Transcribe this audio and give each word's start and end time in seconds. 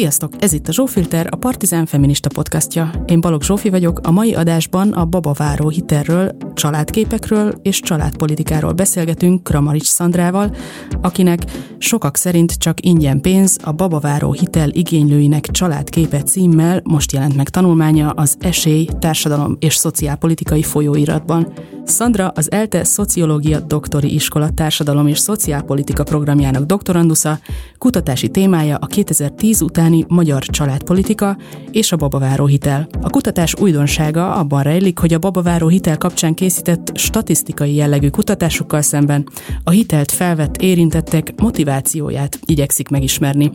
Sziasztok! 0.00 0.32
Ez 0.38 0.52
itt 0.52 0.68
a 0.68 0.72
Zsófilter, 0.72 1.26
a 1.30 1.36
Partizán 1.36 1.86
Feminista 1.86 2.28
podcastja. 2.28 2.90
Én 3.06 3.20
Balogh 3.20 3.44
Zsófi 3.44 3.70
vagyok, 3.70 4.00
a 4.02 4.10
mai 4.10 4.34
adásban 4.34 4.92
a 4.92 5.04
babaváró 5.04 5.68
hitelről, 5.68 6.36
családképekről 6.54 7.54
és 7.62 7.80
családpolitikáról 7.80 8.72
beszélgetünk 8.72 9.42
Kramarics 9.42 9.86
Szandrával, 9.86 10.56
akinek 11.00 11.38
sokak 11.78 12.16
szerint 12.16 12.52
csak 12.52 12.84
ingyen 12.84 13.20
pénz 13.20 13.58
a 13.62 13.72
babaváró 13.72 14.32
hitel 14.32 14.70
igénylőinek 14.70 15.46
családképe 15.50 16.22
címmel 16.22 16.80
most 16.84 17.12
jelent 17.12 17.36
meg 17.36 17.48
tanulmánya 17.48 18.10
az 18.10 18.36
Esély, 18.38 18.88
Társadalom 18.98 19.56
és 19.58 19.74
Szociálpolitikai 19.74 20.62
folyóiratban. 20.62 21.52
Szandra 21.90 22.28
az 22.34 22.50
ELTE 22.50 22.84
Szociológia 22.84 23.60
Doktori 23.60 24.14
Iskola 24.14 24.50
Társadalom 24.50 25.06
és 25.06 25.18
Szociálpolitika 25.18 26.02
programjának 26.04 26.64
doktorandusza, 26.64 27.38
kutatási 27.78 28.28
témája 28.28 28.76
a 28.76 28.86
2010 28.86 29.60
utáni 29.60 30.04
magyar 30.08 30.42
családpolitika 30.42 31.36
és 31.70 31.92
a 31.92 31.96
babaváró 31.96 32.46
hitel. 32.46 32.88
A 33.00 33.10
kutatás 33.10 33.54
újdonsága 33.54 34.34
abban 34.34 34.62
rejlik, 34.62 34.98
hogy 34.98 35.14
a 35.14 35.18
babaváró 35.18 35.68
hitel 35.68 35.98
kapcsán 35.98 36.34
készített 36.34 36.90
statisztikai 36.94 37.74
jellegű 37.74 38.08
kutatásokkal 38.08 38.82
szemben 38.82 39.28
a 39.64 39.70
hitelt 39.70 40.10
felvett 40.10 40.56
érintettek 40.56 41.32
motivációját 41.36 42.38
igyekszik 42.44 42.88
megismerni. 42.88 43.52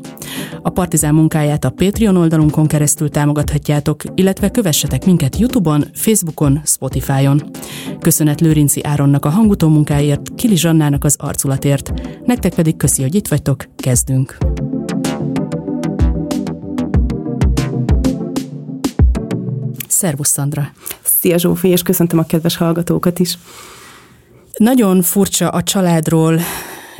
A 0.62 0.70
Partizán 0.70 1.14
munkáját 1.14 1.66
a 1.66 1.70
Patreon 1.70 2.18
oldalunkon 2.18 2.68
keresztül 2.68 3.10
támogathatjátok, 3.10 4.04
illetve 4.16 4.52
kövessetek 4.52 5.06
minket 5.06 5.38
Youtube-on, 5.38 5.84
Facebookon, 5.94 6.62
Spotify-on. 6.64 7.44
Köszönet 8.26 8.48
Lőrinci 8.48 8.84
Áronnak 8.84 9.26
a 9.26 9.30
hangutó 9.30 9.68
munkáért, 9.68 10.36
Kili 10.36 10.58
Zsannának 10.58 11.04
az 11.04 11.16
arculatért. 11.20 11.92
Nektek 12.26 12.54
pedig 12.54 12.78
köszi, 12.78 13.02
hogy 13.02 13.16
itt 13.16 13.28
vagytok, 13.28 13.66
kezdünk! 13.76 14.38
Szervusz, 19.88 20.30
Szandra! 20.30 20.72
Szia 21.04 21.38
Zsófi, 21.38 21.68
és 21.68 21.82
köszöntöm 21.82 22.20
a 22.20 22.26
kedves 22.26 22.58
hallgatókat 22.58 23.20
is! 23.20 23.38
Nagyon 24.58 25.02
furcsa 25.02 25.50
a 25.50 25.64
családról 25.64 26.40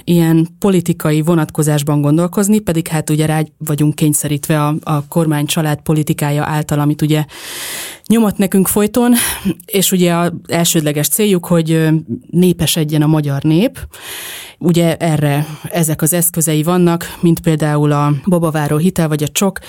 ilyen 0.06 0.48
politikai 0.60 1.22
vonatkozásban 1.22 2.02
gondolkozni, 2.02 2.60
pedig 2.60 2.88
hát 2.88 3.10
ugye 3.10 3.26
rá 3.26 3.42
vagyunk 3.58 3.96
kényszerítve 3.96 4.66
a, 4.66 4.76
a 4.84 5.08
kormány 5.08 5.46
család 5.46 5.82
politikája 5.82 6.44
által, 6.44 6.80
amit 6.80 7.02
ugye 7.02 7.26
nyomat 8.08 8.38
nekünk 8.38 8.68
folyton, 8.68 9.14
és 9.66 9.92
ugye 9.92 10.14
az 10.14 10.32
elsődleges 10.48 11.08
céljuk, 11.08 11.46
hogy 11.46 11.88
népesedjen 12.30 13.02
a 13.02 13.08
magyar 13.08 13.42
nép. 13.42 13.88
Ugye 14.66 14.96
erre 14.96 15.46
ezek 15.72 16.02
az 16.02 16.14
eszközei 16.14 16.64
vannak, 16.64 17.18
mint 17.20 17.40
például 17.40 17.92
a 17.92 18.14
babaváró 18.26 18.78
hitel 18.78 19.08
vagy 19.08 19.24
a 19.24 19.28
csok, 19.28 19.60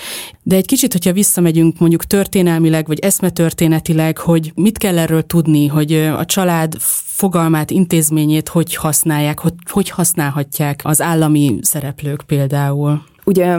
de 0.43 0.55
egy 0.55 0.65
kicsit, 0.65 0.91
hogyha 0.91 1.13
visszamegyünk 1.13 1.79
mondjuk 1.79 2.03
történelmileg 2.03 2.87
vagy 2.87 2.99
eszmetörténetileg, 2.99 4.17
hogy 4.17 4.51
mit 4.55 4.77
kell 4.77 4.97
erről 4.97 5.25
tudni, 5.25 5.67
hogy 5.67 5.93
a 5.93 6.25
család 6.25 6.75
fogalmát, 7.05 7.71
intézményét 7.71 8.49
hogy 8.49 8.75
használják, 8.75 9.39
hogy, 9.39 9.53
hogy 9.71 9.89
használhatják 9.89 10.81
az 10.83 11.01
állami 11.01 11.59
szereplők 11.61 12.21
például. 12.25 13.01
Ugye 13.23 13.57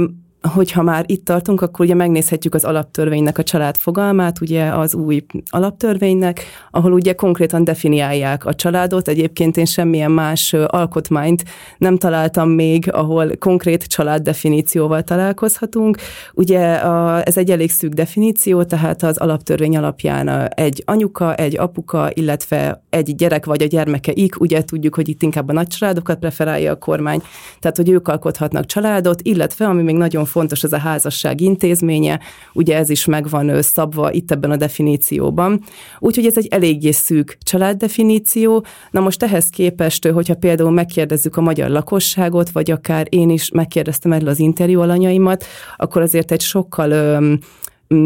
hogyha 0.49 0.83
már 0.83 1.05
itt 1.07 1.25
tartunk, 1.25 1.61
akkor 1.61 1.85
ugye 1.85 1.95
megnézhetjük 1.95 2.55
az 2.55 2.65
alaptörvénynek 2.65 3.39
a 3.39 3.43
család 3.43 3.77
fogalmát, 3.77 4.41
ugye 4.41 4.65
az 4.65 4.95
új 4.95 5.25
alaptörvénynek, 5.51 6.45
ahol 6.71 6.93
ugye 6.93 7.13
konkrétan 7.13 7.65
definiálják 7.65 8.45
a 8.45 8.55
családot. 8.55 9.09
Egyébként 9.09 9.57
én 9.57 9.65
semmilyen 9.65 10.11
más 10.11 10.53
alkotmányt 10.53 11.45
nem 11.79 11.97
találtam 11.99 12.51
még, 12.51 12.93
ahol 12.93 13.31
konkrét 13.39 13.85
család 13.85 14.23
definícióval 14.23 15.03
találkozhatunk. 15.03 15.97
Ugye 16.35 16.75
a, 16.75 17.27
ez 17.27 17.37
egy 17.37 17.51
elég 17.51 17.71
szűk 17.71 17.93
definíció, 17.93 18.63
tehát 18.63 19.03
az 19.03 19.17
alaptörvény 19.19 19.77
alapján 19.77 20.29
egy 20.55 20.83
anyuka, 20.87 21.35
egy 21.35 21.59
apuka, 21.59 22.11
illetve 22.15 22.83
egy 22.91 23.15
gyerek 23.15 23.47
vagy 23.47 23.63
a 23.63 23.67
gyermeke 23.67 24.13
ik, 24.15 24.41
ugye 24.41 24.65
tudjuk, 24.65 24.95
hogy 24.95 25.09
itt 25.09 25.23
inkább 25.23 25.49
a 25.49 25.53
nagy 25.53 25.67
családokat 25.67 26.19
preferálja 26.19 26.73
a 26.73 26.79
kormány, 26.79 27.23
tehát 27.61 27.77
hogy 27.77 27.91
ők 27.91 28.09
alkothatnak 28.09 28.67
családot, 28.67 29.21
illetve 29.23 29.67
ami 29.67 29.83
még 29.83 29.97
nagyon 29.97 30.25
fontos, 30.25 30.38
az 30.39 30.73
a 30.73 30.79
házasság 30.79 31.41
intézménye, 31.41 32.21
ugye 32.53 32.77
ez 32.77 32.91
is 32.91 33.05
megvan 33.05 33.63
szabva 33.63 34.13
itt 34.13 34.31
ebben 34.31 34.51
a 34.51 34.57
definícióban. 34.57 35.63
Úgyhogy 35.99 36.27
ez 36.27 36.37
egy 36.37 36.47
eléggé 36.47 36.91
szűk 36.91 37.39
családdefiníció. 37.43 38.65
Na 38.91 39.01
most 39.01 39.23
ehhez 39.23 39.49
képest, 39.49 40.07
hogyha 40.07 40.35
például 40.35 40.71
megkérdezzük 40.71 41.37
a 41.37 41.41
magyar 41.41 41.71
lakosságot, 41.71 42.51
vagy 42.51 42.71
akár 42.71 43.07
én 43.09 43.31
is 43.31 43.51
megkérdeztem 43.51 44.13
erről 44.13 44.29
az 44.29 44.39
interjú 44.39 44.81
alanyaimat, 44.81 45.45
akkor 45.77 46.03
azért 46.03 46.33
egy 46.33 46.41
sokkal 46.41 47.19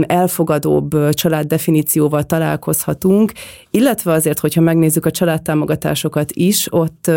elfogadóbb 0.06 1.08
családdefinícióval 1.10 2.24
találkozhatunk, 2.24 3.32
illetve 3.70 4.12
azért, 4.12 4.38
hogyha 4.38 4.60
megnézzük 4.60 5.06
a 5.06 5.10
családtámogatásokat 5.10 6.32
is, 6.32 6.66
ott 6.70 7.10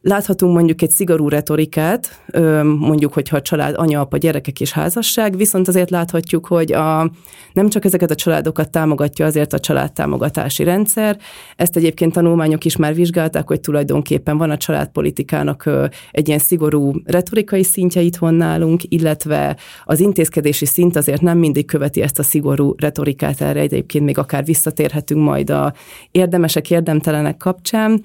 Láthatunk 0.00 0.54
mondjuk 0.54 0.82
egy 0.82 0.90
szigorú 0.90 1.28
retorikát, 1.28 2.22
mondjuk, 2.62 3.12
hogyha 3.12 3.36
a 3.36 3.42
család, 3.42 3.74
anya, 3.76 4.00
apa, 4.00 4.16
gyerekek 4.16 4.60
és 4.60 4.72
házasság, 4.72 5.36
viszont 5.36 5.68
azért 5.68 5.90
láthatjuk, 5.90 6.46
hogy 6.46 6.72
a, 6.72 7.10
nem 7.52 7.68
csak 7.68 7.84
ezeket 7.84 8.10
a 8.10 8.14
családokat 8.14 8.70
támogatja 8.70 9.26
azért 9.26 9.52
a 9.52 9.58
családtámogatási 9.58 10.64
rendszer, 10.64 11.18
ezt 11.56 11.76
egyébként 11.76 12.12
tanulmányok 12.12 12.64
is 12.64 12.76
már 12.76 12.94
vizsgálták, 12.94 13.46
hogy 13.46 13.60
tulajdonképpen 13.60 14.38
van 14.38 14.50
a 14.50 14.56
családpolitikának 14.56 15.70
egy 16.10 16.28
ilyen 16.28 16.40
szigorú 16.40 16.92
retorikai 17.04 17.62
szintje 17.62 18.00
itthon 18.00 18.34
nálunk, 18.34 18.82
illetve 18.88 19.56
az 19.84 20.00
intézkedési 20.00 20.66
szint 20.66 20.96
azért 20.96 21.20
nem 21.20 21.38
mindig 21.38 21.66
követi 21.78 22.02
ezt 22.02 22.18
a 22.18 22.22
szigorú 22.22 22.74
retorikát, 22.76 23.40
erre. 23.40 23.60
Egyébként 23.60 24.04
még 24.04 24.18
akár 24.18 24.44
visszatérhetünk 24.44 25.22
majd 25.22 25.50
a 25.50 25.72
érdemesek, 26.10 26.70
érdemtelenek 26.70 27.36
kapcsán. 27.36 28.04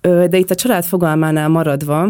De 0.00 0.36
itt 0.38 0.50
a 0.50 0.54
család 0.54 0.84
fogalmánál 0.84 1.48
maradva, 1.48 2.08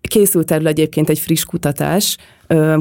készült 0.00 0.50
erről 0.50 0.66
egyébként 0.66 1.08
egy 1.08 1.18
friss 1.18 1.44
kutatás, 1.44 2.16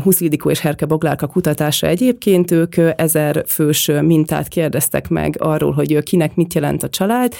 Huszildikó 0.03 0.49
és 0.49 0.59
Herke 0.59 0.85
Boglárka 0.85 1.27
kutatása 1.27 1.87
egyébként, 1.87 2.51
ők 2.51 2.75
ezer 2.95 3.43
fős 3.47 3.91
mintát 4.01 4.47
kérdeztek 4.47 5.09
meg 5.09 5.35
arról, 5.39 5.71
hogy 5.71 6.03
kinek 6.03 6.35
mit 6.35 6.53
jelent 6.53 6.83
a 6.83 6.89
család, 6.89 7.33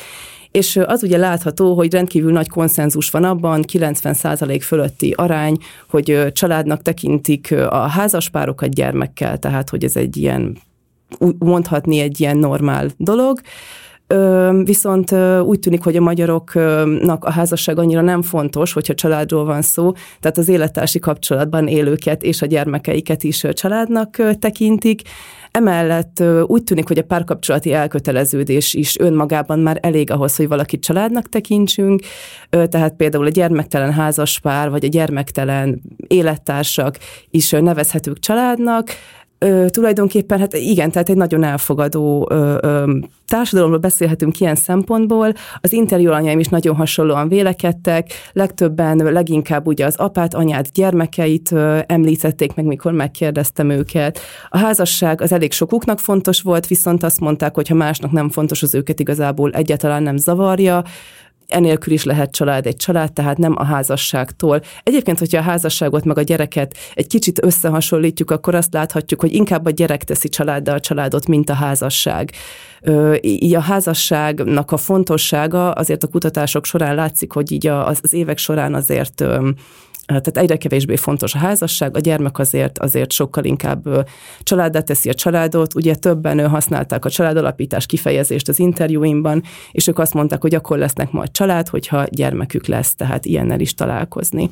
és 0.51 0.79
az 0.85 1.03
ugye 1.03 1.17
látható, 1.17 1.73
hogy 1.73 1.94
rendkívül 1.94 2.31
nagy 2.31 2.50
konszenzus 2.50 3.09
van 3.09 3.23
abban, 3.23 3.63
90% 3.72 4.59
fölötti 4.62 5.13
arány, 5.17 5.57
hogy 5.89 6.28
családnak 6.31 6.81
tekintik 6.81 7.51
a 7.69 7.88
házaspárokat 7.88 8.73
gyermekkel, 8.73 9.38
tehát 9.38 9.69
hogy 9.69 9.84
ez 9.84 9.95
egy 9.95 10.17
ilyen 10.17 10.57
mondhatni 11.39 12.00
egy 12.00 12.19
ilyen 12.19 12.38
normál 12.38 12.89
dolog. 12.97 13.39
Viszont 14.63 15.12
úgy 15.44 15.59
tűnik, 15.59 15.84
hogy 15.84 15.95
a 15.95 16.01
magyaroknak 16.01 17.25
a 17.25 17.31
házasság 17.31 17.79
annyira 17.79 18.01
nem 18.01 18.22
fontos, 18.22 18.73
hogyha 18.73 18.94
családról 18.94 19.45
van 19.45 19.62
szó, 19.62 19.91
tehát 20.19 20.38
az 20.38 20.50
élettársi 20.50 21.00
kapcsolatban 21.00 21.68
élőket 21.68 22.23
és 22.23 22.41
a 22.41 22.45
gyermekeiket 22.45 23.23
is 23.23 23.45
családnak 23.53 24.18
tekintik. 24.39 25.01
Emellett 25.51 26.23
úgy 26.45 26.63
tűnik, 26.63 26.88
hogy 26.88 26.97
a 26.97 27.03
párkapcsolati 27.03 27.73
elköteleződés 27.73 28.73
is 28.73 29.00
önmagában 29.00 29.59
már 29.59 29.78
elég 29.81 30.12
ahhoz, 30.12 30.35
hogy 30.35 30.47
valakit 30.47 30.84
családnak 30.84 31.29
tekintsünk, 31.29 32.01
tehát 32.50 32.95
például 32.95 33.25
a 33.25 33.29
gyermektelen 33.29 33.94
házaspár, 33.94 34.69
vagy 34.69 34.84
a 34.85 34.88
gyermektelen 34.88 35.81
élettársak 36.07 36.97
is 37.29 37.50
nevezhetők 37.50 38.19
családnak, 38.19 38.89
ö, 39.46 39.66
tulajdonképpen, 39.69 40.40
hát 40.40 40.53
igen, 40.53 40.91
tehát 40.91 41.09
egy 41.09 41.16
nagyon 41.16 41.44
elfogadó 41.44 42.28
ö, 42.31 42.57
ö, 42.62 42.97
társadalomról 43.28 43.79
beszélhetünk 43.79 44.40
ilyen 44.40 44.56
szempontból. 44.56 45.34
Az 45.62 45.74
interjú 45.74 46.12
anyaim 46.12 46.40
is 46.40 46.47
nagyon 46.47 46.75
hasonlóan 46.75 47.27
vélekedtek, 47.27 48.12
legtöbben 48.33 48.98
leginkább 48.98 49.68
ugye 49.68 49.86
az 49.86 49.95
apát, 49.95 50.33
anyát, 50.33 50.71
gyermekeit 50.71 51.51
ö, 51.51 51.80
említették 51.86 52.56
meg, 52.56 52.66
mikor 52.66 52.92
megkérdeztem 52.92 53.69
őket. 53.69 54.19
A 54.50 54.57
házasság 54.57 55.21
az 55.21 55.31
elég 55.31 55.51
sokuknak 55.51 56.00
fontos 56.00 56.42
volt, 56.42 56.68
viszont 56.68 57.04
azt 57.04 57.19
mondták, 57.19 57.56
hogy 57.56 57.68
ha 57.68 57.75
másnak 57.75 58.12
nem 58.12 58.30
fontos, 58.30 58.63
az 58.63 58.75
őket 58.75 59.00
igazából 59.00 59.51
egyáltalán 59.51 60.04
nem 60.04 60.18
zavarja 60.18 60.83
enélkül 61.53 61.94
is 61.94 62.03
lehet 62.03 62.31
család 62.31 62.65
egy 62.65 62.75
család, 62.75 63.13
tehát 63.13 63.38
nem 63.38 63.53
a 63.57 63.63
házasságtól. 63.63 64.62
Egyébként, 64.83 65.19
hogyha 65.19 65.39
a 65.39 65.44
házasságot 65.44 66.03
meg 66.03 66.18
a 66.18 66.21
gyereket 66.21 66.77
egy 66.94 67.07
kicsit 67.07 67.44
összehasonlítjuk, 67.44 68.31
akkor 68.31 68.56
azt 68.56 68.74
láthatjuk, 68.74 69.21
hogy 69.21 69.33
inkább 69.33 69.65
a 69.65 69.69
gyerek 69.69 70.03
teszi 70.03 70.30
családdal 70.30 70.75
a 70.75 70.80
családot, 70.80 71.27
mint 71.27 71.50
a 71.50 71.53
házasság. 71.53 72.31
Így 73.21 73.56
a 73.56 73.59
házasságnak 73.59 74.71
a 74.71 74.77
fontossága 74.77 75.71
azért 75.71 76.03
a 76.03 76.07
kutatások 76.07 76.65
során 76.65 76.95
látszik, 76.95 77.31
hogy 77.31 77.51
így 77.51 77.68
az 77.68 78.13
évek 78.13 78.38
során 78.38 78.74
azért 78.74 79.24
tehát 80.06 80.38
egyre 80.38 80.57
kevésbé 80.57 80.95
fontos 80.95 81.36
a 81.36 81.38
házasság, 81.38 81.95
a 81.95 82.00
gyermek 82.00 82.39
azért, 82.39 82.80
azért 82.80 83.12
sokkal 83.12 83.44
inkább 83.44 84.07
családdá 84.44 84.80
teszi 84.80 85.09
a 85.09 85.13
családot. 85.13 85.75
Ugye 85.75 85.95
többen 85.95 86.48
használták 86.48 87.06
a 87.06 87.09
családalapítás 87.09 87.86
kifejezést 87.86 88.50
az 88.50 88.59
interjúimban, 88.59 89.44
és 89.71 89.88
ők 89.88 90.00
azt 90.00 90.13
mondták, 90.13 90.42
hogy 90.42 90.56
akkor 90.56 90.77
lesznek 90.77 91.12
majd 91.12 91.31
család, 91.31 91.68
hogyha 91.68 92.06
gyermekük 92.09 92.68
lesz, 92.68 92.95
tehát 92.95 93.25
ilyennel 93.25 93.59
is 93.59 93.74
találkozni. 93.74 94.50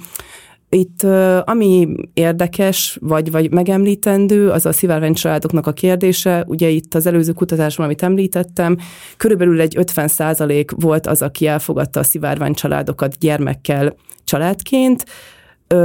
Itt 0.72 1.04
ami 1.44 1.88
érdekes, 2.14 2.98
vagy, 3.02 3.32
vagy 3.32 3.52
megemlítendő, 3.52 4.50
az 4.50 4.66
a 4.66 4.72
szivárvány 4.72 5.14
családoknak 5.14 5.68
a 5.68 5.74
kérdése. 5.74 6.44
Ugye 6.48 6.68
itt 6.68 6.94
az 6.94 7.06
előző 7.06 7.32
kutatásban, 7.32 7.86
amit 7.86 8.04
említettem, 8.04 8.78
körülbelül 9.18 9.62
egy 9.62 9.78
50 9.78 10.08
százalék 10.08 10.72
volt 10.72 11.08
az, 11.08 11.22
aki 11.22 11.48
elfogadta 11.48 12.00
a 12.00 12.04
szivárvány 12.04 12.54
családokat 12.54 13.18
gyermekkel 13.18 13.96
családként, 14.24 15.06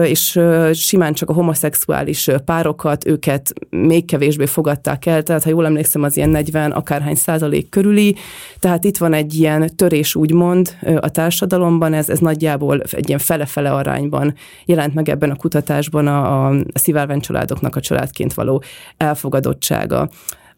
és 0.04 0.40
simán 0.72 1.12
csak 1.12 1.30
a 1.30 1.32
homoszexuális 1.32 2.28
párokat, 2.44 3.06
őket 3.06 3.52
még 3.70 4.04
kevésbé 4.04 4.46
fogadták 4.46 5.06
el, 5.06 5.22
tehát 5.22 5.42
ha 5.42 5.50
jól 5.50 5.66
emlékszem, 5.66 6.02
az 6.02 6.16
ilyen 6.16 6.28
40 6.28 6.70
akárhány 6.70 7.14
százalék 7.14 7.68
körüli, 7.68 8.16
tehát 8.58 8.84
itt 8.84 8.96
van 8.96 9.12
egy 9.12 9.34
ilyen 9.34 9.76
törés 9.76 10.14
úgymond 10.14 10.76
a 11.00 11.08
társadalomban, 11.08 11.92
ez, 11.92 12.08
ez 12.08 12.18
nagyjából 12.18 12.80
egy 12.80 13.08
ilyen 13.08 13.20
fele-fele 13.20 13.72
arányban 13.72 14.34
jelent 14.64 14.94
meg 14.94 15.08
ebben 15.08 15.30
a 15.30 15.36
kutatásban 15.36 16.06
a, 16.06 16.46
a 16.48 16.54
szivárvány 16.74 17.20
családoknak 17.20 17.76
a 17.76 17.80
családként 17.80 18.34
való 18.34 18.62
elfogadottsága. 18.96 20.08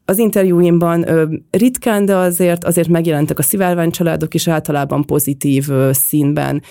Az 0.05 0.19
interjúimban 0.19 1.09
ö, 1.09 1.25
ritkán, 1.51 2.05
de 2.05 2.17
azért, 2.17 2.65
azért 2.65 2.89
megjelentek 2.89 3.39
a 3.39 3.43
szivárvány 3.43 3.91
családok 3.91 4.35
is 4.35 4.49
általában 4.49 5.05
pozitív 5.05 5.71
ö, 5.71 5.91
színben 5.93 6.63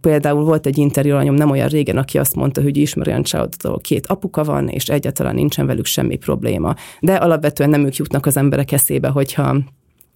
Például 0.00 0.44
volt 0.44 0.66
egy 0.66 0.78
interjú 0.78 1.14
anyom 1.14 1.34
nem 1.34 1.50
olyan 1.50 1.68
régen, 1.68 1.96
aki 1.96 2.18
azt 2.18 2.34
mondta, 2.34 2.62
hogy 2.62 2.76
ismeri 2.76 3.10
olyan 3.10 3.22
családot, 3.22 3.64
ahol 3.64 3.78
két 3.78 4.06
apuka 4.06 4.44
van, 4.44 4.68
és 4.68 4.88
egyáltalán 4.88 5.34
nincsen 5.34 5.66
velük 5.66 5.86
semmi 5.86 6.16
probléma. 6.16 6.74
De 7.00 7.14
alapvetően 7.14 7.70
nem 7.70 7.84
ők 7.84 7.96
jutnak 7.96 8.26
az 8.26 8.36
emberek 8.36 8.72
eszébe, 8.72 9.08
hogyha, 9.08 9.56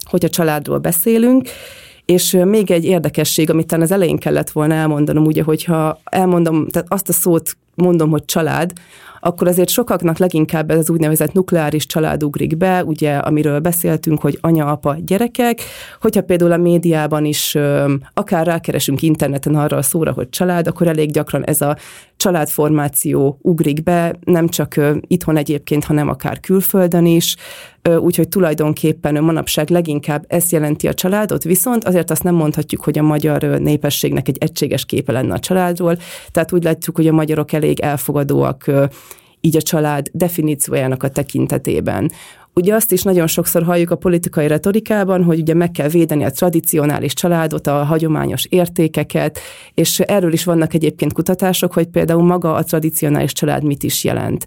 hogyha 0.05 0.29
családról 0.29 0.79
beszélünk. 0.79 1.49
És 2.05 2.39
még 2.45 2.71
egy 2.71 2.85
érdekesség, 2.85 3.51
amit 3.51 3.67
talán 3.67 3.85
az 3.85 3.93
elején 3.93 4.17
kellett 4.17 4.51
volna 4.51 4.75
elmondanom, 4.75 5.25
ugye, 5.25 5.43
hogyha 5.43 6.01
elmondom, 6.05 6.69
tehát 6.69 6.93
azt 6.93 7.09
a 7.09 7.13
szót 7.13 7.57
mondom, 7.75 8.11
hogy 8.11 8.25
család, 8.25 8.73
akkor 9.21 9.49
azért 9.49 9.69
sokaknak 9.69 10.19
leginkább 10.19 10.71
ez 10.71 10.79
az 10.79 10.91
úgynevezett 10.91 11.33
nukleáris 11.33 11.87
család 11.87 12.25
ugrik 12.25 12.57
be, 12.57 12.85
ugye, 12.85 13.17
amiről 13.17 13.59
beszéltünk, 13.59 14.21
hogy 14.21 14.39
anya, 14.41 14.67
apa, 14.67 14.97
gyerekek. 15.05 15.61
Hogyha 16.01 16.23
például 16.23 16.53
a 16.53 16.57
médiában 16.57 17.25
is 17.25 17.57
akár 18.15 18.47
rákeresünk 18.47 19.03
interneten 19.03 19.55
arra 19.55 19.77
a 19.77 19.83
szóra, 19.83 20.13
hogy 20.13 20.29
család, 20.29 20.67
akkor 20.67 20.87
elég 20.87 21.11
gyakran 21.11 21.45
ez 21.45 21.61
a 21.61 21.77
családformáció 22.17 23.39
ugrik 23.43 23.83
be, 23.83 24.17
nem 24.25 24.49
csak 24.49 24.81
itthon 25.01 25.37
egyébként, 25.37 25.85
hanem 25.85 26.09
akár 26.09 26.41
külföldön 26.41 27.07
is, 27.07 27.37
úgyhogy 27.99 28.29
tulajdonképpen 28.29 29.25
manapság 29.25 29.69
leginkább 29.69 30.25
ez 30.29 30.53
jelenti 30.53 30.89
a 30.89 30.95
családot, 30.95 31.43
viszont 31.43 31.85
azért 31.85 32.11
azt 32.11 32.23
nem 32.23 32.35
mondhatjuk, 32.35 32.85
hogy 32.85 32.99
a 32.99 33.03
magyar 33.03 33.43
népességnek 33.43 34.29
egy 34.29 34.37
egységes 34.41 34.85
képe 34.85 35.13
lenne 35.13 35.35
a 35.35 35.39
családról, 35.39 35.99
tehát 36.31 36.53
úgy 36.53 36.65
látjuk, 36.65 36.97
hogy 36.97 37.07
a 37.07 37.13
magyarok 37.13 37.53
elég 37.53 37.81
elfogadóak 37.81 38.71
így 39.41 39.57
a 39.57 39.63
család 39.63 40.09
definíciójának 40.13 41.03
a 41.03 41.09
tekintetében. 41.09 42.11
Ugye 42.55 42.75
azt 42.75 42.93
is 42.93 43.03
nagyon 43.03 43.27
sokszor 43.27 43.63
halljuk 43.63 43.91
a 43.91 43.97
politikai 43.97 44.47
retorikában, 44.47 45.25
hogy 45.25 45.39
ugye 45.39 45.55
meg 45.55 45.71
kell 45.71 45.89
védeni 45.89 46.25
a 46.25 46.31
tradicionális 46.31 47.15
családot, 47.15 47.67
a 47.67 47.85
hagyományos 47.85 48.47
értékeket, 48.49 49.39
és 49.75 50.01
erről 50.01 50.33
is 50.33 50.45
vannak 50.45 50.75
egyébként 50.75 51.13
kutatások, 51.13 51.73
hogy 51.73 51.87
például 51.87 52.23
maga 52.23 52.55
a 52.55 52.65
tradicionális 52.65 53.33
család 53.33 53.65
mit 53.65 53.83
is 53.83 54.05
jelent. 54.05 54.47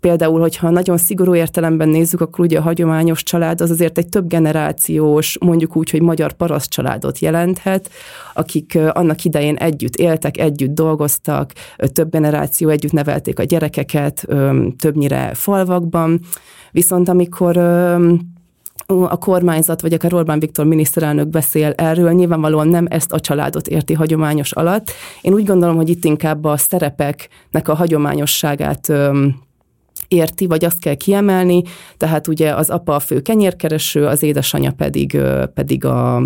Például, 0.00 0.40
hogyha 0.40 0.70
nagyon 0.70 0.96
szigorú 0.96 1.34
értelemben 1.34 1.88
nézzük, 1.88 2.20
akkor 2.20 2.44
ugye 2.44 2.58
a 2.58 2.62
hagyományos 2.62 3.22
család 3.22 3.60
az 3.60 3.70
azért 3.70 3.98
egy 3.98 4.08
több 4.08 4.28
generációs, 4.28 5.38
mondjuk 5.40 5.76
úgy, 5.76 5.90
hogy 5.90 6.02
magyar 6.02 6.32
paraszt 6.32 6.70
családot 6.70 7.18
jelenthet, 7.18 7.90
akik 8.34 8.78
annak 8.92 9.24
idején 9.24 9.56
együtt 9.56 9.96
éltek, 9.96 10.38
együtt 10.38 10.74
dolgoztak, 10.74 11.52
több 11.92 12.10
generáció 12.10 12.68
együtt 12.68 12.92
nevelték 12.92 13.38
a 13.38 13.42
gyerekeket, 13.42 14.26
többnyire 14.78 15.30
falvakban. 15.34 16.20
Viszont 16.70 17.08
amikor 17.08 17.56
a 18.86 19.18
kormányzat, 19.18 19.80
vagy 19.80 19.92
akár 19.92 20.14
Orbán 20.14 20.38
Viktor 20.38 20.66
miniszterelnök 20.66 21.28
beszél 21.28 21.72
erről, 21.76 22.12
nyilvánvalóan 22.12 22.68
nem 22.68 22.86
ezt 22.88 23.12
a 23.12 23.20
családot 23.20 23.68
érti 23.68 23.94
hagyományos 23.94 24.52
alatt. 24.52 24.90
Én 25.20 25.32
úgy 25.32 25.44
gondolom, 25.44 25.76
hogy 25.76 25.88
itt 25.88 26.04
inkább 26.04 26.44
a 26.44 26.56
szerepeknek 26.56 27.68
a 27.68 27.74
hagyományosságát 27.74 28.92
érti, 30.08 30.46
vagy 30.46 30.64
azt 30.64 30.78
kell 30.78 30.94
kiemelni, 30.94 31.62
tehát 31.96 32.28
ugye 32.28 32.54
az 32.54 32.70
apa 32.70 32.94
a 32.94 33.00
fő 33.00 33.20
kenyérkereső, 33.20 34.06
az 34.06 34.22
édesanyja 34.22 34.72
pedig, 34.76 35.18
pedig 35.54 35.84
a, 35.84 36.16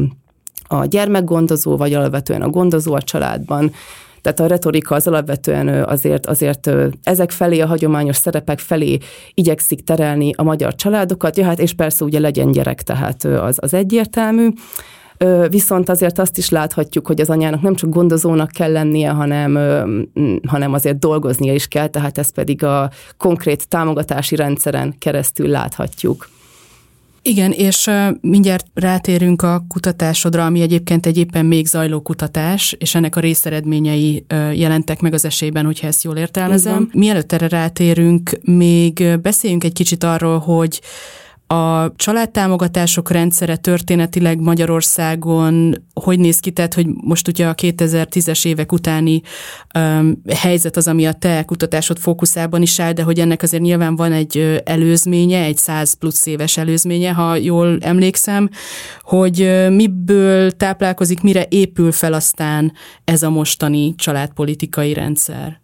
a 0.68 0.84
gyermekgondozó, 0.84 1.76
vagy 1.76 1.94
alapvetően 1.94 2.42
a 2.42 2.48
gondozó 2.48 2.94
a 2.94 3.02
családban. 3.02 3.72
Tehát 4.22 4.40
a 4.40 4.46
retorika 4.46 4.94
az 4.94 5.06
alapvetően 5.06 5.84
azért, 5.84 6.26
azért 6.26 6.70
ezek 7.02 7.30
felé, 7.30 7.60
a 7.60 7.66
hagyományos 7.66 8.16
szerepek 8.16 8.58
felé 8.58 8.98
igyekszik 9.34 9.84
terelni 9.84 10.32
a 10.36 10.42
magyar 10.42 10.74
családokat, 10.74 11.36
ja, 11.36 11.44
hát 11.44 11.58
és 11.58 11.72
persze 11.72 12.04
ugye 12.04 12.18
legyen 12.18 12.50
gyerek, 12.52 12.82
tehát 12.82 13.24
az, 13.24 13.58
az 13.60 13.74
egyértelmű. 13.74 14.48
Viszont 15.48 15.88
azért 15.88 16.18
azt 16.18 16.38
is 16.38 16.48
láthatjuk, 16.48 17.06
hogy 17.06 17.20
az 17.20 17.30
anyának 17.30 17.62
nem 17.62 17.74
csak 17.74 17.90
gondozónak 17.90 18.50
kell 18.50 18.72
lennie, 18.72 19.10
hanem, 19.10 19.58
hanem 20.46 20.72
azért 20.72 20.98
dolgoznia 20.98 21.54
is 21.54 21.66
kell, 21.66 21.86
tehát 21.86 22.18
ezt 22.18 22.34
pedig 22.34 22.64
a 22.64 22.90
konkrét 23.16 23.68
támogatási 23.68 24.36
rendszeren 24.36 24.94
keresztül 24.98 25.48
láthatjuk. 25.48 26.28
Igen, 27.22 27.52
és 27.52 27.90
mindjárt 28.20 28.66
rátérünk 28.74 29.42
a 29.42 29.64
kutatásodra, 29.68 30.46
ami 30.46 30.60
egyébként 30.60 31.06
egy 31.06 31.16
éppen 31.16 31.46
még 31.46 31.66
zajló 31.66 32.00
kutatás, 32.00 32.76
és 32.78 32.94
ennek 32.94 33.16
a 33.16 33.20
részeredményei 33.20 34.24
jelentek 34.52 35.00
meg 35.00 35.14
az 35.14 35.24
esélyben, 35.24 35.64
hogyha 35.64 35.86
ezt 35.86 36.02
jól 36.02 36.16
értelmezem. 36.16 36.74
Igen. 36.74 36.90
Mielőtt 36.92 37.32
erre 37.32 37.48
rátérünk, 37.48 38.30
még 38.42 39.18
beszéljünk 39.22 39.64
egy 39.64 39.72
kicsit 39.72 40.04
arról, 40.04 40.38
hogy 40.38 40.80
a 41.52 41.92
családtámogatások 41.96 43.10
rendszere 43.10 43.56
történetileg 43.56 44.40
Magyarországon 44.40 45.74
hogy 45.94 46.18
néz 46.18 46.38
ki, 46.38 46.50
tehát 46.50 46.74
hogy 46.74 46.86
most 46.86 47.28
ugye 47.28 47.46
a 47.46 47.54
2010-es 47.54 48.46
évek 48.46 48.72
utáni 48.72 49.20
um, 49.78 50.22
helyzet 50.36 50.76
az, 50.76 50.88
ami 50.88 51.06
a 51.06 51.12
te 51.12 51.44
kutatásod 51.44 51.98
fókuszában 51.98 52.62
is 52.62 52.80
áll, 52.80 52.92
de 52.92 53.02
hogy 53.02 53.20
ennek 53.20 53.42
azért 53.42 53.62
nyilván 53.62 53.96
van 53.96 54.12
egy 54.12 54.62
előzménye, 54.64 55.42
egy 55.42 55.56
100 55.56 55.92
plusz 55.92 56.26
éves 56.26 56.56
előzménye, 56.56 57.12
ha 57.12 57.36
jól 57.36 57.78
emlékszem, 57.80 58.48
hogy 59.02 59.68
miből 59.70 60.50
táplálkozik, 60.50 61.22
mire 61.22 61.46
épül 61.48 61.92
fel 61.92 62.12
aztán 62.12 62.72
ez 63.04 63.22
a 63.22 63.30
mostani 63.30 63.94
családpolitikai 63.94 64.92
rendszer. 64.92 65.60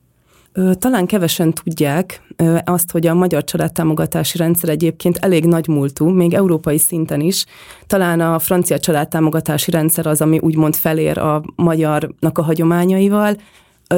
Talán 0.78 1.06
kevesen 1.06 1.52
tudják 1.52 2.22
azt, 2.64 2.90
hogy 2.90 3.06
a 3.06 3.14
magyar 3.14 3.44
családtámogatási 3.44 4.38
rendszer 4.38 4.68
egyébként 4.68 5.16
elég 5.16 5.44
nagy 5.44 5.68
múltú, 5.68 6.08
még 6.08 6.34
európai 6.34 6.78
szinten 6.78 7.20
is. 7.20 7.44
Talán 7.86 8.20
a 8.20 8.38
francia 8.38 8.78
családtámogatási 8.78 9.70
rendszer 9.70 10.06
az, 10.06 10.20
ami 10.20 10.38
úgymond 10.38 10.74
felér 10.74 11.18
a 11.18 11.42
magyarnak 11.56 12.38
a 12.38 12.42
hagyományaival, 12.42 13.36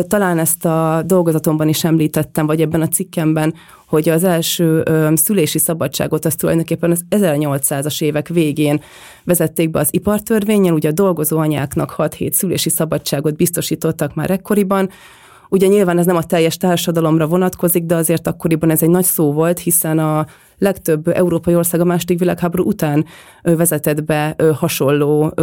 talán 0.08 0.38
ezt 0.38 0.64
a 0.64 1.02
dolgozatomban 1.06 1.68
is 1.68 1.84
említettem, 1.84 2.46
vagy 2.46 2.60
ebben 2.60 2.80
a 2.80 2.88
cikkemben, 2.88 3.54
hogy 3.86 4.08
az 4.08 4.24
első 4.24 4.82
szülési 5.14 5.58
szabadságot 5.58 6.24
azt 6.24 6.38
tulajdonképpen 6.38 6.90
az 6.90 7.02
1800-as 7.10 8.02
évek 8.02 8.28
végén 8.28 8.80
vezették 9.24 9.70
be 9.70 9.78
az 9.78 9.88
ipartörvényen, 9.90 10.72
ugye 10.72 10.88
a 10.88 10.92
dolgozó 10.92 11.38
anyáknak 11.38 11.94
6-7 11.96 12.32
szülési 12.32 12.70
szabadságot 12.70 13.36
biztosítottak 13.36 14.14
már 14.14 14.30
ekkoriban, 14.30 14.90
Ugye 15.48 15.66
nyilván 15.66 15.98
ez 15.98 16.06
nem 16.06 16.16
a 16.16 16.22
teljes 16.22 16.56
társadalomra 16.56 17.26
vonatkozik, 17.26 17.84
de 17.84 17.94
azért 17.94 18.26
akkoriban 18.26 18.70
ez 18.70 18.82
egy 18.82 18.90
nagy 18.90 19.04
szó 19.04 19.32
volt, 19.32 19.58
hiszen 19.58 19.98
a 19.98 20.26
legtöbb 20.58 21.08
európai 21.08 21.54
ország 21.54 21.80
a 21.80 21.84
második 21.84 22.18
világháború 22.18 22.64
után 22.64 23.04
vezetett 23.42 24.04
be 24.04 24.36
hasonló 24.54 25.34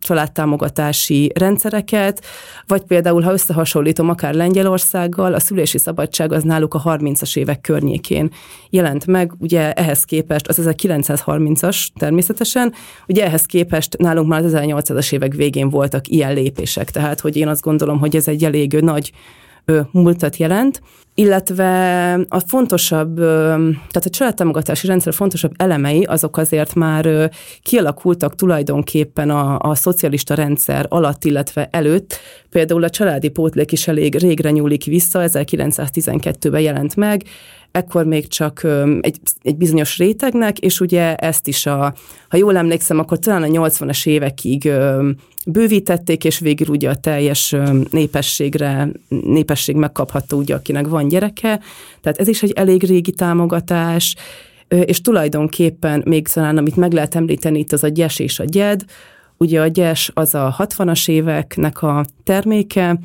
családtámogatási 0.00 1.32
rendszereket, 1.34 2.24
vagy 2.66 2.82
például, 2.82 3.22
ha 3.22 3.32
összehasonlítom 3.32 4.08
akár 4.08 4.34
Lengyelországgal, 4.34 5.34
a 5.34 5.40
szülési 5.40 5.78
szabadság 5.78 6.32
az 6.32 6.42
náluk 6.42 6.74
a 6.74 6.82
30-as 6.82 7.36
évek 7.36 7.60
környékén 7.60 8.30
jelent 8.70 9.06
meg, 9.06 9.32
ugye 9.38 9.72
ehhez 9.72 10.04
képest, 10.04 10.48
az 10.48 10.60
1930-as 10.62 11.86
természetesen, 11.98 12.72
ugye 13.08 13.24
ehhez 13.24 13.42
képest 13.42 13.96
nálunk 13.98 14.28
már 14.28 14.44
az 14.44 14.52
1800-as 14.54 15.12
évek 15.12 15.34
végén 15.34 15.68
voltak 15.68 16.08
ilyen 16.08 16.34
lépések, 16.34 16.90
tehát 16.90 17.20
hogy 17.20 17.36
én 17.36 17.48
azt 17.48 17.62
gondolom, 17.62 17.98
hogy 17.98 18.16
ez 18.16 18.28
egy 18.28 18.44
elég 18.44 18.72
nagy 18.72 19.12
múltat 19.90 20.36
jelent, 20.36 20.82
illetve 21.14 22.12
a 22.28 22.40
fontosabb, 22.46 23.16
tehát 23.16 24.04
a 24.04 24.10
családtámogatási 24.10 24.86
rendszer 24.86 25.14
fontosabb 25.14 25.52
elemei 25.56 26.02
azok 26.02 26.36
azért 26.36 26.74
már 26.74 27.30
kialakultak 27.62 28.34
tulajdonképpen 28.34 29.30
a, 29.30 29.58
a 29.58 29.74
szocialista 29.74 30.34
rendszer 30.34 30.86
alatt, 30.88 31.24
illetve 31.24 31.68
előtt. 31.70 32.18
Például 32.50 32.84
a 32.84 32.90
családi 32.90 33.28
pótlék 33.28 33.72
is 33.72 33.88
elég 33.88 34.18
régre 34.18 34.50
nyúlik 34.50 34.84
vissza, 34.84 35.20
1912-ben 35.24 36.60
jelent 36.60 36.96
meg, 36.96 37.22
ekkor 37.72 38.04
még 38.04 38.28
csak 38.28 38.66
egy, 39.00 39.18
egy 39.42 39.56
bizonyos 39.56 39.98
rétegnek, 39.98 40.58
és 40.58 40.80
ugye 40.80 41.14
ezt 41.14 41.48
is 41.48 41.66
a, 41.66 41.94
ha 42.28 42.36
jól 42.36 42.56
emlékszem, 42.56 42.98
akkor 42.98 43.18
talán 43.18 43.42
a 43.42 43.46
80-as 43.46 44.06
évekig 44.06 44.70
bővítették, 45.46 46.24
és 46.24 46.38
végül 46.38 46.68
ugye 46.68 46.90
a 46.90 46.96
teljes 46.96 47.56
népességre, 47.90 48.88
népesség 49.08 49.76
megkaphatta 49.76 50.36
ugye, 50.36 50.54
akinek 50.54 50.86
van 50.86 51.08
gyereke, 51.08 51.60
tehát 52.00 52.18
ez 52.18 52.28
is 52.28 52.42
egy 52.42 52.52
elég 52.52 52.84
régi 52.84 53.12
támogatás, 53.12 54.16
és 54.68 55.00
tulajdonképpen 55.00 56.02
még 56.06 56.28
talán, 56.28 56.56
amit 56.56 56.76
meg 56.76 56.92
lehet 56.92 57.14
említeni 57.14 57.58
itt, 57.58 57.72
az 57.72 57.84
a 57.84 57.88
gyes 57.88 58.18
és 58.18 58.38
a 58.38 58.44
gyed, 58.44 58.84
Ugye 59.42 59.60
a 59.60 59.66
gyes 59.66 60.10
az 60.14 60.34
a 60.34 60.54
60-as 60.58 61.08
éveknek 61.08 61.82
a 61.82 62.04
terméke, 62.24 62.98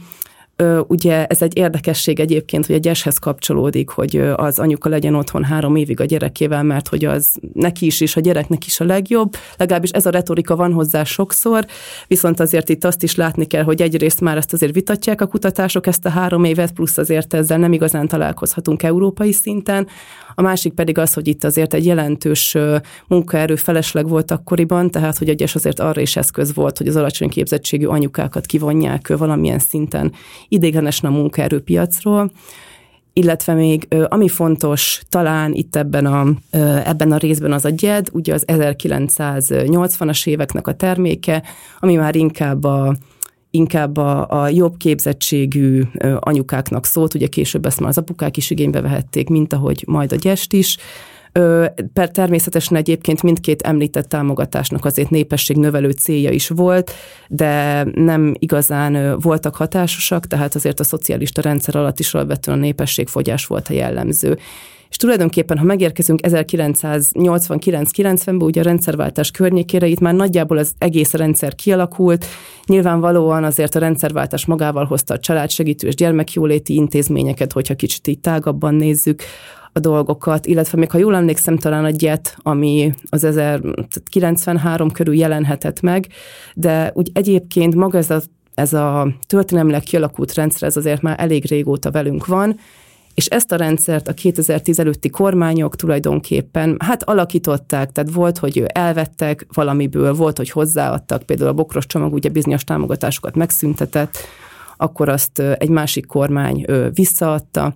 Ugye 0.87 1.25
ez 1.25 1.41
egy 1.41 1.57
érdekesség 1.57 2.19
egyébként, 2.19 2.65
hogy 2.65 2.75
a 2.75 2.79
gyeshez 2.79 3.17
kapcsolódik, 3.17 3.89
hogy 3.89 4.17
az 4.35 4.59
anyuka 4.59 4.89
legyen 4.89 5.15
otthon 5.15 5.43
három 5.43 5.75
évig 5.75 5.99
a 5.99 6.05
gyerekével, 6.05 6.63
mert 6.63 6.87
hogy 6.87 7.05
az 7.05 7.27
neki 7.53 7.85
is 7.85 8.01
és 8.01 8.15
a 8.15 8.19
gyereknek 8.19 8.65
is 8.65 8.79
a 8.79 8.85
legjobb. 8.85 9.35
Legalábbis 9.57 9.89
ez 9.89 10.05
a 10.05 10.09
retorika 10.09 10.55
van 10.55 10.73
hozzá 10.73 11.03
sokszor, 11.03 11.65
viszont 12.07 12.39
azért 12.39 12.69
itt 12.69 12.83
azt 12.83 13.03
is 13.03 13.15
látni 13.15 13.45
kell, 13.45 13.63
hogy 13.63 13.81
egyrészt 13.81 14.21
már 14.21 14.37
ezt 14.37 14.53
azért 14.53 14.73
vitatják 14.73 15.21
a 15.21 15.27
kutatások 15.27 15.87
ezt 15.87 16.05
a 16.05 16.09
három 16.09 16.43
évet, 16.43 16.71
plusz 16.71 16.97
azért 16.97 17.33
ezzel 17.33 17.57
nem 17.57 17.73
igazán 17.73 18.07
találkozhatunk 18.07 18.83
európai 18.83 19.31
szinten. 19.31 19.87
A 20.35 20.41
másik 20.41 20.73
pedig 20.73 20.97
az, 20.97 21.13
hogy 21.13 21.27
itt 21.27 21.43
azért 21.43 21.73
egy 21.73 21.85
jelentős 21.85 22.57
munkaerő 23.07 23.55
felesleg 23.55 24.07
volt 24.07 24.31
akkoriban, 24.31 24.91
tehát 24.91 25.17
hogy 25.17 25.29
egyes 25.29 25.55
azért 25.55 25.79
arra 25.79 26.01
is 26.01 26.15
eszköz 26.15 26.53
volt, 26.53 26.77
hogy 26.77 26.87
az 26.87 26.95
alacsony 26.95 27.29
képzettségű 27.29 27.85
anyukákat 27.85 28.45
kivonják 28.45 29.17
valamilyen 29.17 29.59
szinten 29.59 30.11
idéglenesen 30.47 31.09
a 31.09 31.13
munkaerőpiacról, 31.13 32.31
illetve 33.13 33.53
még 33.53 33.87
ami 34.07 34.27
fontos 34.27 35.01
talán 35.09 35.53
itt 35.53 35.75
ebben 35.75 36.05
a, 36.05 36.27
ebben 36.83 37.11
a 37.11 37.17
részben 37.17 37.51
az 37.51 37.65
a 37.65 37.71
GED, 37.71 38.09
ugye 38.11 38.33
az 38.33 38.43
1980-as 38.47 40.27
éveknek 40.27 40.67
a 40.67 40.73
terméke, 40.73 41.43
ami 41.79 41.95
már 41.95 42.15
inkább 42.15 42.63
a 42.63 42.95
inkább 43.51 43.97
a, 43.97 44.41
a 44.41 44.47
jobb 44.47 44.77
képzettségű 44.77 45.81
anyukáknak 46.19 46.85
szólt, 46.85 47.13
ugye 47.13 47.27
később 47.27 47.65
ezt 47.65 47.79
már 47.79 47.89
az 47.89 47.97
apukák 47.97 48.37
is 48.37 48.49
igénybe 48.49 48.81
vehették, 48.81 49.29
mint 49.29 49.53
ahogy 49.53 49.83
majd 49.87 50.11
a 50.11 50.15
gyest 50.15 50.53
is. 50.53 50.77
Per 51.93 52.11
természetesen 52.11 52.77
egyébként 52.77 53.23
mindkét 53.23 53.61
említett 53.61 54.09
támogatásnak 54.09 54.85
azért 54.85 55.09
népességnövelő 55.09 55.91
célja 55.91 56.31
is 56.31 56.47
volt, 56.47 56.91
de 57.27 57.83
nem 57.93 58.35
igazán 58.39 59.19
voltak 59.19 59.55
hatásosak, 59.55 60.27
tehát 60.27 60.55
azért 60.55 60.79
a 60.79 60.83
szocialista 60.83 61.41
rendszer 61.41 61.75
alatt 61.75 61.99
is 61.99 62.13
alapvetően 62.13 62.57
a 62.57 62.61
népességfogyás 62.61 63.45
volt 63.45 63.67
a 63.67 63.73
jellemző. 63.73 64.37
És 64.89 64.97
tulajdonképpen, 64.97 65.57
ha 65.57 65.63
megérkezünk 65.63 66.19
1989-90-ben, 66.23 68.41
ugye 68.41 68.61
a 68.61 68.63
rendszerváltás 68.63 69.31
környékére, 69.31 69.87
itt 69.87 69.99
már 69.99 70.13
nagyjából 70.13 70.57
az 70.57 70.71
egész 70.77 71.13
rendszer 71.13 71.55
kialakult, 71.55 72.25
nyilvánvalóan 72.65 73.43
azért 73.43 73.75
a 73.75 73.79
rendszerváltás 73.79 74.45
magával 74.45 74.85
hozta 74.85 75.13
a 75.13 75.19
családsegítő 75.19 75.87
és 75.87 75.95
gyermekjóléti 75.95 76.73
intézményeket, 76.73 77.51
hogyha 77.51 77.75
kicsit 77.75 78.07
így 78.07 78.19
tágabban 78.19 78.75
nézzük, 78.75 79.23
a 79.77 79.79
dolgokat, 79.79 80.45
illetve 80.45 80.77
még 80.77 80.91
ha 80.91 80.97
jól 80.97 81.15
emlékszem, 81.15 81.57
talán 81.57 81.85
a 81.85 81.89
gyet, 81.89 82.37
ami 82.41 82.93
az 83.09 83.23
1993 83.23 84.91
körül 84.91 85.15
jelenhetett 85.15 85.81
meg, 85.81 86.07
de 86.53 86.91
úgy 86.93 87.09
egyébként 87.13 87.75
maga 87.75 87.97
ez 87.97 88.09
a, 88.09 88.21
ez 88.53 88.73
a 88.73 89.07
történelmileg 89.27 89.81
kialakult 89.81 90.33
rendszer, 90.33 90.67
ez 90.67 90.77
azért 90.77 91.01
már 91.01 91.19
elég 91.19 91.45
régóta 91.45 91.91
velünk 91.91 92.25
van, 92.25 92.59
és 93.13 93.25
ezt 93.25 93.51
a 93.51 93.55
rendszert 93.55 94.07
a 94.07 94.13
2010 94.13 94.79
előtti 94.79 95.09
kormányok 95.09 95.75
tulajdonképpen 95.75 96.75
hát 96.79 97.03
alakították, 97.03 97.91
tehát 97.91 98.13
volt, 98.13 98.37
hogy 98.37 98.63
elvettek 98.67 99.45
valamiből, 99.53 100.13
volt, 100.13 100.37
hogy 100.37 100.49
hozzáadtak, 100.49 101.23
például 101.23 101.49
a 101.49 101.53
bokros 101.53 101.85
csomag 101.85 102.13
ugye 102.13 102.29
bizonyos 102.29 102.63
támogatásokat 102.63 103.35
megszüntetett, 103.35 104.17
akkor 104.77 105.09
azt 105.09 105.39
egy 105.39 105.69
másik 105.69 106.05
kormány 106.05 106.65
visszaadta. 106.93 107.73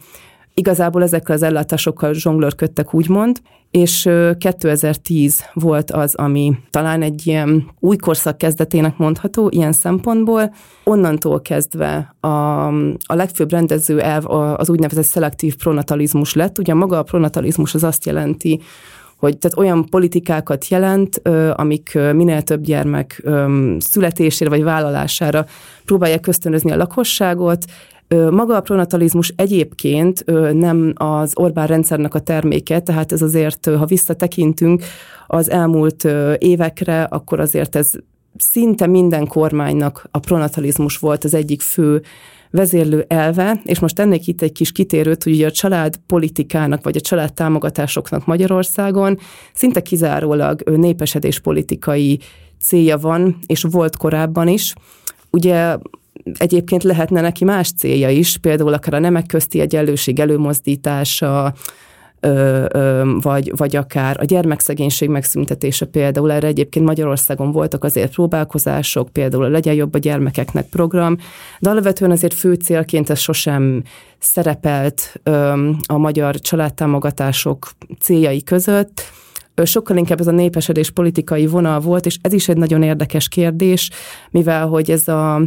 Igazából 0.53 1.03
ezekkel 1.03 1.35
az 1.35 1.43
ellátásokkal 1.43 2.13
zsonglőrködtek 2.13 2.93
úgymond, 2.93 3.41
és 3.71 4.09
2010 4.37 5.43
volt 5.53 5.91
az, 5.91 6.15
ami 6.15 6.57
talán 6.69 7.01
egy 7.01 7.27
ilyen 7.27 7.71
új 7.79 7.95
korszak 7.95 8.37
kezdetének 8.37 8.97
mondható 8.97 9.49
ilyen 9.49 9.71
szempontból. 9.71 10.53
Onnantól 10.83 11.41
kezdve 11.41 12.15
a, 12.19 12.27
a 12.97 13.15
legfőbb 13.15 13.51
rendező 13.51 14.01
elv 14.01 14.23
az 14.57 14.69
úgynevezett 14.69 15.03
szelektív 15.03 15.55
pronatalizmus 15.55 16.33
lett. 16.33 16.57
Ugye 16.59 16.73
maga 16.73 16.97
a 16.97 17.03
pronatalizmus 17.03 17.73
az 17.73 17.83
azt 17.83 18.05
jelenti, 18.05 18.61
hogy 19.17 19.37
tehát 19.37 19.57
olyan 19.57 19.85
politikákat 19.85 20.67
jelent, 20.67 21.21
amik 21.53 21.97
minél 22.13 22.41
több 22.41 22.61
gyermek 22.61 23.23
születésére 23.77 24.49
vagy 24.49 24.63
vállalására 24.63 25.45
próbálják 25.85 26.27
ösztönözni 26.27 26.71
a 26.71 26.75
lakosságot, 26.75 27.65
maga 28.15 28.55
a 28.55 28.61
pronatalizmus 28.61 29.33
egyébként 29.35 30.25
nem 30.53 30.93
az 30.95 31.31
Orbán 31.35 31.67
rendszernek 31.67 32.13
a 32.13 32.19
terméke, 32.19 32.79
tehát 32.79 33.11
ez 33.11 33.21
azért, 33.21 33.65
ha 33.65 33.85
visszatekintünk 33.85 34.83
az 35.27 35.49
elmúlt 35.49 36.07
évekre, 36.37 37.03
akkor 37.03 37.39
azért 37.39 37.75
ez 37.75 37.91
szinte 38.37 38.87
minden 38.87 39.27
kormánynak 39.27 40.07
a 40.11 40.19
pronatalizmus 40.19 40.97
volt 40.97 41.23
az 41.23 41.33
egyik 41.33 41.61
fő 41.61 42.01
vezérlő 42.49 43.05
elve, 43.07 43.61
és 43.63 43.79
most 43.79 43.99
ennek 43.99 44.27
itt 44.27 44.41
egy 44.41 44.51
kis 44.51 44.71
kitérőt, 44.71 45.23
hogy 45.23 45.33
ugye 45.33 45.47
a 45.47 45.51
családpolitikának 45.51 46.83
vagy 46.83 46.95
a 46.95 47.01
családtámogatásoknak 47.01 48.25
Magyarországon 48.25 49.17
szinte 49.53 49.81
kizárólag 49.81 50.69
népesedés 50.69 51.39
politikai 51.39 52.19
célja 52.61 52.97
van, 52.97 53.37
és 53.45 53.65
volt 53.69 53.97
korábban 53.97 54.47
is. 54.47 54.73
Ugye 55.29 55.77
egyébként 56.37 56.83
lehetne 56.83 57.21
neki 57.21 57.43
más 57.43 57.71
célja 57.71 58.09
is, 58.09 58.37
például 58.37 58.73
akár 58.73 58.93
a 58.93 58.99
nemek 58.99 59.25
közti 59.25 59.59
egyenlőség 59.59 60.19
előmozdítása, 60.19 61.53
ö, 62.19 62.65
ö, 62.73 63.13
vagy, 63.21 63.51
vagy 63.55 63.75
akár 63.75 64.17
a 64.19 64.23
gyermekszegénység 64.23 65.09
megszüntetése. 65.09 65.85
Például, 65.85 66.31
erre 66.31 66.47
egyébként 66.47 66.85
Magyarországon 66.85 67.51
voltak 67.51 67.83
azért 67.83 68.11
próbálkozások, 68.11 69.09
például 69.09 69.43
a 69.43 69.49
Legyen 69.49 69.73
jobb 69.73 69.93
a 69.93 69.97
gyermekeknek 69.97 70.65
program, 70.65 71.17
de 71.59 71.69
alapvetően 71.69 72.11
azért 72.11 72.33
fő 72.33 72.53
célként 72.53 73.09
ez 73.09 73.19
sosem 73.19 73.83
szerepelt 74.19 75.19
ö, 75.23 75.69
a 75.87 75.97
magyar 75.97 76.39
családtámogatások 76.39 77.69
céljai 77.99 78.43
között, 78.43 79.03
sokkal 79.63 79.97
inkább 79.97 80.19
ez 80.19 80.27
a 80.27 80.31
népesedés 80.31 80.89
politikai 80.91 81.47
vonal 81.47 81.79
volt, 81.79 82.05
és 82.05 82.17
ez 82.21 82.33
is 82.33 82.49
egy 82.49 82.57
nagyon 82.57 82.83
érdekes 82.83 83.27
kérdés, 83.27 83.89
mivel 84.29 84.67
hogy 84.67 84.91
ez 84.91 85.07
a 85.07 85.41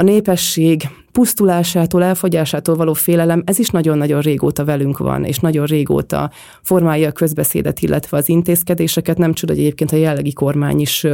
a 0.00 0.02
népesség 0.02 0.88
pusztulásától, 1.12 2.02
elfogyásától 2.02 2.74
való 2.74 2.92
félelem, 2.92 3.42
ez 3.46 3.58
is 3.58 3.68
nagyon-nagyon 3.68 4.20
régóta 4.20 4.64
velünk 4.64 4.98
van, 4.98 5.24
és 5.24 5.38
nagyon 5.38 5.66
régóta 5.66 6.30
formálja 6.62 7.08
a 7.08 7.12
közbeszédet, 7.12 7.80
illetve 7.80 8.16
az 8.16 8.28
intézkedéseket. 8.28 9.18
Nem 9.18 9.32
csoda, 9.32 9.52
hogy 9.52 9.60
egyébként 9.62 9.92
a 9.92 9.96
jellegi 9.96 10.32
kormány 10.32 10.80
is 10.80 11.06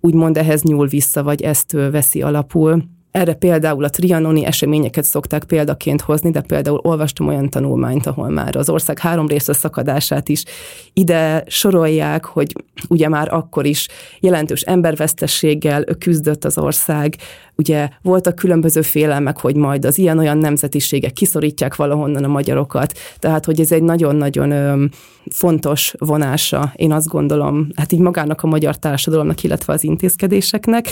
úgymond 0.00 0.36
ehhez 0.36 0.62
nyúl 0.62 0.86
vissza, 0.86 1.22
vagy 1.22 1.42
ezt 1.42 1.72
veszi 1.72 2.22
alapul. 2.22 2.84
Erre 3.10 3.34
például 3.34 3.84
a 3.84 3.90
trianoni 3.90 4.44
eseményeket 4.44 5.04
szokták 5.04 5.44
példaként 5.44 6.00
hozni, 6.00 6.30
de 6.30 6.40
például 6.40 6.80
olvastam 6.82 7.28
olyan 7.28 7.48
tanulmányt, 7.48 8.06
ahol 8.06 8.28
már 8.28 8.56
az 8.56 8.68
ország 8.68 8.98
három 8.98 9.26
része 9.26 9.52
szakadását 9.52 10.28
is 10.28 10.44
ide 10.92 11.44
sorolják, 11.46 12.24
hogy 12.24 12.52
ugye 12.88 13.08
már 13.08 13.34
akkor 13.34 13.66
is 13.66 13.88
jelentős 14.20 14.60
embervesztességgel 14.60 15.84
küzdött 15.84 16.44
az 16.44 16.58
ország, 16.58 17.16
ugye 17.56 17.88
voltak 18.02 18.34
különböző 18.34 18.82
félelmek, 18.82 19.38
hogy 19.40 19.56
majd 19.56 19.84
az 19.84 19.98
ilyen-olyan 19.98 20.38
nemzetiségek 20.38 21.12
kiszorítják 21.12 21.76
valahonnan 21.76 22.24
a 22.24 22.28
magyarokat, 22.28 22.98
tehát 23.18 23.44
hogy 23.44 23.60
ez 23.60 23.72
egy 23.72 23.82
nagyon-nagyon 23.82 24.90
fontos 25.30 25.94
vonása, 25.98 26.72
én 26.76 26.92
azt 26.92 27.06
gondolom, 27.06 27.68
hát 27.74 27.92
így 27.92 28.00
magának 28.00 28.42
a 28.42 28.46
magyar 28.46 28.76
társadalomnak, 28.76 29.42
illetve 29.42 29.72
az 29.72 29.84
intézkedéseknek. 29.84 30.88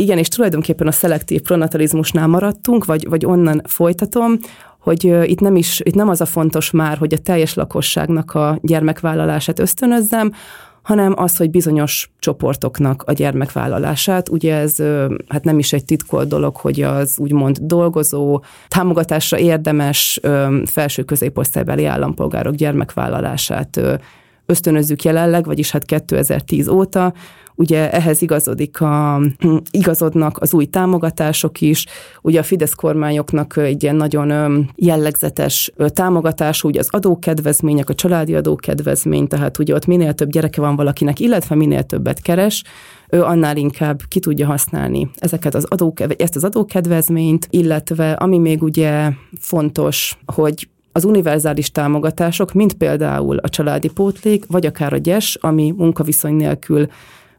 Igen, 0.00 0.18
és 0.18 0.28
tulajdonképpen 0.28 0.86
a 0.86 0.92
szelektív 0.92 1.40
pronatalizmusnál 1.40 2.26
maradtunk, 2.26 2.84
vagy, 2.84 3.08
vagy 3.08 3.26
onnan 3.26 3.62
folytatom, 3.64 4.38
hogy 4.78 5.04
itt 5.04 5.40
nem 5.40 5.56
is, 5.56 5.80
itt 5.84 5.94
nem 5.94 6.08
az 6.08 6.20
a 6.20 6.26
fontos 6.26 6.70
már, 6.70 6.98
hogy 6.98 7.14
a 7.14 7.18
teljes 7.18 7.54
lakosságnak 7.54 8.34
a 8.34 8.58
gyermekvállalását 8.62 9.58
ösztönözzem, 9.58 10.32
hanem 10.82 11.14
az, 11.16 11.36
hogy 11.36 11.50
bizonyos 11.50 12.10
csoportoknak 12.18 13.02
a 13.06 13.12
gyermekvállalását. 13.12 14.28
Ugye 14.28 14.54
ez 14.54 14.76
hát 15.28 15.44
nem 15.44 15.58
is 15.58 15.72
egy 15.72 15.84
titkolt 15.84 16.28
dolog, 16.28 16.56
hogy 16.56 16.82
az 16.82 17.18
úgymond 17.18 17.58
dolgozó, 17.60 18.42
támogatásra 18.68 19.38
érdemes 19.38 20.20
felső 20.64 21.02
középosztálybeli 21.02 21.84
állampolgárok 21.84 22.54
gyermekvállalását 22.54 23.80
ösztönözzük 24.50 25.02
jelenleg, 25.02 25.44
vagyis 25.44 25.70
hát 25.70 25.84
2010 25.84 26.68
óta, 26.68 27.12
ugye 27.54 27.90
ehhez 27.90 28.22
igazodik 28.22 28.80
a, 28.80 29.20
igazodnak 29.70 30.38
az 30.38 30.54
új 30.54 30.64
támogatások 30.64 31.60
is, 31.60 31.86
ugye 32.22 32.38
a 32.38 32.42
Fidesz 32.42 32.74
kormányoknak 32.74 33.56
egy 33.56 33.82
ilyen 33.82 33.96
nagyon 33.96 34.70
jellegzetes 34.76 35.72
támogatás, 35.86 36.64
ugye 36.64 36.78
az 36.78 36.88
adókedvezmények, 36.90 37.88
a 37.88 37.94
családi 37.94 38.34
adókedvezmény, 38.34 39.26
tehát 39.26 39.58
ugye 39.58 39.74
ott 39.74 39.86
minél 39.86 40.12
több 40.12 40.30
gyereke 40.30 40.60
van 40.60 40.76
valakinek, 40.76 41.20
illetve 41.20 41.54
minél 41.54 41.82
többet 41.82 42.20
keres, 42.20 42.62
ő 43.10 43.22
annál 43.22 43.56
inkább 43.56 44.00
ki 44.08 44.20
tudja 44.20 44.46
használni 44.46 45.10
ezeket 45.18 45.54
az 45.54 45.64
adó, 45.64 45.94
ezt 46.16 46.36
az 46.36 46.44
adókedvezményt, 46.44 47.46
illetve 47.50 48.12
ami 48.12 48.38
még 48.38 48.62
ugye 48.62 49.10
fontos, 49.40 50.18
hogy 50.26 50.68
az 50.92 51.04
univerzális 51.04 51.70
támogatások, 51.70 52.52
mint 52.52 52.74
például 52.74 53.36
a 53.36 53.48
családi 53.48 53.88
pótlék, 53.88 54.44
vagy 54.46 54.66
akár 54.66 54.92
a 54.92 54.96
gyes, 54.96 55.34
ami 55.34 55.74
munkaviszony 55.76 56.34
nélkül 56.34 56.86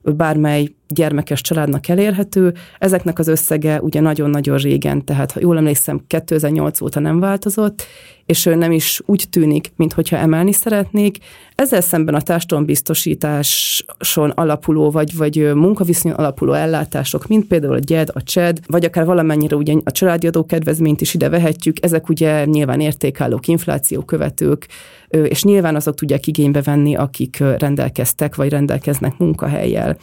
bármely 0.01 0.75
gyermekes 0.91 1.41
családnak 1.41 1.88
elérhető. 1.88 2.53
Ezeknek 2.79 3.19
az 3.19 3.27
összege 3.27 3.81
ugye 3.81 4.00
nagyon-nagyon 4.00 4.57
régen, 4.57 5.05
tehát 5.05 5.31
ha 5.31 5.39
jól 5.39 5.57
emlékszem, 5.57 6.03
2008 6.07 6.81
óta 6.81 7.00
nem 7.00 7.19
változott, 7.19 7.83
és 8.25 8.43
nem 8.43 8.71
is 8.71 9.01
úgy 9.05 9.25
tűnik, 9.29 9.71
mintha 9.75 10.17
emelni 10.17 10.51
szeretnék. 10.51 11.17
Ezzel 11.55 11.81
szemben 11.81 12.15
a 12.15 12.21
társadalombiztosításon 12.21 14.29
alapuló, 14.29 14.91
vagy, 14.91 15.17
vagy 15.17 15.53
munkaviszonyon 15.53 16.17
alapuló 16.17 16.53
ellátások, 16.53 17.27
mint 17.27 17.48
például 17.48 17.74
a 17.74 17.79
GED, 17.79 18.10
a 18.13 18.24
CSED, 18.24 18.60
vagy 18.67 18.86
akár 18.86 19.05
valamennyire 19.05 19.55
ugye 19.55 19.75
a 19.83 19.91
családi 19.91 20.27
adókedvezményt 20.27 21.01
is 21.01 21.13
ide 21.13 21.29
vehetjük, 21.29 21.77
ezek 21.81 22.10
ugye 22.10 22.45
nyilván 22.45 22.79
értékállók, 22.79 23.48
infláció 23.48 24.01
követők, 24.01 24.67
és 25.07 25.43
nyilván 25.43 25.75
azok 25.75 25.95
tudják 25.95 26.27
igénybe 26.27 26.62
venni, 26.62 26.95
akik 26.95 27.43
rendelkeztek, 27.57 28.36
vagy 28.36 28.50
rendelkeznek 28.50 29.17
munkahelyjel. 29.17 29.98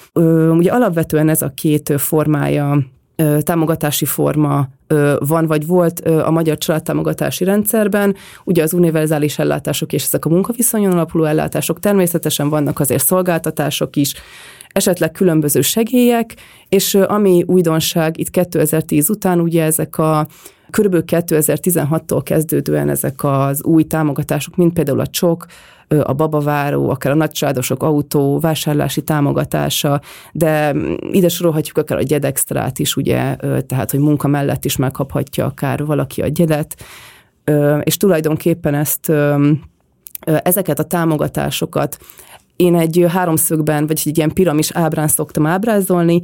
Ugye 0.50 0.73
alapvetően 0.82 1.28
ez 1.28 1.42
a 1.42 1.52
két 1.54 1.92
formája 1.97 2.78
támogatási 3.40 4.04
forma 4.04 4.68
van, 5.18 5.47
vagy 5.47 5.66
volt 5.66 6.00
a 6.00 6.30
magyar 6.30 6.58
családtámogatási 6.58 7.44
rendszerben, 7.44 8.14
ugye 8.44 8.62
az 8.62 8.73
univerzális 8.73 9.38
ellátások 9.38 9.92
és 9.92 10.04
ezek 10.04 10.25
a 10.25 10.28
munkaviszonyon 10.28 10.92
alapuló 10.92 11.25
ellátások, 11.25 11.80
természetesen 11.80 12.49
vannak 12.49 12.80
azért 12.80 13.04
szolgáltatások 13.04 13.97
is, 13.97 14.14
esetleg 14.68 15.11
különböző 15.11 15.61
segélyek, 15.61 16.35
és 16.68 16.94
ami 16.94 17.44
újdonság 17.47 18.18
itt 18.18 18.30
2010 18.30 19.11
után, 19.11 19.40
ugye 19.40 19.64
ezek 19.64 19.99
a 19.99 20.26
Körülbelül 20.70 21.04
2016-tól 21.08 22.20
kezdődően 22.25 22.88
ezek 22.88 23.25
az 23.25 23.64
új 23.64 23.82
támogatások, 23.82 24.56
mint 24.56 24.73
például 24.73 25.00
a 25.00 25.06
csok, 25.06 25.47
a 26.02 26.12
babaváró, 26.12 26.90
akár 26.90 27.12
a 27.12 27.16
nagycsádosok 27.16 27.83
autó, 27.83 28.38
vásárlási 28.38 29.02
támogatása, 29.02 30.00
de 30.33 30.75
ide 31.11 31.28
sorolhatjuk 31.28 31.78
akár 31.78 31.99
a 31.99 32.02
gyedextrát 32.02 32.78
is, 32.78 32.97
ugye, 32.97 33.37
tehát, 33.66 33.90
hogy 33.90 34.00
munka 34.00 34.28
mellett 34.28 34.64
is 34.64 34.76
megkaphatja 34.76 35.45
akár 35.45 35.85
valaki 35.85 36.23
a 36.23 36.26
gyedet, 36.26 36.83
és 37.83 37.97
tulajdonképpen 37.97 38.75
ezt 38.75 39.12
ezeket 40.25 40.78
a 40.78 40.83
támogatásokat 40.83 41.99
én 42.57 42.75
egy 42.75 43.07
háromszögben, 43.09 43.87
vagy 43.87 44.02
egy 44.04 44.16
ilyen 44.16 44.33
piramis 44.33 44.71
ábrán 44.71 45.09
szoktam 45.09 45.47
ábrázolni, 45.47 46.21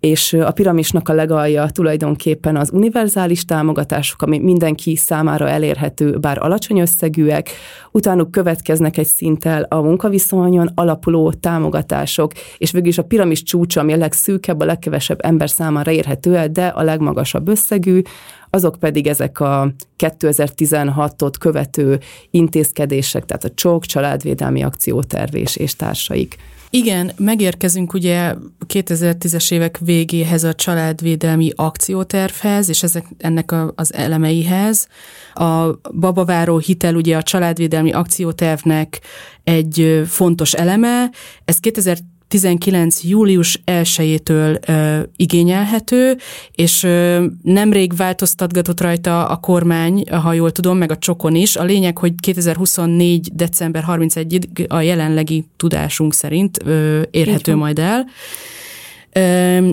és 0.00 0.32
a 0.32 0.50
piramisnak 0.50 1.08
a 1.08 1.12
legalja 1.12 1.70
tulajdonképpen 1.70 2.56
az 2.56 2.70
univerzális 2.72 3.44
támogatások, 3.44 4.22
ami 4.22 4.38
mindenki 4.38 4.96
számára 4.96 5.48
elérhető, 5.48 6.18
bár 6.18 6.38
alacsony 6.38 6.78
összegűek, 6.78 7.50
utánuk 7.92 8.30
következnek 8.30 8.96
egy 8.96 9.06
szinttel 9.06 9.66
a 9.68 9.80
munkaviszonyon 9.80 10.70
alapuló 10.74 11.32
támogatások, 11.32 12.32
és 12.58 12.70
végül 12.70 12.88
is 12.88 12.98
a 12.98 13.04
piramis 13.04 13.42
csúcsa, 13.42 13.80
ami 13.80 13.92
a 13.92 13.96
legszűkebb, 13.96 14.60
a 14.60 14.64
legkevesebb 14.64 15.24
ember 15.24 15.50
számára 15.50 15.90
érhető 15.90 16.36
el, 16.36 16.48
de 16.48 16.66
a 16.66 16.82
legmagasabb 16.82 17.48
összegű, 17.48 18.02
azok 18.50 18.76
pedig 18.78 19.06
ezek 19.06 19.40
a 19.40 19.72
2016-ot 19.98 21.32
követő 21.40 21.98
intézkedések, 22.30 23.24
tehát 23.24 23.44
a 23.44 23.54
csók, 23.54 23.84
családvédelmi 23.86 24.62
akciótervés 24.62 25.56
és 25.56 25.76
társaik. 25.76 26.36
Igen, 26.70 27.12
megérkezünk 27.16 27.92
ugye 27.92 28.34
2010-es 28.66 29.52
évek 29.52 29.78
végéhez 29.78 30.44
a 30.44 30.54
családvédelmi 30.54 31.52
akciótervhez, 31.56 32.68
és 32.68 32.82
ezek, 32.82 33.04
ennek 33.18 33.52
a, 33.52 33.72
az 33.76 33.94
elemeihez. 33.94 34.88
A 35.34 35.80
babaváró 35.94 36.58
hitel 36.58 36.94
ugye 36.94 37.16
a 37.16 37.22
családvédelmi 37.22 37.92
akciótervnek 37.92 39.00
egy 39.44 40.02
fontos 40.06 40.52
eleme. 40.52 41.10
Ez 41.44 41.58
2010 41.58 42.16
19. 42.28 43.04
július 43.04 43.60
1-től 43.66 44.68
ö, 44.68 45.02
igényelhető, 45.16 46.16
és 46.52 46.82
ö, 46.82 47.24
nemrég 47.42 47.96
változtatgatott 47.96 48.80
rajta 48.80 49.26
a 49.26 49.36
kormány, 49.36 50.04
ha 50.10 50.32
jól 50.32 50.50
tudom, 50.50 50.78
meg 50.78 50.90
a 50.90 50.98
csokon 50.98 51.34
is. 51.34 51.56
A 51.56 51.64
lényeg, 51.64 51.98
hogy 51.98 52.12
2024. 52.20 53.30
december 53.32 53.84
31-ig 53.88 54.68
a 54.68 54.80
jelenlegi 54.80 55.44
tudásunk 55.56 56.14
szerint 56.14 56.58
ö, 56.64 57.02
érhető 57.10 57.54
majd 57.54 57.78
el. 57.78 58.06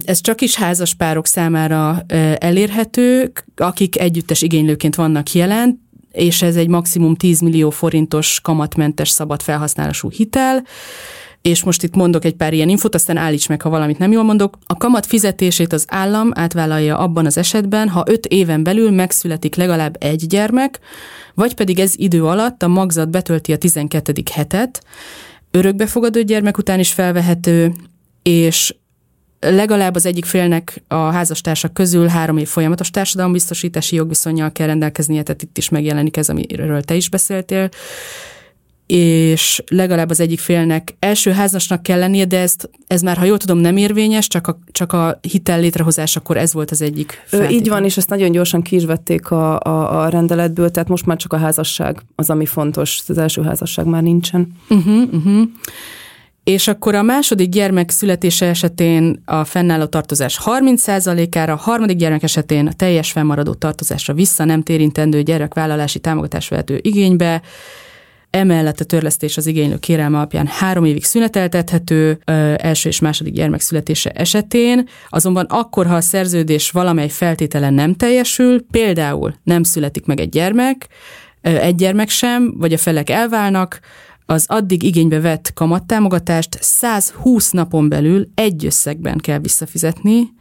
Ez 0.06 0.22
csak 0.22 0.41
is 0.41 0.56
házas 0.56 0.94
párok 0.94 1.28
számára 1.28 2.04
elérhető, 2.38 3.32
akik 3.56 4.00
együttes 4.00 4.41
igénylőként 4.41 4.96
vannak 4.96 5.32
jelen, 5.32 5.82
és 6.12 6.41
ez 6.41 6.56
egy 6.56 6.68
maximum 6.68 7.15
10 7.15 7.39
millió 7.39 7.70
forintos 7.70 8.39
kamatmentes 8.41 9.10
szabad 9.10 9.41
felhasználású 9.41 10.10
hitel 10.10 10.63
és 11.46 11.64
most 11.64 11.84
itt 11.84 11.96
mondok 11.96 12.26
egy 12.26 12.34
pár 12.34 12.54
ilyen 12.54 12.70
infot, 12.70 12.96
aztán 12.96 13.18
állíts 13.18 13.50
meg, 13.50 13.62
ha 13.62 13.70
valamit 13.70 13.98
nem 13.98 14.12
jól 14.12 14.24
mondok. 14.24 14.58
A 14.66 14.78
kamat 14.78 15.06
fizetését 15.06 15.74
az 15.74 15.86
állam 15.88 16.32
átvállalja 16.34 16.98
abban 16.98 17.26
az 17.26 17.38
esetben, 17.38 17.90
ha 17.90 18.04
öt 18.08 18.26
éven 18.26 18.64
belül 18.64 18.92
megszületik 18.92 19.56
legalább 19.56 19.96
egy 20.00 20.28
gyermek, 20.28 20.80
vagy 21.34 21.54
pedig 21.54 21.80
ez 21.80 21.94
idő 21.96 22.26
alatt 22.26 22.64
a 22.64 22.68
magzat 22.68 23.10
betölti 23.10 23.54
a 23.54 23.58
12. 23.58 24.14
hetet, 24.32 24.84
örökbefogadó 25.52 26.22
gyermek 26.22 26.58
után 26.58 26.80
is 26.80 26.94
felvehető, 26.94 27.74
és 28.24 28.76
legalább 29.40 29.96
az 29.96 30.06
egyik 30.06 30.26
félnek 30.26 30.82
a 30.88 30.96
házastársak 30.96 31.74
közül 31.74 32.08
három 32.08 32.38
év 32.38 32.48
folyamatos 32.48 32.90
társadalombiztosítási 32.90 33.96
jogviszonyjal 33.96 34.52
kell 34.52 34.68
rendelkeznie, 34.68 35.24
tehát 35.24 35.42
itt 35.42 35.58
is 35.58 35.70
megjelenik 35.70 36.18
ez, 36.18 36.30
amiről 36.30 36.82
te 36.82 36.96
is 36.96 37.10
beszéltél 37.10 37.70
és 38.88 39.63
legalább 39.67 40.10
az 40.10 40.19
egyik 40.19 40.39
félnek 40.39 40.95
első 41.00 41.32
házasnak 41.32 41.84
kell 41.84 42.00
lennie, 42.00 42.26
de 42.26 42.39
ezt, 42.39 42.69
ez 42.88 43.02
már, 43.02 43.17
ha 43.17 43.26
jól 43.26 43.38
tudom, 43.38 43.58
nem 43.58 43.78
érvényes, 43.78 44.28
csak 44.28 44.48
a, 44.48 44.60
csak 44.71 44.93
a 44.93 45.19
hitel 45.21 45.60
létrehozás, 45.60 46.15
akkor 46.15 46.38
ez 46.38 46.54
volt 46.54 46.71
az 46.71 46.82
egyik 46.82 47.24
feltétel. 47.26 47.56
Így 47.56 47.69
van, 47.69 47.84
és 47.84 47.98
ezt 47.98 48.10
nagyon 48.10 48.32
gyorsan 48.32 48.62
ki 48.62 48.76
is 48.76 48.86
vették 48.86 49.32
a, 49.32 49.60
a, 49.60 50.04
a 50.04 50.10
rendeletből, 50.10 50.71
tehát 50.71 50.89
most 50.89 51.06
már 51.06 51.17
csak 51.17 51.34
a 51.34 51.38
házasság 51.38 52.02
az, 52.15 52.30
ami 52.30 52.45
fontos, 52.45 53.02
az 53.08 53.17
első 53.17 53.41
házasság 53.41 53.86
már 53.86 54.02
nincsen. 54.02 54.52
Uh-huh, 54.69 55.13
uh-huh. 55.13 55.41
És 56.43 56.67
akkor 56.67 56.95
a 56.95 57.02
második 57.02 57.50
gyermek 57.50 57.89
születése 57.89 58.45
esetén 58.45 59.21
a 59.26 59.43
fennálló 59.43 59.86
tartozás 59.86 60.39
30%-ára, 60.45 61.54
a 61.54 61.56
harmadik 61.56 61.98
gyermek 61.98 62.24
esetén 62.24 62.67
a 62.67 62.74
teljes 62.74 63.12
fennmaradó 63.12 63.54
tartozásra 63.54 64.13
vissza 64.13 64.43
nem 64.43 64.63
térintendő 64.63 65.21
gyerekvállalási 65.21 66.00
támogatás 66.00 66.48
vehető 66.48 66.80
igénybe, 66.82 67.41
Emellett 68.36 68.80
a 68.80 68.84
törlesztés 68.84 69.38
az 69.38 69.45
igénylő 69.45 69.78
kérelme 69.78 70.17
alapján 70.17 70.48
három 70.48 70.86
évig 70.86 71.04
szüneteltethető 71.04 72.19
első 72.56 72.89
és 72.89 73.00
második 73.00 73.34
gyermek 73.34 73.60
születése 73.62 74.10
esetén, 74.10 74.88
azonban 75.10 75.45
akkor, 75.45 75.86
ha 75.86 75.95
a 75.95 76.02
szerződés 76.02 76.71
valamely 76.71 77.10
feltétele 77.10 77.69
nem 77.69 77.93
teljesül, 77.93 78.65
például 78.71 79.36
nem 79.43 79.63
születik 79.63 80.06
meg 80.06 80.19
egy 80.19 80.30
gyermek, 80.30 80.88
egy 81.41 81.76
gyermek 81.76 82.10
sem, 82.10 82.54
vagy 82.58 82.74
a 82.74 82.78
felek 82.78 83.10
elválnak, 83.10 83.80
az 84.26 84.45
addig 84.48 84.84
igénybe 84.84 85.19
vett 85.19 85.54
kamattámogatást 85.54 86.58
120 86.62 87.52
napon 87.52 87.89
belül 87.89 88.28
egy 88.34 88.65
összegben 88.65 89.17
kell 89.17 89.39
visszafizetni, 89.39 90.34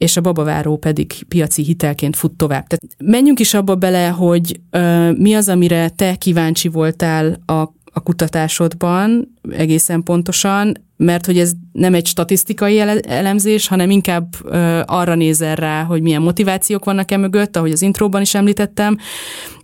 és 0.00 0.16
a 0.16 0.20
babaváró 0.20 0.76
pedig 0.76 1.12
piaci 1.28 1.62
hitelként 1.62 2.16
fut 2.16 2.32
tovább. 2.32 2.66
Tehát 2.66 2.96
menjünk 3.04 3.40
is 3.40 3.54
abba 3.54 3.74
bele, 3.74 4.08
hogy 4.08 4.60
ö, 4.70 5.10
mi 5.12 5.34
az, 5.34 5.48
amire 5.48 5.88
te 5.88 6.14
kíváncsi 6.14 6.68
voltál 6.68 7.40
a, 7.46 7.52
a 7.92 8.00
kutatásodban 8.02 9.34
egészen 9.50 10.02
pontosan, 10.02 10.84
mert 10.96 11.26
hogy 11.26 11.38
ez 11.38 11.52
nem 11.72 11.94
egy 11.94 12.06
statisztikai 12.06 12.78
elemzés, 13.08 13.66
hanem 13.68 13.90
inkább 13.90 14.34
ö, 14.44 14.80
arra 14.86 15.14
nézel 15.14 15.54
rá, 15.54 15.82
hogy 15.82 16.02
milyen 16.02 16.22
motivációk 16.22 16.84
vannak 16.84 17.10
e 17.10 17.16
mögött, 17.16 17.56
ahogy 17.56 17.72
az 17.72 17.82
intróban 17.82 18.20
is 18.20 18.34
említettem, 18.34 18.96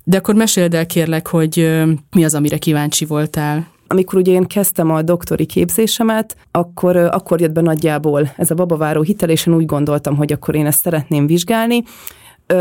de 0.05 0.17
akkor 0.17 0.35
meséld 0.35 0.75
el 0.75 0.87
kérlek, 0.87 1.27
hogy 1.27 1.61
ö, 1.61 1.93
mi 2.11 2.25
az, 2.25 2.35
amire 2.35 2.59
kíváncsi 2.59 3.05
voltál. 3.05 3.75
Amikor 3.87 4.19
ugye 4.19 4.33
én 4.33 4.45
kezdtem 4.45 4.91
a 4.91 5.03
doktori 5.03 5.47
képzésemet, 5.47 6.37
akkor, 6.51 6.97
akkor 6.97 7.41
jött 7.41 7.53
be 7.53 7.61
nagyjából 7.61 8.33
ez 8.37 8.51
a 8.51 8.55
babaváró 8.55 9.03
hitel, 9.03 9.29
és 9.29 9.47
én 9.47 9.55
úgy 9.55 9.67
gondoltam, 9.67 10.17
hogy 10.17 10.33
akkor 10.33 10.55
én 10.55 10.67
ezt 10.67 10.83
szeretném 10.83 11.27
vizsgálni. 11.27 11.83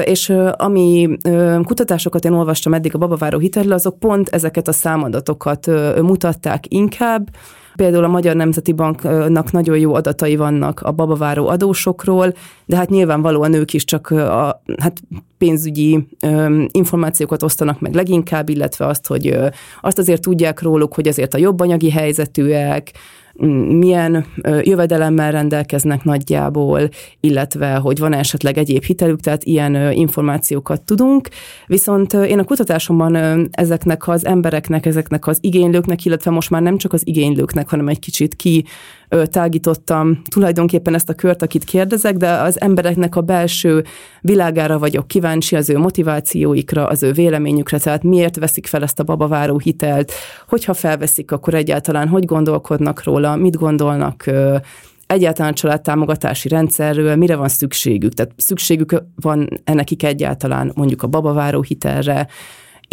és 0.04 0.34
ami 0.52 1.10
kutatásokat 1.64 2.26
én 2.26 2.34
olvastam 2.34 2.74
eddig 2.74 2.96
a 2.96 2.98
babaváró 2.98 3.38
hitelről, 3.40 3.74
azok 3.74 4.00
pont 4.00 4.30
ezeket 4.30 4.68
a 4.68 4.72
számadatokat 4.72 5.68
mutatták 6.02 6.74
inkább, 6.74 7.30
Például 7.76 8.04
a 8.04 8.08
Magyar 8.08 8.36
Nemzeti 8.36 8.74
Banknak 8.74 9.52
nagyon 9.52 9.78
jó 9.78 9.94
adatai 9.94 10.36
vannak 10.36 10.80
a 10.80 10.92
babaváró 10.92 11.48
adósokról, 11.48 12.34
de 12.66 12.76
hát 12.76 12.90
nyilvánvalóan 12.90 13.54
ők 13.54 13.74
is 13.74 13.84
csak 13.84 14.10
a 14.10 14.62
hát 14.80 15.02
pénzügyi 15.38 16.08
ö, 16.22 16.64
információkat 16.72 17.44
osztanak 17.44 17.80
meg 17.80 17.94
leginkább, 17.94 18.50
illetve 18.50 18.86
azt, 18.86 19.08
hogy 19.08 19.28
ö, 19.28 19.48
azt 19.82 19.98
azért 19.98 20.22
tudják 20.22 20.62
róluk, 20.62 20.94
hogy 20.94 21.08
azért 21.08 21.34
a 21.34 21.38
jobb 21.38 21.60
anyagi 21.60 21.92
helyzetűek, 21.92 22.92
milyen 23.68 24.26
jövedelemmel 24.62 25.32
rendelkeznek 25.32 26.04
nagyjából, 26.04 26.90
illetve 27.20 27.76
hogy 27.76 28.00
van 28.00 28.14
esetleg 28.14 28.58
egyéb 28.58 28.84
hitelük, 28.84 29.20
tehát 29.20 29.44
ilyen 29.44 29.92
információkat 29.92 30.82
tudunk. 30.82 31.30
Viszont 31.68 32.14
én 32.14 32.40
a 32.40 32.44
kutatásomban 32.44 33.16
ezeknek 33.52 34.08
az 34.08 34.26
embereknek, 34.26 34.86
ezeknek 34.86 35.28
az 35.28 35.38
igénylőknek, 35.42 36.06
illetve 36.06 36.32
most 36.32 36.50
már 36.50 36.62
nem 36.62 36.78
csak 36.78 36.94
az 36.94 37.08
igénylőknek, 37.08 37.70
hanem 37.70 37.88
egy 37.88 38.00
kicsit 38.00 38.36
ki 38.36 38.66
tágítottam 39.30 40.22
tulajdonképpen 40.30 40.94
ezt 40.94 41.10
a 41.10 41.14
kört, 41.14 41.42
akit 41.42 41.64
kérdezek, 41.64 42.18
de 42.18 42.32
az 42.32 42.62
embereknek 42.62 43.16
a 43.16 43.22
belső 43.22 43.84
világára 44.22 44.80
vagyok 44.80 45.08
kíváncsi, 45.08 45.56
az 45.56 45.70
ő 45.70 45.78
motivációikra, 45.78 46.88
az 46.88 47.04
ő 47.04 47.12
véleményükre, 47.12 47.80
tehát 47.80 48.04
miért 48.04 48.38
veszik 48.38 48.68
fel 48.68 48.84
ezt 48.84 49.00
a 49.00 49.04
babaváró 49.04 49.58
hitelt, 49.58 50.12
hogyha 50.48 50.74
felveszik, 50.74 51.32
akkor 51.32 51.54
egyáltalán 51.54 52.08
hogy 52.08 52.26
gondolkodnak 52.26 53.04
róla, 53.04 53.36
mit 53.36 53.58
gondolnak 53.58 54.30
egyáltalán 55.08 55.54
családtámogatási 55.54 56.48
rendszerről, 56.48 57.16
mire 57.16 57.36
van 57.36 57.48
szükségük. 57.48 58.14
Tehát 58.14 58.32
szükségük 58.38 59.04
van 59.22 59.50
nekik 59.66 60.04
egyáltalán 60.04 60.72
mondjuk 60.76 61.04
a 61.04 61.08
babaváró 61.08 61.62
hitelre, 61.62 62.28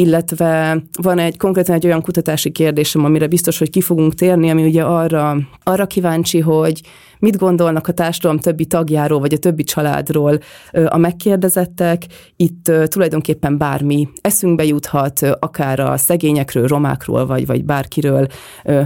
illetve 0.02 0.82
van 1.02 1.18
egy 1.18 1.36
konkrétan 1.36 1.74
egy 1.74 1.86
olyan 1.86 2.02
kutatási 2.02 2.50
kérdésem, 2.50 3.04
amire 3.04 3.26
biztos, 3.26 3.58
hogy 3.58 3.70
ki 3.70 3.80
fogunk 3.80 4.14
térni, 4.14 4.50
ami 4.50 4.64
ugye 4.64 4.82
arra, 4.82 5.36
arra 5.62 5.86
kíváncsi, 5.86 6.40
hogy 6.40 6.80
mit 7.22 7.36
gondolnak 7.36 7.88
a 7.88 7.92
társadalom 7.92 8.38
többi 8.38 8.66
tagjáról, 8.66 9.20
vagy 9.20 9.32
a 9.32 9.38
többi 9.38 9.62
családról 9.62 10.38
a 10.86 10.96
megkérdezettek. 10.96 12.06
Itt 12.36 12.72
tulajdonképpen 12.84 13.58
bármi 13.58 14.08
eszünkbe 14.20 14.64
juthat, 14.64 15.20
akár 15.38 15.80
a 15.80 15.96
szegényekről, 15.96 16.66
romákról, 16.66 17.26
vagy, 17.26 17.46
vagy 17.46 17.64
bárkiről, 17.64 18.26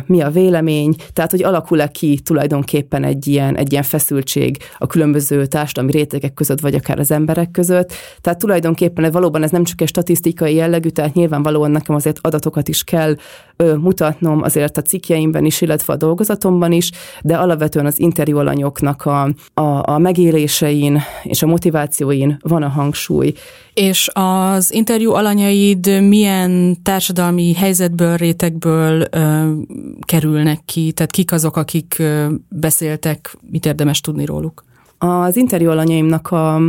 mi 0.07 0.21
a 0.21 0.31
vélemény. 0.31 0.95
Tehát, 1.13 1.31
hogy 1.31 1.43
alakul-e 1.43 1.89
ki 1.89 2.21
tulajdonképpen 2.21 3.05
egy 3.05 3.27
ilyen, 3.27 3.57
egy 3.57 3.73
ilyen 3.73 3.83
feszültség 3.83 4.57
a 4.79 4.87
különböző 4.87 5.47
társadalmi 5.47 5.93
rétegek 5.93 6.35
között, 6.35 6.61
vagy 6.61 6.75
akár 6.75 6.99
az 6.99 7.11
emberek 7.11 7.51
között. 7.51 7.93
Tehát 8.21 8.39
tulajdonképpen 8.39 9.11
valóban 9.11 9.43
ez 9.43 9.51
nem 9.51 9.65
csak 9.65 9.81
egy 9.81 9.89
statisztikai 9.89 10.55
jellegű, 10.55 10.89
tehát 10.89 11.15
nyilvánvalóan 11.15 11.71
nekem 11.71 11.95
azért 11.95 12.19
adatokat 12.21 12.69
is 12.69 12.85
kell 12.85 13.15
mutatnom 13.79 14.43
azért 14.43 14.77
a 14.77 14.83
cikkjeimben 14.83 15.45
is, 15.45 15.61
illetve 15.61 15.93
a 15.93 15.97
dolgozatomban 15.97 16.73
is, 16.73 16.91
de 17.23 17.37
alapvetően 17.37 17.87
az 17.87 18.01
inter 18.01 18.27
interjú 18.27 18.41
alanyoknak 18.41 19.05
a, 19.05 19.23
a, 19.55 19.91
a 19.91 19.99
megélésein 19.99 21.01
és 21.23 21.43
a 21.43 21.47
motivációin 21.47 22.37
van 22.43 22.63
a 22.63 22.69
hangsúly. 22.69 23.33
És 23.75 24.11
az 24.13 24.73
interjú 24.73 25.13
alanyaid 25.13 26.03
milyen 26.03 26.77
társadalmi 26.83 27.55
helyzetből, 27.55 28.17
rétegből 28.17 29.05
ö, 29.11 29.53
kerülnek 30.01 30.61
ki? 30.65 30.93
Tehát 30.93 31.11
kik 31.11 31.33
azok, 31.33 31.57
akik 31.57 31.97
ö, 31.99 32.27
beszéltek, 32.49 33.37
mit 33.51 33.67
érdemes 33.67 34.01
tudni 34.01 34.25
róluk? 34.25 34.65
Az 34.99 35.37
interjú 35.37 35.71
alanyaimnak 35.71 36.31
a 36.31 36.61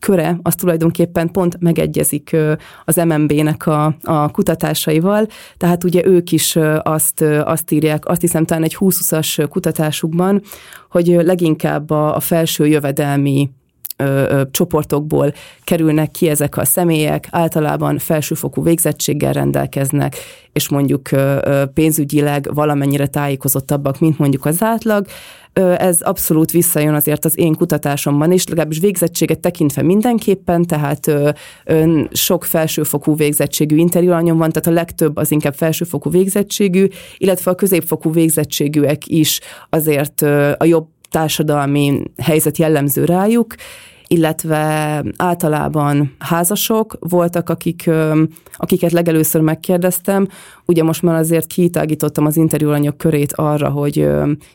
köre 0.00 0.38
az 0.42 0.54
tulajdonképpen 0.54 1.30
pont 1.30 1.60
megegyezik 1.60 2.36
az 2.84 2.96
MMB-nek 2.96 3.66
a, 3.66 3.96
a 4.02 4.30
kutatásaival, 4.30 5.26
tehát 5.56 5.84
ugye 5.84 6.06
ők 6.06 6.32
is 6.32 6.56
azt, 6.82 7.20
azt 7.44 7.70
írják, 7.70 8.08
azt 8.08 8.20
hiszem 8.20 8.44
talán 8.44 8.62
egy 8.62 8.76
20-20-as 8.80 9.46
kutatásukban, 9.48 10.42
hogy 10.90 11.06
leginkább 11.06 11.90
a, 11.90 12.16
a 12.16 12.20
felső 12.20 12.66
jövedelmi 12.66 13.50
ö, 13.96 14.04
ö, 14.04 14.42
csoportokból 14.50 15.32
kerülnek 15.64 16.10
ki 16.10 16.28
ezek 16.28 16.56
a 16.56 16.64
személyek, 16.64 17.28
általában 17.30 17.98
felsőfokú 17.98 18.62
végzettséggel 18.62 19.32
rendelkeznek, 19.32 20.16
és 20.52 20.68
mondjuk 20.68 21.12
ö, 21.12 21.62
pénzügyileg 21.74 22.54
valamennyire 22.54 23.06
tájékozottabbak, 23.06 23.98
mint 23.98 24.18
mondjuk 24.18 24.44
az 24.44 24.62
átlag, 24.62 25.06
ez 25.60 26.00
abszolút 26.00 26.50
visszajön 26.50 26.94
azért 26.94 27.24
az 27.24 27.38
én 27.38 27.54
kutatásomban 27.54 28.32
is, 28.32 28.46
legalábbis 28.46 28.78
végzettséget 28.78 29.40
tekintve 29.40 29.82
mindenképpen, 29.82 30.62
tehát 30.62 31.12
sok 32.10 32.44
felsőfokú 32.44 33.16
végzettségű 33.16 33.76
interjúanyom 33.76 34.38
van, 34.38 34.50
tehát 34.52 34.66
a 34.66 34.80
legtöbb 34.80 35.16
az 35.16 35.30
inkább 35.30 35.54
felsőfokú 35.54 36.10
végzettségű, 36.10 36.86
illetve 37.18 37.50
a 37.50 37.54
középfokú 37.54 38.12
végzettségűek 38.12 39.06
is 39.06 39.40
azért 39.70 40.22
a 40.56 40.64
jobb 40.64 40.86
társadalmi 41.10 42.02
helyzet 42.16 42.58
jellemző 42.58 43.04
rájuk, 43.04 43.54
illetve 44.06 45.02
általában 45.16 46.14
házasok 46.18 46.96
voltak, 47.00 47.48
akik, 47.48 47.90
akiket 48.52 48.92
legelőször 48.92 49.40
megkérdeztem. 49.40 50.28
Ugye 50.66 50.82
most 50.82 51.02
már 51.02 51.14
azért 51.14 51.46
kitágítottam 51.46 52.26
az 52.26 52.36
interjúanyag 52.36 52.96
körét 52.96 53.32
arra, 53.32 53.68
hogy 53.68 54.08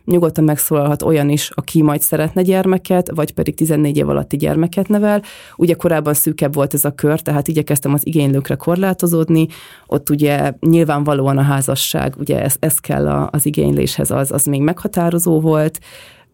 nyugodtan 0.06 0.44
megszólalhat 0.44 1.02
olyan 1.02 1.30
is, 1.30 1.50
aki 1.50 1.82
majd 1.82 2.02
szeretne 2.02 2.42
gyermeket, 2.42 3.12
vagy 3.16 3.34
pedig 3.34 3.56
14 3.56 3.98
év 3.98 4.10
alatti 4.10 4.38
gyermeket 4.38 4.88
nevel. 4.88 5.22
Ugye 5.56 5.74
korábban 5.74 6.14
szűkebb 6.14 6.54
volt 6.54 6.74
ez 6.74 6.86
a 6.86 6.92
kör, 6.92 7.20
tehát 7.20 7.48
igyekeztem 7.48 7.94
az 7.94 8.08
igénylőkre 8.08 8.56
korlátozódni. 8.56 9.48
Ott 9.88 10.10
ugye 10.10 10.54
nyilvánvalóan 10.60 11.38
a 11.38 11.42
házasság, 11.42 12.16
ugye 12.18 12.42
ez, 12.42 12.56
ez 12.60 12.80
kell 12.80 13.08
az 13.08 13.46
igényléshez, 13.46 14.12
az, 14.12 14.32
az 14.32 14.46
még 14.46 14.62
meghatározó 14.62 15.40
volt 15.40 15.80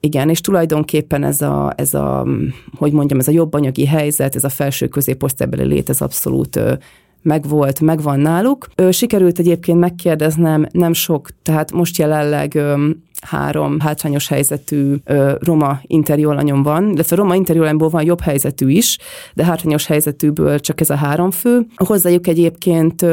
igen, 0.07 0.29
és 0.29 0.41
tulajdonképpen 0.41 1.23
ez 1.23 1.41
a, 1.41 1.73
ez 1.75 1.93
a, 1.93 2.27
hogy 2.77 2.91
mondjam, 2.91 3.19
ez 3.19 3.27
a 3.27 3.31
jobb 3.31 3.53
anyagi 3.53 3.85
helyzet, 3.85 4.35
ez 4.35 4.43
a 4.43 4.49
felső 4.49 4.87
középosztálybeli 4.87 5.65
lét, 5.65 5.89
ez 5.89 6.01
abszolút 6.01 6.59
megvolt, 7.21 7.79
megvan 7.79 8.19
náluk. 8.19 8.67
Sikerült 8.89 9.39
egyébként 9.39 9.79
megkérdeznem 9.79 10.65
nem 10.71 10.93
sok, 10.93 11.29
tehát 11.43 11.71
most 11.71 11.97
jelenleg 11.97 12.61
három 13.21 13.79
hátrányos 13.79 14.27
helyzetű 14.27 14.95
roma 15.39 15.79
interjúalanyom 15.81 16.63
van, 16.63 16.89
illetve 16.91 17.15
roma 17.15 17.35
interjúalanyból 17.35 17.89
van 17.89 18.03
jobb 18.03 18.21
helyzetű 18.21 18.69
is, 18.69 18.97
de 19.33 19.43
hátrányos 19.43 19.85
helyzetűből 19.85 20.59
csak 20.59 20.81
ez 20.81 20.89
a 20.89 20.95
három 20.95 21.31
fő. 21.31 21.65
Hozzájuk 21.75 22.27
egyébként 22.27 23.05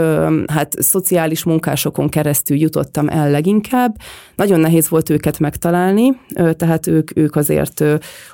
hát 0.46 0.82
szociális 0.82 1.44
munkásokon 1.44 2.08
keresztül 2.08 2.56
jutottam 2.56 3.08
el 3.08 3.30
leginkább. 3.30 3.96
Nagyon 4.36 4.60
nehéz 4.60 4.88
volt 4.88 5.10
őket 5.10 5.38
megtalálni, 5.38 6.20
tehát 6.56 6.86
ők, 6.86 7.16
ők 7.16 7.36
azért 7.36 7.84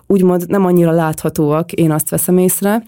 úgymond 0.06 0.48
nem 0.48 0.64
annyira 0.64 0.90
láthatóak, 0.90 1.72
én 1.72 1.90
azt 1.90 2.10
veszem 2.10 2.38
észre, 2.38 2.82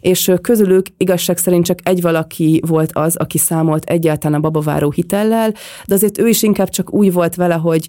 és 0.00 0.32
közülük 0.42 0.86
igazság 0.96 1.36
szerint 1.36 1.64
csak 1.64 1.78
egy 1.82 2.00
valaki 2.00 2.62
volt 2.66 2.90
az, 2.92 3.16
aki 3.16 3.38
számolt 3.38 3.84
egyáltalán 3.84 4.38
a 4.38 4.40
babaváró 4.40 4.90
hitellel, 4.90 5.52
de 5.86 5.94
azért 5.94 6.18
ő 6.18 6.28
is 6.28 6.42
inkább 6.42 6.68
csak 6.68 6.92
úgy 6.92 7.12
volt 7.12 7.34
vele, 7.34 7.54
hogy 7.54 7.86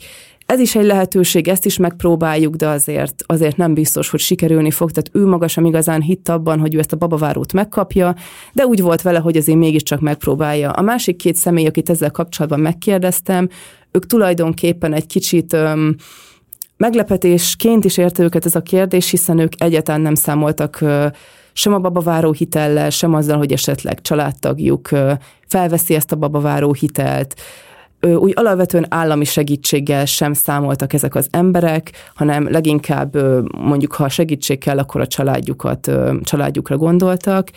ez 0.49 0.59
is 0.59 0.75
egy 0.75 0.85
lehetőség, 0.85 1.47
ezt 1.47 1.65
is 1.65 1.77
megpróbáljuk, 1.77 2.55
de 2.55 2.67
azért, 2.67 3.23
azért 3.25 3.57
nem 3.57 3.73
biztos, 3.73 4.09
hogy 4.09 4.19
sikerülni 4.19 4.71
fog. 4.71 4.91
Tehát 4.91 5.09
ő 5.13 5.29
maga 5.29 5.47
sem 5.47 5.65
igazán 5.65 6.01
hitt 6.01 6.29
abban, 6.29 6.59
hogy 6.59 6.75
ő 6.75 6.79
ezt 6.79 6.91
a 6.91 6.97
babavárót 6.97 7.53
megkapja, 7.53 8.15
de 8.53 8.65
úgy 8.65 8.81
volt 8.81 9.01
vele, 9.01 9.19
hogy 9.19 9.37
azért 9.37 9.57
mégiscsak 9.57 9.99
megpróbálja. 9.99 10.71
A 10.71 10.81
másik 10.81 11.15
két 11.15 11.35
személy, 11.35 11.65
akit 11.65 11.89
ezzel 11.89 12.11
kapcsolatban 12.11 12.59
megkérdeztem, 12.59 13.49
ők 13.91 14.05
tulajdonképpen 14.05 14.93
egy 14.93 15.05
kicsit 15.05 15.53
öm, 15.53 15.95
meglepetésként 16.77 17.85
is 17.85 17.97
érte 17.97 18.23
őket 18.23 18.45
ez 18.45 18.55
a 18.55 18.61
kérdés, 18.61 19.09
hiszen 19.09 19.39
ők 19.39 19.61
egyáltalán 19.61 20.01
nem 20.01 20.15
számoltak 20.15 20.83
sem 21.53 21.73
a 21.73 21.79
babaváró 21.79 22.31
hitellel, 22.31 22.89
sem 22.89 23.13
azzal, 23.13 23.37
hogy 23.37 23.51
esetleg 23.51 24.01
családtagjuk 24.01 24.89
felveszi 25.47 25.95
ezt 25.95 26.11
a 26.11 26.15
babaváró 26.15 26.73
hitelt, 26.73 27.35
úgy 28.01 28.33
alapvetően 28.35 28.85
állami 28.89 29.25
segítséggel 29.25 30.05
sem 30.05 30.33
számoltak 30.33 30.93
ezek 30.93 31.15
az 31.15 31.27
emberek, 31.31 31.91
hanem 32.15 32.51
leginkább 32.51 33.17
mondjuk, 33.57 33.93
ha 33.93 34.09
segítség 34.09 34.57
kell, 34.57 34.77
akkor 34.77 35.01
a 35.01 35.07
családjukat, 35.07 35.91
családjukra 36.23 36.77
gondoltak. 36.77 37.49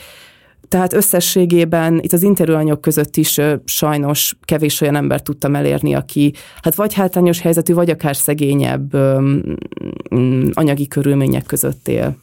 Tehát 0.69 0.93
összességében 0.93 1.99
itt 2.03 2.13
az 2.13 2.23
interjúanyok 2.23 2.81
között 2.81 3.17
is 3.17 3.41
sajnos 3.65 4.37
kevés 4.45 4.81
olyan 4.81 4.97
ember 4.97 5.23
tudtam 5.23 5.55
elérni, 5.55 5.95
aki 5.95 6.33
hát 6.63 6.75
vagy 6.75 6.95
hátrányos 6.95 7.41
helyzetű, 7.41 7.75
vagy 7.75 7.91
akár 7.91 8.17
szegényebb 8.17 8.95
anyagi 10.53 10.89
körülmények 10.89 11.47
között 11.47 11.89
él. 11.89 12.17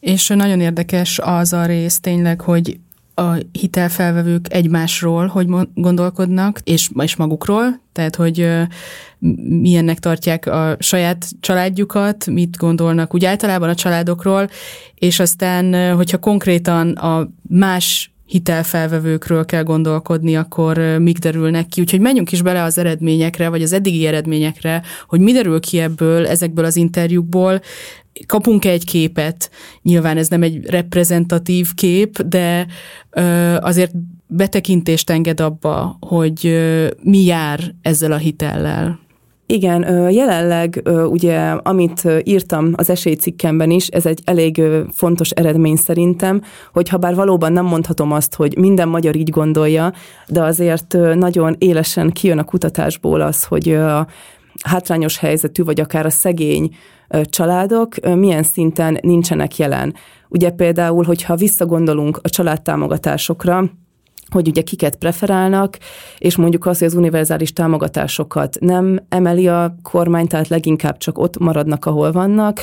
És 0.00 0.28
nagyon 0.28 0.60
érdekes 0.60 1.20
az 1.22 1.52
a 1.52 1.66
rész 1.66 2.00
tényleg, 2.00 2.40
hogy 2.40 2.78
a 3.14 3.36
hitelfelvevők 3.52 4.52
egymásról, 4.52 5.26
hogy 5.26 5.46
gondolkodnak, 5.74 6.60
és, 6.64 6.90
és 7.02 7.16
magukról, 7.16 7.80
tehát 7.92 8.16
hogy 8.16 8.48
milyennek 9.60 9.98
tartják 9.98 10.46
a 10.46 10.76
saját 10.78 11.26
családjukat, 11.40 12.26
mit 12.26 12.56
gondolnak 12.56 13.14
úgy 13.14 13.24
általában 13.24 13.68
a 13.68 13.74
családokról, 13.74 14.48
és 14.94 15.20
aztán, 15.20 15.94
hogyha 15.94 16.18
konkrétan 16.18 16.90
a 16.90 17.28
más 17.48 18.14
hitelfelvevőkről 18.26 19.44
kell 19.44 19.62
gondolkodni, 19.62 20.36
akkor 20.36 20.78
mik 20.78 21.18
derülnek 21.18 21.66
ki. 21.66 21.80
Úgyhogy 21.80 22.00
menjünk 22.00 22.32
is 22.32 22.42
bele 22.42 22.62
az 22.62 22.78
eredményekre, 22.78 23.48
vagy 23.48 23.62
az 23.62 23.72
eddigi 23.72 24.06
eredményekre, 24.06 24.82
hogy 25.06 25.20
mi 25.20 25.32
derül 25.32 25.60
ki 25.60 25.78
ebből, 25.78 26.26
ezekből 26.26 26.64
az 26.64 26.76
interjúkból. 26.76 27.60
Kapunk 28.26 28.64
egy 28.64 28.84
képet, 28.84 29.50
nyilván 29.82 30.16
ez 30.16 30.28
nem 30.28 30.42
egy 30.42 30.66
reprezentatív 30.66 31.74
kép, 31.74 32.22
de 32.22 32.66
azért 33.60 33.92
betekintést 34.26 35.10
enged 35.10 35.40
abba, 35.40 35.96
hogy 36.00 36.58
mi 37.02 37.24
jár 37.24 37.60
ezzel 37.82 38.12
a 38.12 38.16
hitellel. 38.16 39.02
Igen, 39.46 40.10
jelenleg 40.10 40.82
ugye, 41.06 41.38
amit 41.50 42.08
írtam 42.22 42.72
az 42.76 42.90
esélycikkemben 42.90 43.70
is, 43.70 43.86
ez 43.86 44.06
egy 44.06 44.20
elég 44.24 44.62
fontos 44.92 45.30
eredmény 45.30 45.76
szerintem, 45.76 46.42
hogy 46.72 46.88
ha 46.88 46.96
bár 46.96 47.14
valóban 47.14 47.52
nem 47.52 47.64
mondhatom 47.64 48.12
azt, 48.12 48.34
hogy 48.34 48.58
minden 48.58 48.88
magyar 48.88 49.16
így 49.16 49.30
gondolja, 49.30 49.92
de 50.26 50.42
azért 50.42 50.96
nagyon 51.14 51.56
élesen 51.58 52.10
kijön 52.10 52.38
a 52.38 52.44
kutatásból 52.44 53.20
az, 53.20 53.44
hogy 53.44 53.68
a 53.68 54.06
hátrányos 54.62 55.18
helyzetű, 55.18 55.62
vagy 55.62 55.80
akár 55.80 56.06
a 56.06 56.10
szegény 56.10 56.74
családok 57.22 57.94
milyen 58.14 58.42
szinten 58.42 58.98
nincsenek 59.02 59.56
jelen. 59.56 59.94
Ugye 60.28 60.50
például, 60.50 61.04
hogyha 61.04 61.36
visszagondolunk 61.36 62.18
a 62.22 62.28
családtámogatásokra, 62.28 63.70
hogy 64.30 64.48
ugye 64.48 64.62
kiket 64.62 64.96
preferálnak, 64.96 65.78
és 66.18 66.36
mondjuk 66.36 66.66
az, 66.66 66.78
hogy 66.78 66.86
az 66.86 66.94
univerzális 66.94 67.52
támogatásokat 67.52 68.56
nem 68.60 68.98
emeli 69.08 69.48
a 69.48 69.74
kormány, 69.82 70.26
tehát 70.26 70.48
leginkább 70.48 70.96
csak 70.96 71.18
ott 71.18 71.38
maradnak, 71.38 71.84
ahol 71.84 72.12
vannak, 72.12 72.60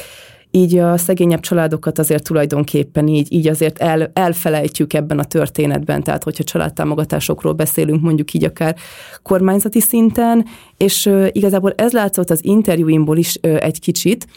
így 0.52 0.78
a 0.78 0.98
szegényebb 0.98 1.40
családokat 1.40 2.00
azért 2.00 2.24
tulajdonképpen 2.24 3.08
így, 3.08 3.34
így 3.34 3.48
azért 3.48 3.80
el, 3.80 4.12
elfelejtjük 4.14 4.94
ebben 4.94 5.20
a 5.20 5.24
történetben, 5.24 6.04
tehát 6.04 6.24
hogyha 6.24 6.44
családtámogatásokról 6.44 7.54
beszélünk 7.54 8.02
mondjuk 8.02 8.34
így 8.34 8.44
akár 8.44 8.76
kormányzati 9.24 9.80
szinten, 9.80 10.46
és 10.78 11.10
igazából 11.32 11.74
ez 11.76 11.92
látszott 11.92 12.30
az 12.30 12.46
interjúimból 12.46 13.18
is 13.18 13.36
egy 13.36 13.80
kicsit, 13.80 14.28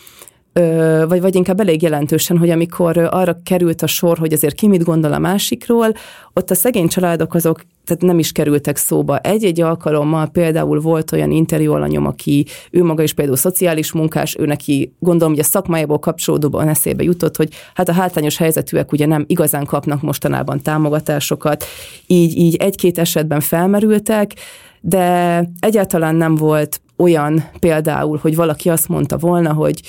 vagy, 1.06 1.20
vagy 1.20 1.34
inkább 1.34 1.60
elég 1.60 1.82
jelentősen, 1.82 2.38
hogy 2.38 2.50
amikor 2.50 2.98
arra 2.98 3.36
került 3.44 3.82
a 3.82 3.86
sor, 3.86 4.18
hogy 4.18 4.32
azért 4.32 4.54
ki 4.54 4.68
mit 4.68 4.84
gondol 4.84 5.12
a 5.12 5.18
másikról, 5.18 5.92
ott 6.32 6.50
a 6.50 6.54
szegény 6.54 6.88
családok 6.88 7.34
azok 7.34 7.64
tehát 7.84 8.02
nem 8.02 8.18
is 8.18 8.32
kerültek 8.32 8.76
szóba. 8.76 9.18
Egy-egy 9.18 9.60
alkalommal 9.60 10.26
például 10.26 10.80
volt 10.80 11.12
olyan 11.12 11.30
interjú 11.30 11.72
alanyom, 11.72 12.06
aki 12.06 12.46
ő 12.70 12.84
maga 12.84 13.02
is 13.02 13.12
például 13.12 13.36
szociális 13.36 13.92
munkás, 13.92 14.36
ő 14.38 14.44
neki 14.44 14.94
gondolom, 14.98 15.32
hogy 15.34 15.42
a 15.42 15.46
szakmájából 15.46 15.98
kapcsolódóban 15.98 16.68
eszébe 16.68 17.02
jutott, 17.02 17.36
hogy 17.36 17.54
hát 17.74 17.88
a 17.88 17.92
hátrányos 17.92 18.36
helyzetűek 18.36 18.92
ugye 18.92 19.06
nem 19.06 19.24
igazán 19.26 19.64
kapnak 19.64 20.02
mostanában 20.02 20.62
támogatásokat, 20.62 21.64
így, 22.06 22.36
így 22.36 22.56
egy-két 22.56 22.98
esetben 22.98 23.40
felmerültek, 23.40 24.32
de 24.80 25.38
egyáltalán 25.60 26.14
nem 26.14 26.34
volt 26.34 26.80
olyan 26.96 27.44
például, 27.58 28.18
hogy 28.22 28.36
valaki 28.36 28.68
azt 28.68 28.88
mondta 28.88 29.16
volna, 29.16 29.52
hogy 29.52 29.80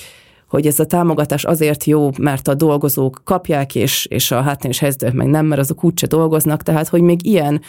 hogy 0.56 0.66
ez 0.66 0.80
a 0.80 0.86
támogatás 0.86 1.44
azért 1.44 1.84
jó, 1.84 2.10
mert 2.18 2.48
a 2.48 2.54
dolgozók 2.54 3.20
kapják, 3.24 3.74
és, 3.74 4.06
és 4.10 4.30
a 4.30 4.40
hátrányos 4.40 4.78
helyzetűek 4.78 5.12
meg 5.12 5.26
nem, 5.26 5.46
mert 5.46 5.60
azok 5.60 5.84
úgyse 5.84 6.06
dolgoznak, 6.06 6.62
tehát 6.62 6.88
hogy 6.88 7.00
még 7.00 7.26
ilyen 7.26 7.60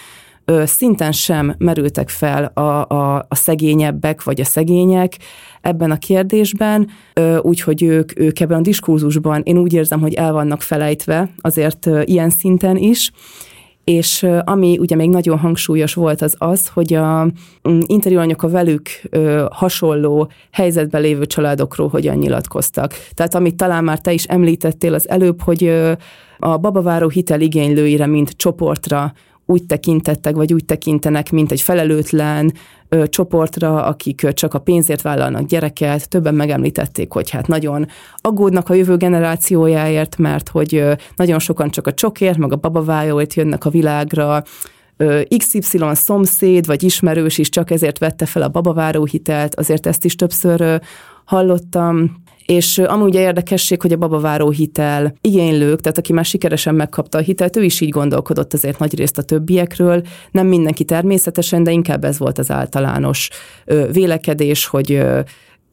szinten 0.64 1.12
sem 1.12 1.56
merültek 1.58 2.10
fel 2.10 2.44
a, 2.44 2.62
a, 2.62 3.26
a 3.28 3.36
szegényebbek 3.36 4.24
vagy 4.24 4.42
a 4.42 4.46
szegények 4.46 5.18
ebben 5.62 5.92
a 5.92 5.98
kérdésben, 5.98 6.90
úgyhogy 7.42 7.84
ők, 7.84 8.20
ők 8.20 8.40
ebben 8.40 8.58
a 8.58 8.62
diskurzusban 8.62 9.42
én 9.42 9.58
úgy 9.58 9.74
érzem, 9.74 10.00
hogy 10.00 10.14
el 10.14 10.32
vannak 10.32 10.62
felejtve 10.62 11.30
azért 11.42 11.90
ilyen 12.04 12.30
szinten 12.30 12.78
is, 12.78 13.12
és 13.90 14.26
ami 14.44 14.78
ugye 14.80 14.96
még 14.96 15.10
nagyon 15.10 15.38
hangsúlyos 15.38 15.94
volt 15.94 16.22
az 16.22 16.36
az, 16.38 16.68
hogy 16.68 16.94
a 16.94 17.24
mm, 17.70 17.80
interjúanyok 17.86 18.44
a 18.44 18.50
velük 18.50 18.90
hasonló 19.52 20.32
helyzetben 20.52 21.02
lévő 21.02 21.26
családokról 21.26 21.88
hogyan 21.88 22.18
nyilatkoztak. 22.18 22.94
Tehát 23.14 23.36
amit 23.36 23.56
talán 23.56 23.84
már 23.84 24.00
te 24.00 24.14
is 24.14 24.24
említettél 24.24 24.94
az 24.94 25.10
előbb, 25.10 25.42
hogy 25.42 25.74
a 26.40 26.58
babaváró 26.58 27.10
hiteligénylőire, 27.10 28.06
mint 28.06 28.32
csoportra 28.32 29.14
úgy 29.50 29.66
tekintettek, 29.66 30.36
vagy 30.36 30.54
úgy 30.54 30.66
tekintenek, 30.66 31.32
mint 31.32 31.52
egy 31.52 31.62
felelőtlen 31.62 32.54
ö, 32.90 33.08
csoportra, 33.08 33.86
akik 33.86 34.24
ö, 34.24 34.34
csak 34.34 34.54
a 34.54 34.60
pénzért 34.60 35.02
vállalnak 35.02 35.46
gyereket. 35.46 36.10
Többen 36.10 36.36
megemlítették, 36.36 37.12
hogy 37.12 37.30
hát 37.30 37.48
nagyon 37.48 37.88
aggódnak 38.16 38.70
a 38.70 38.74
jövő 38.74 38.98
generációjáért, 38.98 40.18
mert 40.18 40.50
hogy 40.50 40.76
ö, 40.76 40.94
nagyon 41.16 41.40
sokan 41.40 41.70
csak 41.70 41.88
a 41.88 41.94
csokért, 41.94 42.38
meg 42.38 42.52
a 42.52 42.56
babavájóért 42.56 43.34
jönnek 43.34 43.66
a 43.66 43.70
világra, 43.70 44.44
XY 45.38 45.80
szomszéd 45.92 46.66
vagy 46.66 46.84
ismerős 46.84 47.38
is 47.38 47.50
csak 47.50 47.72
ezért 47.72 47.98
vette 47.98 48.26
fel 48.26 48.42
a 48.42 48.50
babaváró 48.50 49.06
hitelt, 49.06 49.56
azért 49.56 49.86
ezt 49.86 50.06
is 50.06 50.16
többször 50.16 50.82
hallottam 51.26 52.24
és 52.48 52.78
amúgy 52.78 53.16
érdekesség, 53.16 53.82
hogy 53.82 53.92
a 53.92 53.98
babaváró 53.98 54.50
hitel 54.50 55.14
igénylők, 55.22 55.82
tehát 55.82 55.98
aki 55.98 56.14
már 56.14 56.26
sikeresen 56.26 56.76
megkapta 56.76 57.18
a 57.18 57.22
hitelt, 57.22 57.56
ő 57.56 57.64
is 57.64 57.82
így 57.82 57.90
gondolkodott 57.90 58.54
azért 58.54 58.80
nagy 58.80 58.96
részt 58.96 59.18
a 59.18 59.22
többiekről. 59.22 60.02
Nem 60.32 60.48
mindenki 60.48 60.84
természetesen, 60.84 61.64
de 61.64 61.72
inkább 61.72 62.04
ez 62.04 62.18
volt 62.18 62.38
az 62.38 62.52
általános 62.52 63.30
vélekedés, 63.92 64.66
hogy 64.66 65.02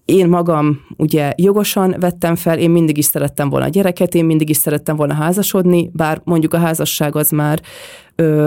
én 0.04 0.28
magam 0.28 0.80
ugye 0.96 1.32
jogosan 1.36 1.96
vettem 1.98 2.36
fel, 2.36 2.58
én 2.58 2.70
mindig 2.70 2.98
is 2.98 3.04
szerettem 3.04 3.48
volna 3.48 3.64
a 3.66 3.68
gyereket, 3.68 4.14
én 4.14 4.24
mindig 4.24 4.48
is 4.48 4.56
szerettem 4.56 4.96
volna 4.96 5.14
házasodni, 5.14 5.90
bár 5.92 6.20
mondjuk 6.24 6.54
a 6.54 6.58
házasság 6.58 7.16
az 7.16 7.30
már 7.30 7.60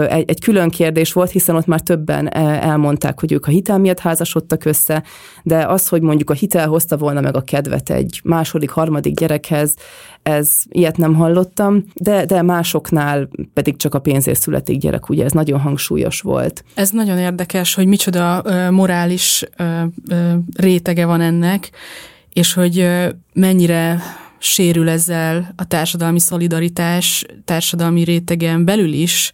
egy, 0.08 0.30
egy 0.30 0.40
külön 0.40 0.68
kérdés 0.68 1.12
volt, 1.12 1.30
hiszen 1.30 1.56
ott 1.56 1.66
már 1.66 1.80
többen 1.80 2.34
elmondták, 2.34 3.20
hogy 3.20 3.32
ők 3.32 3.46
a 3.46 3.50
hitel 3.50 3.78
miatt 3.78 3.98
házasodtak 3.98 4.64
össze, 4.64 5.02
de 5.42 5.66
az, 5.66 5.88
hogy 5.88 6.02
mondjuk 6.02 6.30
a 6.30 6.34
hitel 6.34 6.68
hozta 6.68 6.96
volna 6.96 7.20
meg 7.20 7.36
a 7.36 7.40
kedvet 7.40 7.90
egy 7.90 8.20
második, 8.24 8.70
harmadik 8.70 9.14
gyerekhez, 9.14 9.74
ez 10.22 10.52
ilyet 10.68 10.96
nem 10.96 11.14
hallottam, 11.14 11.84
de, 11.94 12.24
de 12.24 12.42
másoknál 12.42 13.28
pedig 13.54 13.76
csak 13.76 13.94
a 13.94 13.98
pénzért 13.98 14.40
születik 14.40 14.78
gyerek, 14.78 15.08
ugye 15.08 15.24
ez 15.24 15.32
nagyon 15.32 15.60
hangsúlyos 15.60 16.20
volt. 16.20 16.64
Ez 16.74 16.90
nagyon 16.90 17.18
érdekes, 17.18 17.74
hogy 17.74 17.86
micsoda 17.86 18.42
ö, 18.44 18.70
morális 18.70 19.44
rétege 20.56 21.06
van 21.06 21.20
ennek, 21.20 21.70
és 22.32 22.54
hogy 22.54 22.88
mennyire 23.32 24.00
sérül 24.38 24.88
ezzel 24.88 25.52
a 25.56 25.64
társadalmi 25.64 26.20
szolidaritás 26.20 27.24
társadalmi 27.44 28.04
rétegen 28.04 28.64
belül 28.64 28.92
is. 28.92 29.32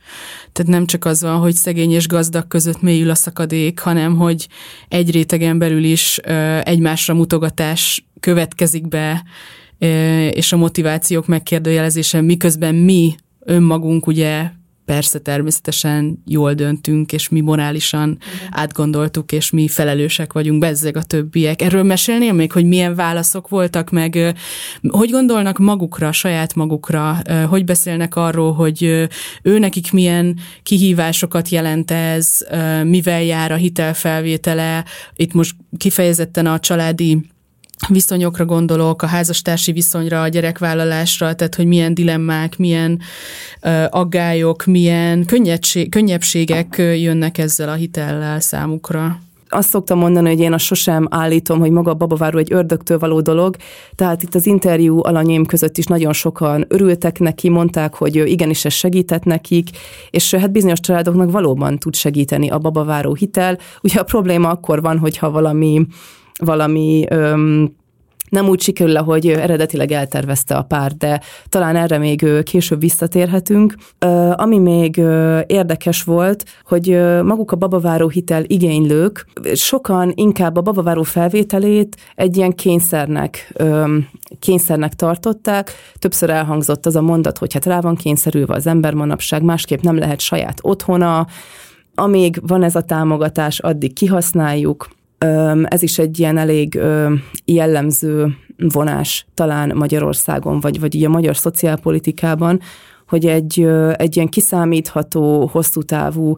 Tehát 0.53 0.73
nem 0.73 0.87
csak 0.87 1.05
az 1.05 1.23
van, 1.23 1.38
hogy 1.38 1.55
szegény 1.55 1.93
és 1.93 2.09
gazdag 2.09 2.49
között 2.49 2.83
mélyül 2.83 3.11
a 3.11 3.14
szakadék, 3.14 3.79
hanem 3.79 4.17
hogy 4.17 4.49
egy 4.88 5.11
rétegen 5.11 5.59
belül 5.59 5.85
is 5.85 6.19
egymásra 6.62 7.14
mutogatás 7.14 8.05
következik 8.21 8.88
be, 8.88 9.25
és 10.31 10.53
a 10.53 10.57
motivációk 10.57 11.27
megkérdőjelezése, 11.27 12.21
miközben 12.21 12.75
mi 12.75 13.14
önmagunk 13.40 14.07
ugye 14.07 14.51
persze 14.85 15.18
természetesen 15.18 16.23
jól 16.27 16.55
döntünk, 16.55 17.12
és 17.12 17.29
mi 17.29 17.40
morálisan 17.40 18.18
Igen. 18.35 18.49
átgondoltuk, 18.51 19.33
és 19.33 19.51
mi 19.51 19.68
felelősek 19.68 20.33
vagyunk, 20.33 20.61
bezzeg 20.61 20.97
a 20.97 21.03
többiek. 21.03 21.62
Erről 21.62 21.83
mesélnél 21.83 22.33
még, 22.33 22.53
hogy 22.53 22.64
milyen 22.64 22.94
válaszok 22.94 23.49
voltak, 23.49 23.90
meg 23.90 24.35
hogy 24.88 25.11
gondolnak 25.11 25.59
magukra, 25.59 26.12
saját 26.12 26.55
magukra, 26.55 27.23
hogy 27.49 27.64
beszélnek 27.64 28.16
arról, 28.16 28.53
hogy 28.53 29.09
ő 29.42 29.59
nekik 29.59 29.92
milyen 29.92 30.38
kihívásokat 30.62 31.49
jelent 31.49 31.90
ez, 31.90 32.38
mivel 32.85 33.23
jár 33.23 33.53
a 33.53 33.57
hitelfelvétele, 33.57 34.85
itt 35.16 35.33
most 35.33 35.57
kifejezetten 35.77 36.47
a 36.47 36.61
családi 36.61 37.33
viszonyokra 37.89 38.45
gondolok, 38.45 39.03
a 39.03 39.07
házastársi 39.07 39.73
viszonyra, 39.73 40.23
a 40.23 40.29
gyerekvállalásra, 40.29 41.35
tehát 41.35 41.55
hogy 41.55 41.67
milyen 41.67 41.95
dilemmák, 41.95 42.57
milyen 42.57 43.01
aggályok, 43.89 44.65
milyen 44.65 45.25
könnyebbségek 45.91 46.75
jönnek 46.79 47.39
ezzel 47.39 47.69
a 47.69 47.75
hitellel 47.75 48.41
számukra 48.41 49.19
azt 49.55 49.69
szoktam 49.69 49.99
mondani, 49.99 50.29
hogy 50.29 50.41
én 50.41 50.53
a 50.53 50.59
sosem 50.59 51.07
állítom, 51.11 51.59
hogy 51.59 51.71
maga 51.71 51.91
a 51.91 51.95
babaváró 51.95 52.39
egy 52.39 52.53
ördögtől 52.53 52.99
való 52.99 53.21
dolog, 53.21 53.57
tehát 53.95 54.23
itt 54.23 54.35
az 54.35 54.47
interjú 54.47 55.01
alanyém 55.03 55.47
között 55.47 55.79
is 55.79 55.87
nagyon 55.87 56.13
sokan 56.13 56.65
örültek 56.69 57.19
neki, 57.19 57.49
mondták, 57.49 57.95
hogy 57.95 58.17
igenis 58.17 58.65
ez 58.65 58.73
segített 58.73 59.25
nekik, 59.25 59.69
és 60.11 60.35
hát 60.35 60.53
bizonyos 60.53 60.81
családoknak 60.81 61.31
valóban 61.31 61.79
tud 61.79 61.95
segíteni 61.95 62.51
a 62.51 62.59
babaváró 62.59 63.15
hitel. 63.15 63.59
Ugye 63.83 64.01
a 64.01 64.05
probléma 64.05 64.49
akkor 64.49 64.83
van, 64.83 64.99
hogyha 64.99 65.31
valami 65.31 65.87
valami 66.38 67.05
öm, 67.09 67.75
nem 68.29 68.49
úgy 68.49 68.61
sikerül, 68.61 68.97
ahogy 68.97 69.29
eredetileg 69.29 69.92
eltervezte 69.92 70.57
a 70.57 70.62
pár, 70.62 70.92
de 70.92 71.20
talán 71.49 71.77
erre 71.77 71.99
még 71.99 72.42
később 72.42 72.81
visszatérhetünk. 72.81 73.75
Ami 74.33 74.59
még 74.59 74.97
érdekes 75.47 76.03
volt, 76.03 76.44
hogy 76.64 76.88
maguk 77.23 77.53
a 77.53 77.57
babaváró 77.57 78.09
hitel 78.09 78.44
igénylők 78.47 79.27
sokan 79.55 80.12
inkább 80.14 80.57
a 80.57 80.61
babaváró 80.61 81.03
felvételét 81.03 81.97
egy 82.14 82.37
ilyen 82.37 82.53
kényszernek, 82.53 83.53
kényszernek 84.38 84.94
tartották. 84.94 85.73
Többször 85.99 86.31
elhangzott 86.31 86.87
az 86.87 86.97
a 86.97 87.03
mondat, 87.03 87.38
hogy 87.38 87.53
hát 87.53 87.66
rá 87.66 87.81
van 87.81 87.94
kényszerülve 87.97 88.55
az 88.55 88.66
ember 88.66 88.94
manapság, 88.94 89.42
másképp 89.42 89.81
nem 89.81 89.99
lehet 89.99 90.20
saját 90.20 90.59
otthona, 90.62 91.27
amíg 91.94 92.40
van 92.47 92.62
ez 92.62 92.75
a 92.75 92.83
támogatás, 92.83 93.59
addig 93.59 93.92
kihasználjuk. 93.92 94.88
Ez 95.65 95.83
is 95.83 95.99
egy 95.99 96.19
ilyen 96.19 96.39
elég 96.39 96.81
jellemző 97.45 98.37
vonás 98.57 99.27
talán 99.35 99.73
Magyarországon, 99.77 100.61
vagy, 100.61 100.81
vagy 100.81 100.95
így 100.95 101.05
a 101.05 101.09
magyar 101.09 101.37
szociálpolitikában, 101.37 102.61
hogy 103.09 103.27
egy, 103.27 103.67
egy 103.97 104.17
ilyen 104.17 104.29
kiszámítható, 104.29 105.47
hosszú 105.47 105.83
távú 105.83 106.35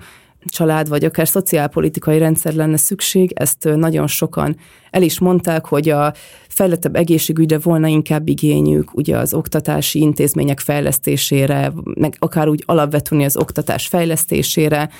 család, 0.48 0.88
vagy 0.88 1.04
akár 1.04 1.28
szociálpolitikai 1.28 2.18
rendszer 2.18 2.54
lenne 2.54 2.76
szükség, 2.76 3.32
ezt 3.34 3.68
nagyon 3.74 4.06
sokan 4.06 4.56
el 4.90 5.02
is 5.02 5.18
mondták, 5.18 5.66
hogy 5.66 5.88
a 5.88 6.12
fejlettebb 6.48 6.96
egészségügyre 6.96 7.58
volna 7.58 7.86
inkább 7.86 8.28
igényük, 8.28 8.94
ugye 8.94 9.16
az 9.16 9.34
oktatási 9.34 10.00
intézmények 10.00 10.60
fejlesztésére, 10.60 11.72
meg 11.84 12.16
akár 12.18 12.48
úgy 12.48 12.62
alapvetően 12.66 13.24
az 13.24 13.36
oktatás 13.36 13.86
fejlesztésére, 13.86 14.90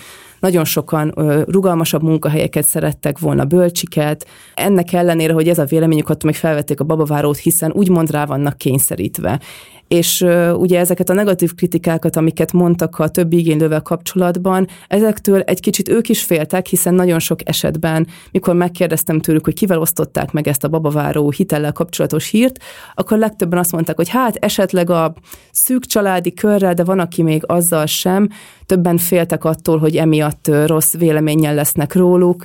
nagyon 0.40 0.64
sokan 0.64 1.11
rugalmasabb 1.49 2.03
munkahelyeket 2.03 2.64
szerettek 2.64 3.18
volna, 3.18 3.44
bölcsiket. 3.44 4.27
Ennek 4.55 4.92
ellenére, 4.92 5.33
hogy 5.33 5.49
ez 5.49 5.59
a 5.59 5.64
véleményük, 5.64 6.09
attól 6.09 6.31
még 6.31 6.40
felvették 6.40 6.81
a 6.81 6.85
babavárót, 6.85 7.37
hiszen 7.37 7.72
úgymond 7.72 8.11
rá 8.11 8.25
vannak 8.25 8.59
kényszerítve 8.59 9.40
és 9.88 10.25
ugye 10.57 10.79
ezeket 10.79 11.11
a 11.11 11.14
negatív 11.14 11.55
kritikákat, 11.55 12.16
amiket 12.16 12.53
mondtak 12.53 12.99
a 12.99 13.09
többi 13.09 13.38
igénylővel 13.38 13.83
kapcsolatban, 13.83 14.68
ezektől 14.88 15.40
egy 15.40 15.61
kicsit 15.61 15.88
ők 15.88 16.09
is 16.09 16.22
féltek, 16.22 16.66
hiszen 16.66 16.94
nagyon 16.94 17.18
sok 17.18 17.49
esetben, 17.49 18.07
mikor 18.31 18.55
megkérdeztem 18.55 19.20
tőlük, 19.20 19.44
hogy 19.44 19.55
kivel 19.55 19.81
osztották 19.81 20.33
meg 20.33 20.49
ezt 20.49 20.64
a 20.64 20.68
babaváró 20.68 21.31
hitellel 21.31 21.72
kapcsolatos 21.72 22.29
hírt, 22.29 22.59
akkor 22.94 23.18
legtöbben 23.18 23.59
azt 23.59 23.72
mondták, 23.72 23.96
hogy 23.96 24.09
hát 24.09 24.37
esetleg 24.37 24.90
a 24.90 25.14
szűk 25.51 25.85
családi 25.85 26.35
körrel, 26.35 26.75
de 26.75 26.85
van, 26.85 26.99
aki 26.99 27.22
még 27.22 27.42
azzal 27.46 27.87
sem, 27.87 28.29
többen 28.66 28.99
féltek 28.99 29.44
attól, 29.44 29.79
hogy 29.79 29.96
emiatt 29.96 30.51
rossz 30.66 30.94
véleménnyel 30.94 31.55
lesznek 31.55 31.94
róluk, 31.94 32.44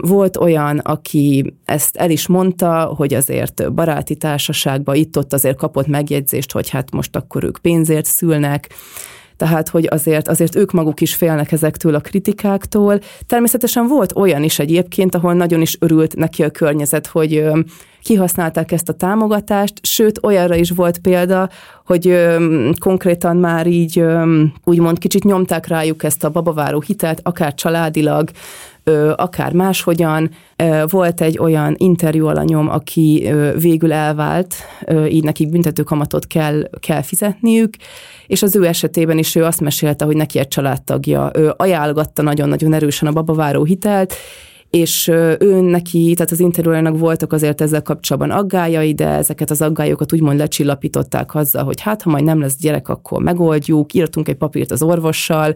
volt 0.00 0.36
olyan, 0.36 0.78
aki 0.78 1.54
ezt 1.64 1.96
el 1.96 2.10
is 2.10 2.26
mondta, 2.26 2.94
hogy 2.96 3.14
azért 3.14 3.72
baráti 3.72 4.16
társaságban 4.16 4.94
itt-ott 4.94 5.32
azért 5.32 5.56
kapott 5.56 5.86
megjegyzést, 5.86 6.52
hogy 6.52 6.68
hát 6.68 6.90
most 6.90 7.16
akkor 7.16 7.44
ők 7.44 7.58
pénzért 7.58 8.04
szülnek, 8.04 8.68
tehát 9.36 9.68
hogy 9.68 9.86
azért, 9.90 10.28
azért 10.28 10.56
ők 10.56 10.72
maguk 10.72 11.00
is 11.00 11.14
félnek 11.14 11.52
ezektől 11.52 11.94
a 11.94 12.00
kritikáktól. 12.00 12.98
Természetesen 13.26 13.86
volt 13.86 14.16
olyan 14.16 14.42
is 14.42 14.58
egyébként, 14.58 15.14
ahol 15.14 15.34
nagyon 15.34 15.60
is 15.60 15.76
örült 15.80 16.16
neki 16.16 16.42
a 16.42 16.50
környezet, 16.50 17.06
hogy 17.06 17.44
kihasználták 18.02 18.72
ezt 18.72 18.88
a 18.88 18.92
támogatást, 18.92 19.74
sőt, 19.82 20.18
olyanra 20.22 20.54
is 20.54 20.70
volt 20.70 20.98
példa, 20.98 21.48
hogy 21.86 22.16
konkrétan 22.78 23.36
már 23.36 23.66
így 23.66 24.04
úgymond 24.64 24.98
kicsit 24.98 25.24
nyomták 25.24 25.66
rájuk 25.66 26.02
ezt 26.04 26.24
a 26.24 26.30
babaváró 26.30 26.80
hitelt, 26.86 27.20
akár 27.22 27.54
családilag, 27.54 28.30
akár 29.16 29.52
máshogyan. 29.52 30.30
Volt 30.86 31.20
egy 31.20 31.38
olyan 31.38 31.74
interjú 31.76 32.26
alanyom, 32.26 32.68
aki 32.68 33.30
végül 33.58 33.92
elvált, 33.92 34.54
így 35.08 35.24
nekik 35.24 35.50
büntetőkamatot 35.50 36.26
kell, 36.26 36.70
kell 36.80 37.02
fizetniük, 37.02 37.74
és 38.26 38.42
az 38.42 38.56
ő 38.56 38.66
esetében 38.66 39.18
is 39.18 39.34
ő 39.34 39.44
azt 39.44 39.60
mesélte, 39.60 40.04
hogy 40.04 40.16
neki 40.16 40.38
egy 40.38 40.48
családtagja 40.48 41.30
ő 41.34 41.52
ajánlgatta 41.56 42.22
nagyon-nagyon 42.22 42.72
erősen 42.72 43.08
a 43.08 43.12
babaváró 43.12 43.64
hitelt, 43.64 44.14
és 44.70 45.08
ő 45.38 45.60
neki, 45.60 46.12
tehát 46.14 46.30
az 46.30 46.40
interjújának 46.40 46.98
voltak 46.98 47.32
azért 47.32 47.60
ezzel 47.60 47.82
kapcsolatban 47.82 48.38
aggájai, 48.38 48.94
de 48.94 49.08
ezeket 49.08 49.50
az 49.50 49.62
aggályokat 49.62 50.12
úgymond 50.12 50.38
lecsillapították 50.38 51.34
azzal, 51.34 51.64
hogy 51.64 51.80
hát, 51.80 52.02
ha 52.02 52.10
majd 52.10 52.24
nem 52.24 52.40
lesz 52.40 52.56
gyerek, 52.56 52.88
akkor 52.88 53.22
megoldjuk, 53.22 53.94
írtunk 53.94 54.28
egy 54.28 54.36
papírt 54.36 54.70
az 54.70 54.82
orvossal, 54.82 55.54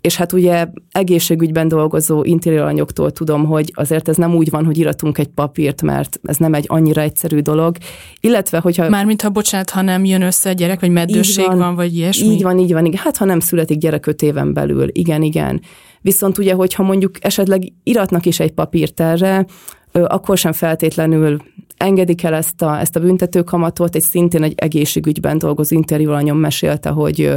és 0.00 0.16
hát 0.16 0.32
ugye 0.32 0.66
egészségügyben 0.92 1.68
dolgozó 1.68 2.22
interiőranyoktól 2.24 3.10
tudom, 3.10 3.44
hogy 3.44 3.72
azért 3.74 4.08
ez 4.08 4.16
nem 4.16 4.34
úgy 4.34 4.50
van, 4.50 4.64
hogy 4.64 4.78
iratunk 4.78 5.18
egy 5.18 5.26
papírt, 5.26 5.82
mert 5.82 6.20
ez 6.22 6.36
nem 6.36 6.54
egy 6.54 6.64
annyira 6.68 7.00
egyszerű 7.00 7.38
dolog. 7.38 7.76
Illetve, 8.20 8.58
hogyha... 8.58 8.88
Mármint 8.88 9.22
ha 9.22 9.28
bocsánat, 9.28 9.70
ha 9.70 9.82
nem 9.82 10.04
jön 10.04 10.22
össze 10.22 10.50
a 10.50 10.52
gyerek, 10.52 10.80
vagy 10.80 10.90
meddőség 10.90 11.46
van, 11.46 11.58
van, 11.58 11.74
vagy 11.74 11.96
ilyesmi? 11.96 12.26
Így 12.26 12.42
van, 12.42 12.58
így 12.58 12.72
van, 12.72 12.84
igen. 12.84 13.00
Hát 13.02 13.16
ha 13.16 13.24
nem 13.24 13.40
születik 13.40 13.78
gyerek 13.78 14.06
öt 14.06 14.22
éven 14.22 14.52
belül, 14.52 14.88
igen, 14.92 15.22
igen. 15.22 15.60
Viszont 16.00 16.38
ugye, 16.38 16.54
hogyha 16.54 16.82
mondjuk 16.82 17.10
esetleg 17.20 17.72
iratnak 17.82 18.26
is 18.26 18.40
egy 18.40 18.52
papírt 18.52 19.00
erre, 19.00 19.46
akkor 19.92 20.38
sem 20.38 20.52
feltétlenül 20.52 21.42
engedik 21.76 22.22
el 22.22 22.34
ezt 22.34 22.62
a, 22.62 22.80
ezt 22.80 22.96
a 22.96 23.00
büntetőkamatot, 23.00 23.94
egy 23.94 24.02
szintén 24.02 24.42
egy 24.42 24.54
egészségügyben 24.56 25.38
dolgozó 25.38 25.76
interjúalanyom 25.76 26.38
mesélte, 26.38 26.88
hogy 26.88 27.32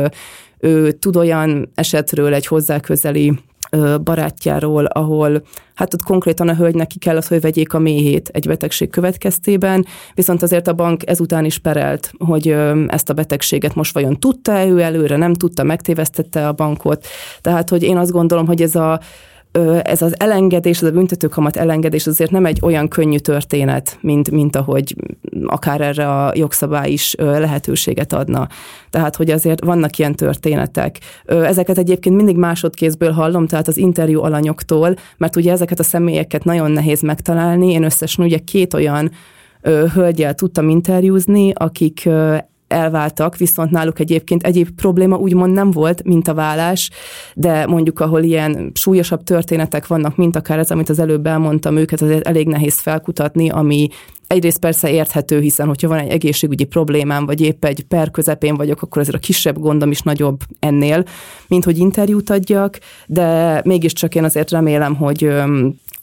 ő 0.63 0.91
tud 0.91 1.15
olyan 1.15 1.71
esetről 1.75 2.33
egy 2.33 2.47
hozzáközeli 2.47 3.33
barátjáról, 4.03 4.85
ahol 4.85 5.43
hát 5.73 5.93
ott 5.93 6.03
konkrétan 6.03 6.49
a 6.49 6.55
hölgynek 6.55 6.87
ki 6.87 6.99
kellett, 6.99 7.27
hogy 7.27 7.41
vegyék 7.41 7.73
a 7.73 7.79
méhét 7.79 8.29
egy 8.33 8.47
betegség 8.47 8.89
következtében, 8.89 9.85
viszont 10.13 10.41
azért 10.41 10.67
a 10.67 10.73
bank 10.73 11.09
ezután 11.09 11.45
is 11.45 11.57
perelt, 11.57 12.11
hogy 12.17 12.55
ezt 12.87 13.09
a 13.09 13.13
betegséget 13.13 13.75
most 13.75 13.93
vajon 13.93 14.19
tudta-e 14.19 14.65
ő 14.65 14.79
előre, 14.79 15.17
nem 15.17 15.33
tudta, 15.33 15.63
megtévesztette 15.63 16.47
a 16.47 16.53
bankot. 16.53 17.05
Tehát, 17.41 17.69
hogy 17.69 17.83
én 17.83 17.97
azt 17.97 18.11
gondolom, 18.11 18.45
hogy 18.45 18.61
ez 18.61 18.75
a 18.75 18.99
ez 19.81 20.01
az 20.01 20.19
elengedés, 20.19 20.81
ez 20.81 20.87
a 20.87 20.91
büntetőkamat 20.91 21.55
elengedés 21.55 22.07
azért 22.07 22.31
nem 22.31 22.45
egy 22.45 22.59
olyan 22.61 22.87
könnyű 22.87 23.17
történet, 23.17 23.97
mint, 24.01 24.31
mint 24.31 24.55
ahogy 24.55 24.95
akár 25.45 25.81
erre 25.81 26.09
a 26.09 26.31
jogszabály 26.35 26.91
is 26.91 27.15
lehetőséget 27.17 28.13
adna. 28.13 28.47
Tehát, 28.89 29.15
hogy 29.15 29.31
azért 29.31 29.63
vannak 29.63 29.97
ilyen 29.97 30.15
történetek. 30.15 30.97
Ezeket 31.25 31.77
egyébként 31.77 32.15
mindig 32.15 32.37
másodkézből 32.37 33.11
hallom, 33.11 33.47
tehát 33.47 33.67
az 33.67 33.77
interjú 33.77 34.21
alanyoktól, 34.21 34.95
mert 35.17 35.35
ugye 35.35 35.51
ezeket 35.51 35.79
a 35.79 35.83
személyeket 35.83 36.43
nagyon 36.43 36.71
nehéz 36.71 37.01
megtalálni. 37.01 37.71
Én 37.71 37.83
összesen 37.83 38.25
ugye 38.25 38.37
két 38.37 38.73
olyan 38.73 39.11
hölgyel 39.93 40.33
tudtam 40.33 40.69
interjúzni, 40.69 41.51
akik 41.55 42.09
elváltak, 42.73 43.37
viszont 43.37 43.71
náluk 43.71 43.99
egyébként 43.99 44.43
egyéb 44.43 44.69
probléma 44.69 45.17
úgymond 45.17 45.53
nem 45.53 45.71
volt, 45.71 46.03
mint 46.03 46.27
a 46.27 46.33
vállás, 46.33 46.89
de 47.33 47.65
mondjuk 47.65 47.99
ahol 47.99 48.23
ilyen 48.23 48.71
súlyosabb 48.73 49.23
történetek 49.23 49.87
vannak, 49.87 50.15
mint 50.15 50.35
akár 50.35 50.59
ez, 50.59 50.71
amit 50.71 50.89
az 50.89 50.99
előbb 50.99 51.27
elmondtam, 51.27 51.77
őket 51.77 52.01
azért 52.01 52.27
elég 52.27 52.47
nehéz 52.47 52.79
felkutatni, 52.79 53.49
ami 53.49 53.87
egyrészt 54.27 54.59
persze 54.59 54.91
érthető, 54.91 55.39
hiszen 55.39 55.67
hogyha 55.67 55.87
van 55.87 55.97
egy 55.97 56.09
egészségügyi 56.09 56.63
problémám, 56.63 57.25
vagy 57.25 57.41
épp 57.41 57.65
egy 57.65 57.83
per 57.83 58.11
közepén 58.11 58.55
vagyok, 58.55 58.81
akkor 58.81 59.01
ezért 59.01 59.17
a 59.17 59.19
kisebb 59.19 59.59
gondom 59.59 59.91
is 59.91 60.01
nagyobb 60.01 60.39
ennél, 60.59 61.03
mint 61.47 61.63
hogy 61.63 61.77
interjút 61.77 62.29
adjak, 62.29 62.79
de 63.07 63.61
mégiscsak 63.65 64.15
én 64.15 64.23
azért 64.23 64.51
remélem, 64.51 64.95
hogy 64.95 65.31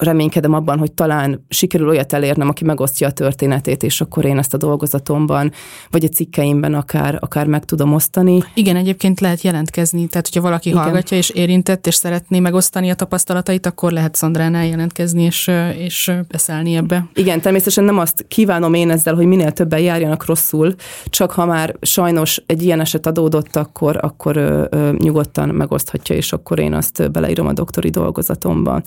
reménykedem 0.00 0.52
abban, 0.52 0.78
hogy 0.78 0.92
talán 0.92 1.44
sikerül 1.48 1.88
olyat 1.88 2.12
elérnem, 2.12 2.48
aki 2.48 2.64
megosztja 2.64 3.06
a 3.06 3.10
történetét, 3.10 3.82
és 3.82 4.00
akkor 4.00 4.24
én 4.24 4.38
ezt 4.38 4.54
a 4.54 4.56
dolgozatomban, 4.56 5.52
vagy 5.90 6.04
a 6.04 6.08
cikkeimben 6.08 6.74
akár, 6.74 7.18
akár 7.20 7.46
meg 7.46 7.64
tudom 7.64 7.94
osztani. 7.94 8.42
Igen, 8.54 8.76
egyébként 8.76 9.20
lehet 9.20 9.42
jelentkezni, 9.42 10.06
tehát 10.06 10.26
hogyha 10.26 10.42
valaki 10.42 10.68
Igen. 10.68 10.82
hallgatja 10.82 11.16
és 11.16 11.30
érintett, 11.30 11.86
és 11.86 11.94
szeretné 11.94 12.40
megosztani 12.40 12.90
a 12.90 12.94
tapasztalatait, 12.94 13.66
akkor 13.66 13.92
lehet 13.92 14.14
Szandránál 14.14 14.66
jelentkezni, 14.66 15.22
és, 15.22 15.50
és 15.78 16.12
beszállni 16.28 16.74
ebbe. 16.74 17.06
Igen, 17.14 17.40
természetesen 17.40 17.84
nem 17.84 17.98
azt 17.98 18.24
kívánom 18.28 18.74
én 18.74 18.90
ezzel, 18.90 19.14
hogy 19.14 19.26
minél 19.26 19.52
többen 19.52 19.80
járjanak 19.80 20.26
rosszul, 20.26 20.74
csak 21.04 21.30
ha 21.30 21.46
már 21.46 21.76
sajnos 21.80 22.42
egy 22.46 22.62
ilyen 22.62 22.80
eset 22.80 23.06
adódott, 23.06 23.56
akkor, 23.56 23.98
akkor 24.00 24.36
ö, 24.36 24.64
ö, 24.70 24.92
nyugodtan 24.98 25.48
megoszthatja, 25.48 26.16
és 26.16 26.32
akkor 26.32 26.58
én 26.58 26.74
azt 26.74 27.10
beleírom 27.10 27.46
a 27.46 27.52
doktori 27.52 27.90
dolgozatomba. 27.90 28.82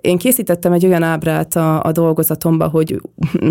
Én 0.00 0.18
készítettem 0.18 0.72
egy 0.72 0.86
olyan 0.86 1.02
ábrát 1.02 1.56
a, 1.56 1.82
a 1.82 1.92
dolgozatomba, 1.92 2.68
hogy, 2.68 3.00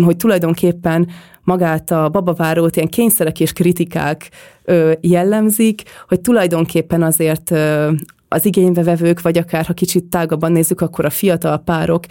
hogy 0.04 0.16
tulajdonképpen 0.16 1.08
magát 1.44 1.90
a 1.90 2.08
babavárót 2.08 2.76
ilyen 2.76 2.88
kényszerek 2.88 3.40
és 3.40 3.52
kritikák 3.52 4.30
ö, 4.64 4.92
jellemzik, 5.00 5.82
hogy 6.08 6.20
tulajdonképpen 6.20 7.02
azért 7.02 7.50
ö, 7.50 7.90
az 8.32 8.46
igényvevevők, 8.46 9.20
vagy 9.20 9.38
akár 9.38 9.66
ha 9.66 9.72
kicsit 9.72 10.04
tágabban 10.04 10.52
nézzük, 10.52 10.80
akkor 10.80 11.04
a 11.04 11.10
fiatal 11.10 11.58
párok 11.58 12.04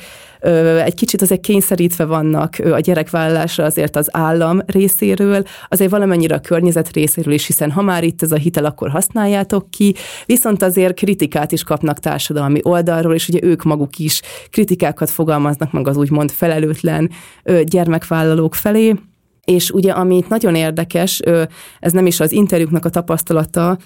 egy 0.85 0.93
kicsit 0.93 1.21
azért 1.21 1.41
kényszerítve 1.41 2.05
vannak 2.05 2.55
a 2.71 2.79
gyerekvállalásra 2.79 3.63
azért 3.63 3.95
az 3.95 4.09
állam 4.11 4.61
részéről, 4.65 5.43
azért 5.67 5.91
valamennyire 5.91 6.35
a 6.35 6.39
környezet 6.39 6.93
részéről 6.93 7.33
is, 7.33 7.45
hiszen 7.45 7.71
ha 7.71 7.81
már 7.81 8.03
itt 8.03 8.21
ez 8.21 8.31
a 8.31 8.35
hitel, 8.35 8.65
akkor 8.65 8.89
használjátok 8.89 9.71
ki, 9.71 9.95
viszont 10.25 10.63
azért 10.63 10.99
kritikát 10.99 11.51
is 11.51 11.63
kapnak 11.63 11.99
társadalmi 11.99 12.59
oldalról, 12.63 13.13
és 13.13 13.27
ugye 13.27 13.39
ők 13.41 13.63
maguk 13.63 13.97
is 13.97 14.21
kritikákat 14.49 15.09
fogalmaznak 15.09 15.71
meg 15.71 15.87
az 15.87 15.97
úgymond 15.97 16.31
felelőtlen 16.31 17.09
gyermekvállalók 17.63 18.55
felé, 18.55 18.95
és 19.45 19.71
ugye, 19.71 19.91
amit 19.91 20.29
nagyon 20.29 20.55
érdekes, 20.55 21.19
ez 21.79 21.91
nem 21.91 22.05
is 22.05 22.19
az 22.19 22.31
interjúknak 22.31 22.85
a 22.85 22.89
tapasztalata, 22.89 23.77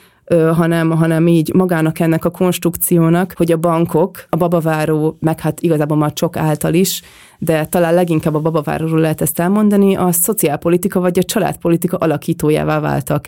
hanem, 0.53 0.91
hanem 0.91 1.27
így 1.27 1.53
magának 1.53 1.99
ennek 1.99 2.25
a 2.25 2.29
konstrukciónak, 2.29 3.33
hogy 3.35 3.51
a 3.51 3.57
bankok, 3.57 4.25
a 4.29 4.35
babaváró, 4.35 5.17
meg 5.19 5.39
hát 5.39 5.61
igazából 5.61 5.97
már 5.97 6.13
csak 6.13 6.37
által 6.37 6.73
is 6.73 7.01
de 7.43 7.65
talán 7.65 7.93
leginkább 7.93 8.35
a 8.35 8.39
babaváróról 8.39 8.99
lehet 8.99 9.21
ezt 9.21 9.39
elmondani, 9.39 9.95
a 9.95 10.11
szociálpolitika 10.11 10.99
vagy 10.99 11.19
a 11.19 11.23
családpolitika 11.23 11.97
alakítójává 11.97 12.79
váltak. 12.79 13.27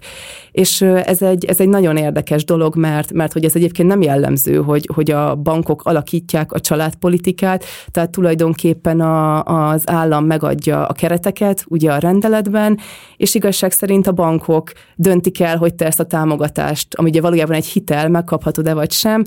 És 0.52 0.82
ez 0.82 1.22
egy, 1.22 1.46
ez 1.46 1.60
egy 1.60 1.68
nagyon 1.68 1.98
érdekes 1.98 2.46
dolog, 2.46 2.76
mert, 2.76 3.14
mert 3.14 3.34
hogy 3.34 3.46
ez 3.46 3.56
egyébként 3.56 3.88
nem 3.88 4.02
jellemző, 4.02 4.56
hogy, 4.56 4.89
hogy 4.93 5.12
a 5.12 5.36
bankok 5.36 5.84
alakítják 5.84 6.52
a 6.52 6.60
családpolitikát, 6.60 7.64
tehát 7.91 8.10
tulajdonképpen 8.10 9.02
a, 9.02 9.43
az 9.43 9.89
állam 9.89 10.26
megadja 10.26 10.86
a 10.86 10.93
kereteket, 10.93 11.64
ugye 11.68 11.91
a 11.91 11.98
rendeletben, 11.98 12.80
és 13.18 13.36
igazság 13.36 13.72
szerint 13.72 14.08
a 14.08 14.12
bankok 14.12 14.72
döntik 14.96 15.39
el, 15.39 15.58
hogy 15.58 15.76
te 15.76 15.86
ezt 15.86 16.00
a 16.00 16.06
támogatást, 16.06 16.84
ami 16.89 17.09
ugye 17.09 17.21
valójában 17.21 17.55
egy 17.55 17.65
hitel, 17.65 18.09
megkaphatod-e 18.09 18.73
vagy 18.73 18.91
sem. 18.91 19.23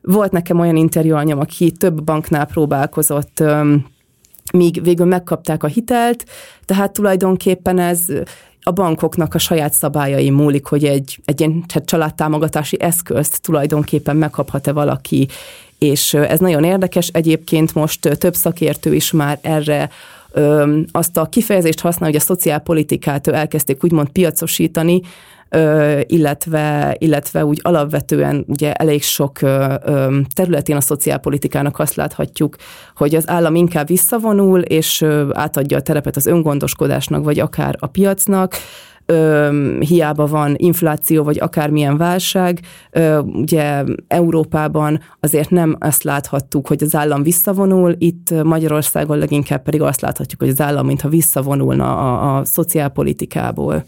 Volt 0.00 0.32
nekem 0.32 0.60
olyan 0.60 0.76
interjúanyom, 0.76 1.40
aki 1.40 1.70
több 1.70 2.02
banknál 2.02 2.46
próbálkozott 2.46 3.42
míg 4.52 4.82
végül 4.82 5.06
megkapták 5.06 5.62
a 5.62 5.66
hitelt, 5.66 6.24
tehát 6.64 6.92
tulajdonképpen 6.92 7.78
ez 7.78 8.00
a 8.62 8.70
bankoknak 8.70 9.34
a 9.34 9.38
saját 9.38 9.72
szabályai 9.72 10.30
múlik, 10.30 10.66
hogy 10.66 10.84
egy, 10.84 11.20
egy 11.24 11.40
ilyen 11.40 11.64
családtámogatási 11.84 12.76
eszközt 12.80 13.42
tulajdonképpen 13.42 14.16
megkaphat-e 14.16 14.72
valaki, 14.72 15.28
és 15.78 16.14
ez 16.14 16.38
nagyon 16.38 16.64
érdekes. 16.64 17.08
Egyébként 17.08 17.74
most 17.74 18.18
több 18.18 18.34
szakértő 18.34 18.94
is 18.94 19.10
már 19.10 19.38
erre 19.40 19.90
azt 20.92 21.16
a 21.16 21.26
kifejezést 21.26 21.80
használ, 21.80 22.10
hogy 22.10 22.18
a 22.18 22.24
szociálpolitikát 22.24 23.28
elkezdték 23.28 23.84
úgymond 23.84 24.08
piacosítani, 24.08 25.00
illetve, 26.06 26.96
illetve 26.98 27.44
úgy 27.44 27.60
alapvetően 27.62 28.44
ugye 28.48 28.72
elég 28.72 29.02
sok 29.02 29.38
területén 30.34 30.76
a 30.76 30.80
szociálpolitikának 30.80 31.78
azt 31.78 31.94
láthatjuk, 31.94 32.56
hogy 32.96 33.14
az 33.14 33.28
állam 33.28 33.54
inkább 33.54 33.86
visszavonul, 33.86 34.60
és 34.60 35.04
átadja 35.32 35.76
a 35.76 35.82
terepet 35.82 36.16
az 36.16 36.26
öngondoskodásnak, 36.26 37.24
vagy 37.24 37.38
akár 37.38 37.76
a 37.78 37.86
piacnak, 37.86 38.54
hiába 39.78 40.26
van 40.26 40.54
infláció, 40.56 41.24
vagy 41.24 41.38
akármilyen 41.40 41.96
válság. 41.96 42.60
Ö, 42.90 43.18
ugye 43.18 43.84
Európában 44.08 45.00
azért 45.20 45.50
nem 45.50 45.76
azt 45.80 46.02
láthattuk, 46.02 46.66
hogy 46.66 46.82
az 46.82 46.94
állam 46.94 47.22
visszavonul, 47.22 47.94
itt 47.98 48.42
Magyarországon 48.44 49.18
leginkább 49.18 49.62
pedig 49.62 49.82
azt 49.82 50.00
láthatjuk, 50.00 50.40
hogy 50.40 50.50
az 50.50 50.60
állam 50.60 50.86
mintha 50.86 51.08
visszavonulna 51.08 51.96
a, 51.96 52.36
a 52.36 52.44
szociálpolitikából 52.44 53.84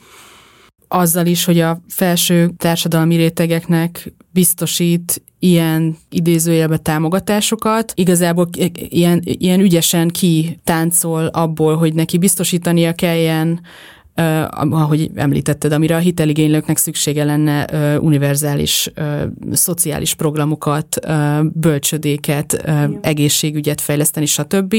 azzal 0.95 1.27
is, 1.27 1.45
hogy 1.45 1.61
a 1.61 1.81
felső 1.89 2.51
társadalmi 2.57 3.17
rétegeknek 3.17 4.13
biztosít 4.31 5.23
ilyen 5.39 5.97
idézőjelbe 6.11 6.77
támogatásokat, 6.77 7.93
igazából 7.95 8.49
ilyen, 8.75 9.23
ilyen 9.25 9.61
ügyesen 9.61 10.09
ki 10.09 10.61
táncol 10.65 11.27
abból, 11.27 11.77
hogy 11.77 11.95
neki 11.95 12.19
biztosítania 12.19 12.93
kelljen 12.93 13.61
ahogy 14.71 15.11
említetted, 15.15 15.73
amire 15.73 15.97
a 15.97 15.99
hiteligénylőknek 15.99 16.77
szüksége 16.77 17.25
lenne 17.25 17.67
univerzális 17.99 18.91
szociális 19.53 20.15
programokat, 20.15 20.99
bölcsödéket, 21.53 22.71
egészségügyet 23.01 23.81
fejleszteni, 23.81 24.27
stb., 24.27 24.77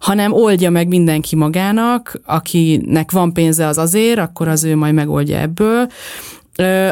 hanem 0.00 0.32
oldja 0.32 0.70
meg 0.70 0.88
mindenki 0.88 1.36
magának, 1.36 2.20
akinek 2.24 3.10
van 3.10 3.32
pénze 3.32 3.66
az 3.66 3.78
azért, 3.78 4.18
akkor 4.18 4.48
az 4.48 4.64
ő 4.64 4.76
majd 4.76 4.94
megoldja 4.94 5.38
ebből, 5.38 5.86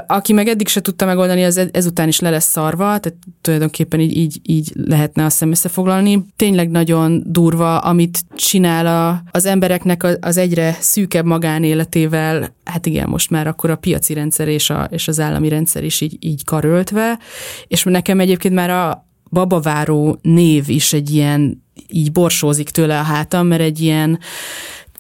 aki 0.07 0.33
meg 0.33 0.49
eddig 0.49 0.69
se 0.69 0.81
tudta 0.81 1.05
megoldani, 1.05 1.45
az 1.45 1.69
ezután 1.73 2.09
is 2.09 2.21
le 2.21 2.31
lesz 2.31 2.51
szarva, 2.51 2.85
tehát 2.85 3.15
tulajdonképpen 3.41 4.01
így, 4.01 4.17
így, 4.17 4.41
így 4.43 4.73
lehetne 4.75 5.25
azt 5.25 5.43
összefoglalni. 5.43 6.25
Tényleg 6.37 6.71
nagyon 6.71 7.23
durva, 7.27 7.79
amit 7.79 8.25
csinál 8.35 8.87
a, 8.87 9.23
az 9.31 9.45
embereknek 9.45 10.19
az 10.21 10.37
egyre 10.37 10.77
szűkebb 10.81 11.25
magánéletével, 11.25 12.55
hát 12.65 12.87
igen, 12.87 13.09
most 13.09 13.31
már 13.31 13.47
akkor 13.47 13.71
a 13.71 13.77
piaci 13.77 14.15
rendszer 14.15 14.49
és, 14.49 14.71
a, 14.71 14.89
és 14.91 15.09
az 15.09 15.21
állami 15.21 15.49
rendszer 15.49 15.85
is 15.85 16.01
így, 16.01 16.17
így 16.21 16.45
karöltve, 16.45 17.19
és 17.67 17.83
nekem 17.83 18.21
egyébként 18.21 18.55
már 18.55 18.71
a 18.71 19.07
babaváró 19.31 20.19
név 20.23 20.69
is 20.69 20.93
egy 20.93 21.11
ilyen, 21.11 21.63
így 21.89 22.13
borsózik 22.13 22.71
tőle 22.71 22.99
a 22.99 23.03
hátam, 23.03 23.47
mert 23.47 23.63
egy 23.63 23.81
ilyen, 23.81 24.19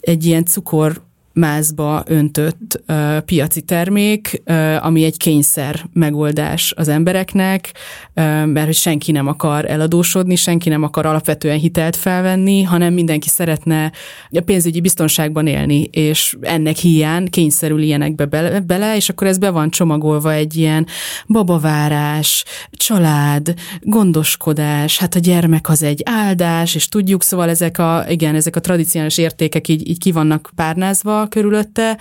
egy 0.01 0.25
ilyen 0.25 0.45
cukor 0.45 1.03
mázba 1.35 2.03
öntött 2.07 2.83
uh, 2.89 3.19
piaci 3.19 3.63
termék, 3.63 4.43
uh, 4.47 4.87
ami 4.87 5.05
egy 5.05 5.17
kényszer 5.17 5.85
megoldás 5.93 6.73
az 6.77 6.89
embereknek, 6.89 7.73
uh, 8.15 8.47
mert 8.47 8.67
hogy 8.67 8.75
senki 8.75 9.13
nem 9.13 9.27
akar 9.27 9.71
eladósodni, 9.71 10.37
senki 10.37 10.69
nem 10.69 10.83
akar 10.83 11.07
alapvetően 11.07 11.59
hitelt 11.59 11.97
felvenni, 11.97 12.63
hanem 12.63 12.93
mindenki 12.93 13.29
szeretne 13.29 13.93
a 14.31 14.41
pénzügyi 14.41 14.81
biztonságban 14.81 15.47
élni, 15.47 15.83
és 15.83 16.37
ennek 16.41 16.77
hiány 16.77 17.31
kényszerül 17.31 17.83
ilyenekbe 17.83 18.25
bele, 18.25 18.61
bele, 18.61 18.97
és 18.97 19.09
akkor 19.09 19.27
ez 19.27 19.39
be 19.39 19.51
van 19.51 19.71
csomagolva 19.71 20.33
egy 20.33 20.57
ilyen 20.57 20.87
babavárás, 21.27 22.45
család, 22.71 23.55
gondoskodás, 23.81 24.99
hát 24.99 25.15
a 25.15 25.19
gyermek 25.19 25.69
az 25.69 25.83
egy 25.83 26.03
áldás, 26.05 26.75
és 26.75 26.89
tudjuk, 26.89 27.23
szóval 27.23 27.49
ezek 27.49 27.79
a, 27.79 28.05
igen, 28.09 28.35
ezek 28.35 28.57
a 28.57 28.61
tradicionális 28.61 29.19
értékek 29.19 29.69
így, 29.69 29.89
így 29.89 29.99
ki 29.99 30.13
vannak 30.13 30.51
párnázva, 30.55 31.24
körülötte. 31.29 31.99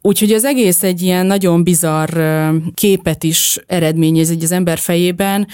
Úgyhogy 0.00 0.32
az 0.32 0.44
egész 0.44 0.82
egy 0.82 1.02
ilyen 1.02 1.26
nagyon 1.26 1.62
bizarr 1.62 2.18
képet 2.74 3.24
is 3.24 3.58
eredményez 3.66 4.30
egy 4.30 4.44
az 4.44 4.52
ember 4.52 4.78
fejében, 4.78 5.46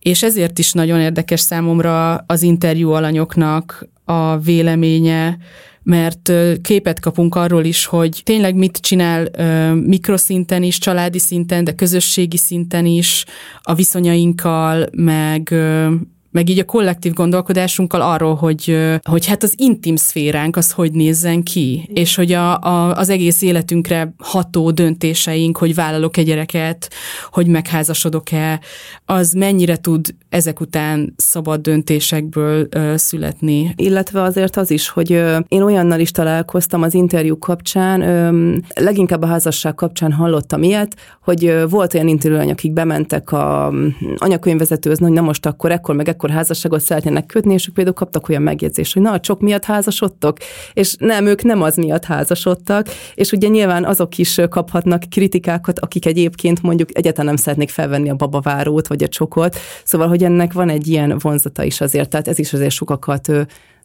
és 0.00 0.22
ezért 0.22 0.58
is 0.58 0.72
nagyon 0.72 1.00
érdekes 1.00 1.40
számomra 1.40 2.24
az 2.26 2.42
interjú 2.42 2.90
alanyoknak 2.90 3.88
a 4.04 4.38
véleménye, 4.38 5.38
mert 5.82 6.32
képet 6.62 7.00
kapunk 7.00 7.34
arról 7.34 7.64
is, 7.64 7.86
hogy 7.86 8.20
tényleg 8.24 8.54
mit 8.54 8.76
csinál 8.76 9.28
mikroszinten 9.74 10.62
is, 10.62 10.78
családi 10.78 11.18
szinten, 11.18 11.64
de 11.64 11.72
közösségi 11.74 12.36
szinten 12.36 12.86
is, 12.86 13.24
a 13.62 13.74
viszonyainkkal, 13.74 14.86
meg 14.92 15.54
meg 16.34 16.48
így 16.48 16.58
a 16.58 16.64
kollektív 16.64 17.12
gondolkodásunkkal 17.12 18.00
arról, 18.00 18.34
hogy, 18.34 18.76
hogy 19.02 19.26
hát 19.26 19.42
az 19.42 19.54
intim 19.56 19.96
szféránk 19.96 20.56
az 20.56 20.72
hogy 20.72 20.92
nézzen 20.92 21.42
ki, 21.42 21.90
és 21.92 22.14
hogy 22.14 22.32
a, 22.32 22.60
a, 22.60 22.94
az 22.94 23.08
egész 23.08 23.42
életünkre 23.42 24.14
ható 24.18 24.70
döntéseink, 24.70 25.56
hogy 25.56 25.74
vállalok 25.74 26.16
egy 26.16 26.26
gyereket, 26.26 26.90
hogy 27.30 27.46
megházasodok-e, 27.46 28.60
az 29.04 29.32
mennyire 29.32 29.76
tud 29.76 30.14
ezek 30.28 30.60
után 30.60 31.14
szabad 31.16 31.60
döntésekből 31.60 32.66
ö, 32.70 32.94
születni. 32.96 33.72
Illetve 33.76 34.22
azért 34.22 34.56
az 34.56 34.70
is, 34.70 34.88
hogy 34.88 35.12
ö, 35.12 35.38
én 35.48 35.62
olyannal 35.62 36.00
is 36.00 36.10
találkoztam 36.10 36.82
az 36.82 36.94
interjú 36.94 37.38
kapcsán, 37.38 38.00
ö, 38.00 38.54
leginkább 38.74 39.22
a 39.22 39.26
házasság 39.26 39.74
kapcsán 39.74 40.12
hallottam 40.12 40.62
ilyet, 40.62 40.96
hogy 41.20 41.44
ö, 41.44 41.66
volt 41.66 41.94
olyan 41.94 42.08
interjúany, 42.08 42.50
akik 42.50 42.72
bementek 42.72 43.32
a 43.32 43.72
anyakönyvvezetőhöz, 44.16 44.98
hogy 44.98 45.12
na 45.12 45.20
most 45.20 45.46
akkor 45.46 45.72
ekkor 45.72 45.94
meg 45.94 46.08
ekkor 46.08 46.23
akkor 46.24 46.36
házasságot 46.36 46.80
szeretnének 46.80 47.26
kötni, 47.26 47.52
és 47.52 47.68
ők 47.68 47.74
például 47.74 47.96
kaptak 47.96 48.28
olyan 48.28 48.42
megjegyzést, 48.42 48.92
hogy 48.92 49.02
na, 49.02 49.12
a 49.12 49.20
csok 49.20 49.40
miatt 49.40 49.64
házasodtok, 49.64 50.36
és 50.72 50.94
nem, 50.98 51.26
ők 51.26 51.42
nem 51.42 51.62
az 51.62 51.76
miatt 51.76 52.04
házasodtak, 52.04 52.88
és 53.14 53.32
ugye 53.32 53.48
nyilván 53.48 53.84
azok 53.84 54.18
is 54.18 54.40
kaphatnak 54.48 55.02
kritikákat, 55.10 55.78
akik 55.78 56.06
egyébként 56.06 56.62
mondjuk 56.62 56.88
egyáltalán 56.96 57.26
nem 57.26 57.36
szeretnék 57.36 57.70
felvenni 57.70 58.10
a 58.10 58.14
babavárót, 58.14 58.86
vagy 58.86 59.02
a 59.02 59.08
csokot, 59.08 59.56
szóval, 59.84 60.08
hogy 60.08 60.24
ennek 60.24 60.52
van 60.52 60.68
egy 60.68 60.88
ilyen 60.88 61.18
vonzata 61.18 61.64
is 61.64 61.80
azért, 61.80 62.08
tehát 62.08 62.28
ez 62.28 62.38
is 62.38 62.52
azért 62.52 62.70
sokakat 62.70 63.30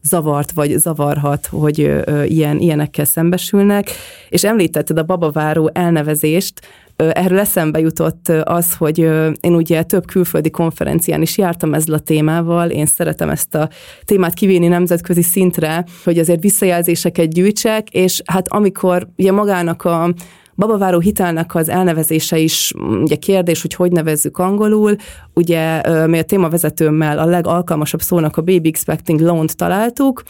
zavart, 0.02 0.52
vagy 0.52 0.78
zavarhat, 0.78 1.46
hogy 1.46 1.78
ilyen, 2.26 2.58
ilyenekkel 2.58 3.06
szembesülnek. 3.06 3.90
És 4.30 4.44
említetted 4.44 4.98
a 4.98 5.04
babaváró 5.04 5.70
elnevezést, 5.74 6.62
Erről 7.00 7.40
eszembe 7.40 7.80
jutott 7.80 8.28
az, 8.44 8.74
hogy 8.74 8.98
én 9.40 9.56
ugye 9.56 9.84
több 9.84 10.06
külföldi 10.06 10.50
konferencián 10.50 11.22
is 11.22 11.38
jártam 11.38 11.74
ezzel 11.74 11.96
a 11.96 12.00
témával, 12.00 12.70
én 12.70 12.86
szeretem 12.86 13.30
ezt 13.30 13.56
a 13.56 13.70
témát 14.06 14.34
kivinni 14.34 14.68
nemzetközi 14.68 15.22
szintre, 15.22 15.86
hogy 16.04 16.20
azért 16.20 16.42
visszajelzéseket 16.42 17.34
gyűjtsek, 17.34 17.90
és 17.90 18.22
hát 18.26 18.48
amikor 18.48 19.08
ugye 19.18 19.32
magának 19.32 19.84
a 19.84 20.14
babaváró 20.60 21.00
hitelnek 21.00 21.56
az 21.56 21.70
elnevezése 21.70 22.38
is 22.38 22.74
ugye 23.02 23.16
kérdés, 23.16 23.62
hogy 23.62 23.74
hogy 23.74 23.92
nevezzük 23.92 24.38
angolul. 24.38 24.96
Ugye 25.34 25.82
mi 26.08 26.18
a 26.18 26.24
témavezetőmmel 26.24 27.20
a 27.20 27.26
legalkalmasabb 27.26 28.02
szónak 28.02 28.38
a 28.38 28.42
Baby 28.42 28.68
Expecting 28.68 29.20
Loan-t 29.20 29.56
találtuk, 29.56 30.24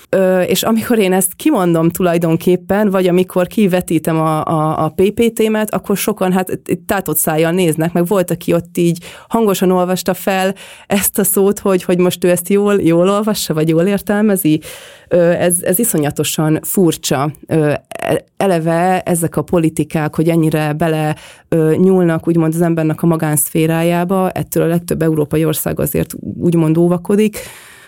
és 0.45 0.63
amikor 0.63 0.99
én 0.99 1.13
ezt 1.13 1.33
kimondom 1.35 1.89
tulajdonképpen, 1.89 2.89
vagy 2.89 3.07
amikor 3.07 3.47
kivetítem 3.47 4.17
a, 4.17 4.45
a, 4.45 4.83
a 4.83 4.93
PPT-met, 4.95 5.73
akkor 5.73 5.97
sokan 5.97 6.31
hát 6.31 6.59
tátott 6.85 7.17
szájjal 7.17 7.51
néznek, 7.51 7.93
meg 7.93 8.05
volt, 8.05 8.31
aki 8.31 8.53
ott 8.53 8.77
így 8.77 9.03
hangosan 9.27 9.71
olvasta 9.71 10.13
fel 10.13 10.55
ezt 10.87 11.19
a 11.19 11.23
szót, 11.23 11.59
hogy, 11.59 11.83
hogy 11.83 11.97
most 11.97 12.23
ő 12.23 12.29
ezt 12.29 12.49
jól, 12.49 12.81
jól 12.81 13.09
olvassa, 13.09 13.53
vagy 13.53 13.69
jól 13.69 13.83
értelmezi. 13.83 14.61
Ez, 15.17 15.61
ez 15.61 15.79
iszonyatosan 15.79 16.59
furcsa. 16.63 17.31
Eleve 18.37 19.01
ezek 19.01 19.35
a 19.35 19.41
politikák, 19.41 20.15
hogy 20.15 20.29
ennyire 20.29 20.73
bele 20.73 21.15
nyúlnak 21.77 22.27
úgymond 22.27 22.53
az 22.53 22.61
embernek 22.61 23.01
a 23.01 23.07
magánszférájába, 23.07 24.29
ettől 24.29 24.63
a 24.63 24.67
legtöbb 24.67 25.01
európai 25.01 25.45
ország 25.45 25.79
azért 25.79 26.13
úgymond 26.39 26.77
óvakodik. 26.77 27.37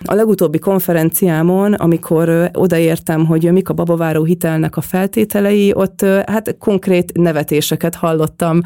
A 0.04 0.14
legutóbbi 0.14 0.60
konferenciámon, 0.60 1.74
amikor 1.74 2.50
odaértem, 2.54 3.26
hogy 3.26 3.52
mik 3.52 3.70
a 3.70 3.74
babaváró 3.74 4.24
hitelnek 4.24 4.78
a 4.78 4.82
feltételei, 4.82 5.74
ott 5.76 6.06
hát 6.26 6.56
konkrét 6.60 7.12
nevetéseket 7.14 7.96
hallottam 7.96 8.62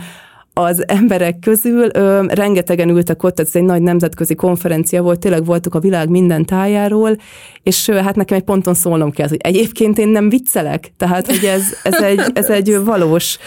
az 0.57 0.87
emberek 0.87 1.39
közül 1.39 1.89
ö, 1.93 2.23
rengetegen 2.27 2.89
ültek 2.89 3.23
ott, 3.23 3.39
ez 3.39 3.49
egy 3.53 3.63
nagy 3.63 3.81
nemzetközi 3.81 4.35
konferencia 4.35 5.01
volt, 5.01 5.19
tényleg 5.19 5.45
voltak 5.45 5.75
a 5.75 5.79
világ 5.79 6.09
minden 6.09 6.45
tájáról, 6.45 7.15
és 7.63 7.87
ö, 7.87 7.93
hát 7.93 8.15
nekem 8.15 8.37
egy 8.37 8.43
ponton 8.43 8.73
szólnom 8.73 9.11
kell, 9.11 9.27
hogy 9.27 9.39
egyébként 9.41 9.97
én 9.97 10.07
nem 10.07 10.29
viccelek, 10.29 10.91
tehát 10.97 11.27
hogy 11.27 11.45
ez, 11.45 11.63
ez, 11.83 12.01
egy, 12.01 12.21
ez 12.33 12.49
egy 12.49 12.83
valós 12.83 13.37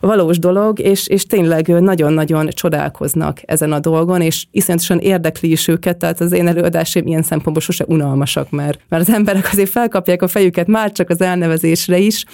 valós 0.00 0.38
dolog, 0.38 0.78
és, 0.80 1.06
és 1.06 1.26
tényleg 1.26 1.68
nagyon-nagyon 1.68 2.48
csodálkoznak 2.48 3.40
ezen 3.44 3.72
a 3.72 3.78
dolgon, 3.78 4.20
és 4.20 4.46
iszonyatosan 4.50 4.98
érdekli 4.98 5.50
is 5.50 5.68
őket, 5.68 5.96
tehát 5.96 6.20
az 6.20 6.32
én 6.32 6.46
előadásaim 6.46 7.06
ilyen 7.06 7.22
szempontból 7.22 7.62
sose 7.62 7.84
unalmasak, 7.88 8.50
mert, 8.50 8.80
mert 8.88 9.08
az 9.08 9.14
emberek 9.14 9.48
azért 9.52 9.70
felkapják 9.70 10.22
a 10.22 10.28
fejüket 10.28 10.66
már 10.66 10.92
csak 10.92 11.10
az 11.10 11.20
elnevezésre 11.20 11.98
is, 11.98 12.24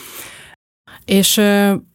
és 1.11 1.41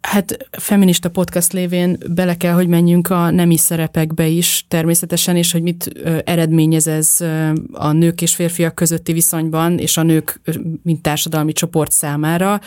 hát 0.02 0.48
feminista 0.52 1.10
podcast 1.10 1.54
lévén 1.54 1.98
bele 2.10 2.38
kell, 2.38 2.54
hogy 2.54 2.68
menjünk 2.68 3.10
a 3.10 3.30
nemi 3.30 3.58
szerepekbe 3.58 4.28
is 4.28 4.66
természetesen, 4.68 5.36
és 5.36 5.52
hogy 5.52 5.62
mit 5.62 5.92
eredményez 6.26 6.88
ez 6.88 7.18
a 7.72 7.92
nők 7.92 8.22
és 8.22 8.36
férfiak 8.36 8.76
közötti 8.76 9.14
viszonyban, 9.14 9.78
és 9.78 9.98
a 9.98 10.04
nők, 10.04 10.42
mint 10.84 11.02
társadalmi 11.02 11.54
csoport 11.54 11.92
számára, 11.92 12.62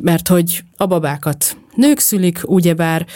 mert 0.00 0.28
hogy 0.28 0.62
a 0.80 0.86
babákat. 0.86 1.56
Nők 1.78 1.98
szülik, 1.98 2.40
ugyebár, 2.44 3.06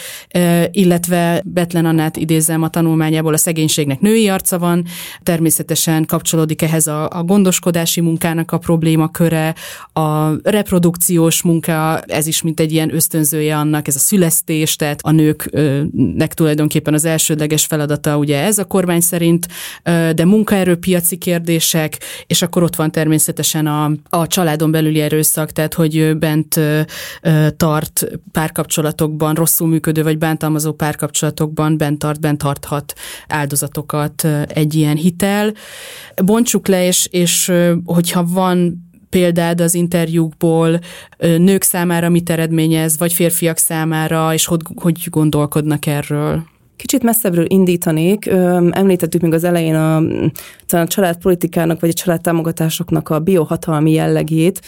illetve 0.70 1.42
Betlen 1.44 1.84
Annát 1.84 2.16
idézem 2.16 2.62
a 2.62 2.68
tanulmányából, 2.68 3.32
a 3.32 3.36
szegénységnek 3.36 4.00
női 4.00 4.28
arca 4.28 4.58
van, 4.58 4.84
természetesen 5.22 6.04
kapcsolódik 6.04 6.62
ehhez 6.62 6.86
a, 6.86 7.08
a 7.08 7.22
gondoskodási 7.22 8.00
munkának 8.00 8.52
a 8.52 8.58
problémaköre, 8.58 9.54
a 9.92 10.40
reprodukciós 10.42 11.42
munka, 11.42 12.00
ez 12.00 12.26
is 12.26 12.42
mint 12.42 12.60
egy 12.60 12.72
ilyen 12.72 12.94
ösztönzője 12.94 13.56
annak, 13.56 13.88
ez 13.88 13.96
a 13.96 13.98
szülesztés, 13.98 14.76
tehát 14.76 15.00
a 15.02 15.10
nőknek 15.10 16.34
tulajdonképpen 16.34 16.94
az 16.94 17.04
elsődleges 17.04 17.64
feladata 17.64 18.16
ugye 18.16 18.42
ez 18.42 18.58
a 18.58 18.64
kormány 18.64 19.00
szerint, 19.00 19.48
de 20.14 20.24
munkaerőpiaci 20.24 21.16
kérdések, 21.16 21.98
és 22.26 22.42
akkor 22.42 22.62
ott 22.62 22.76
van 22.76 22.90
természetesen 22.90 23.66
a, 23.66 23.90
a 24.08 24.26
családon 24.26 24.70
belüli 24.70 25.00
erőszak, 25.00 25.50
tehát 25.50 25.74
hogy 25.74 26.18
bent 26.18 26.60
tart 27.56 28.06
párkapcsolatokban, 28.32 29.34
rosszul 29.34 29.68
működő 29.68 30.02
vagy 30.02 30.18
bántalmazó 30.18 30.72
párkapcsolatokban 30.72 31.76
bent 31.76 31.98
tart, 31.98 32.20
bent 32.20 32.38
tarthat 32.38 32.92
áldozatokat 33.28 34.28
egy 34.46 34.74
ilyen 34.74 34.96
hitel. 34.96 35.52
Bontsuk 36.24 36.68
le, 36.68 36.86
és, 36.86 37.08
és 37.10 37.52
hogyha 37.84 38.24
van 38.24 38.90
példád 39.08 39.60
az 39.60 39.74
interjúkból 39.74 40.78
nők 41.18 41.62
számára 41.62 42.08
mit 42.08 42.30
eredményez, 42.30 42.98
vagy 42.98 43.12
férfiak 43.12 43.58
számára, 43.58 44.32
és 44.32 44.46
hogy, 44.46 44.60
hogy 44.74 45.06
gondolkodnak 45.10 45.86
erről? 45.86 46.42
Kicsit 46.76 47.02
messzebbről 47.02 47.44
indítanék. 47.48 48.26
Említettük 48.70 49.20
még 49.20 49.32
az 49.32 49.44
elején 49.44 49.74
a, 49.74 49.96
a 50.76 50.86
családpolitikának 50.86 51.80
vagy 51.80 51.88
a 51.88 51.92
családtámogatásoknak 51.92 53.08
a 53.08 53.18
biohatalmi 53.18 53.92
jellegét, 53.92 54.60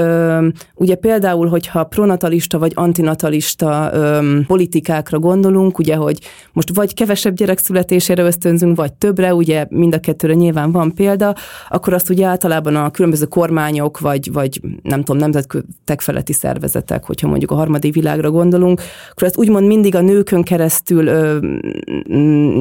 Ö, 0.00 0.48
ugye 0.74 0.94
például, 0.94 1.48
hogyha 1.48 1.84
pronatalista 1.84 2.58
vagy 2.58 2.72
antinatalista 2.74 3.90
ö, 3.92 4.38
politikákra 4.46 5.18
gondolunk, 5.18 5.78
ugye, 5.78 5.94
hogy 5.94 6.18
most 6.52 6.70
vagy 6.74 6.94
kevesebb 6.94 7.34
gyerek 7.34 7.58
születésére 7.58 8.22
ösztönzünk, 8.22 8.76
vagy 8.76 8.92
többre, 8.92 9.34
ugye 9.34 9.66
mind 9.68 9.94
a 9.94 9.98
kettőre 9.98 10.34
nyilván 10.34 10.72
van 10.72 10.94
példa, 10.94 11.34
akkor 11.68 11.92
azt 11.92 12.10
ugye 12.10 12.26
általában 12.26 12.76
a 12.76 12.90
különböző 12.90 13.24
kormányok, 13.24 13.98
vagy, 13.98 14.32
vagy 14.32 14.60
nem 14.82 15.02
tudom, 15.02 15.20
nemzetek 15.20 16.00
feletti 16.00 16.32
szervezetek, 16.32 17.04
hogyha 17.04 17.28
mondjuk 17.28 17.50
a 17.50 17.54
harmadik 17.54 17.94
világra 17.94 18.30
gondolunk, 18.30 18.80
akkor 19.10 19.26
ezt 19.26 19.38
úgymond 19.38 19.66
mindig 19.66 19.94
a 19.94 20.00
nőkön 20.00 20.42
keresztül 20.42 21.06
ö, 21.06 21.38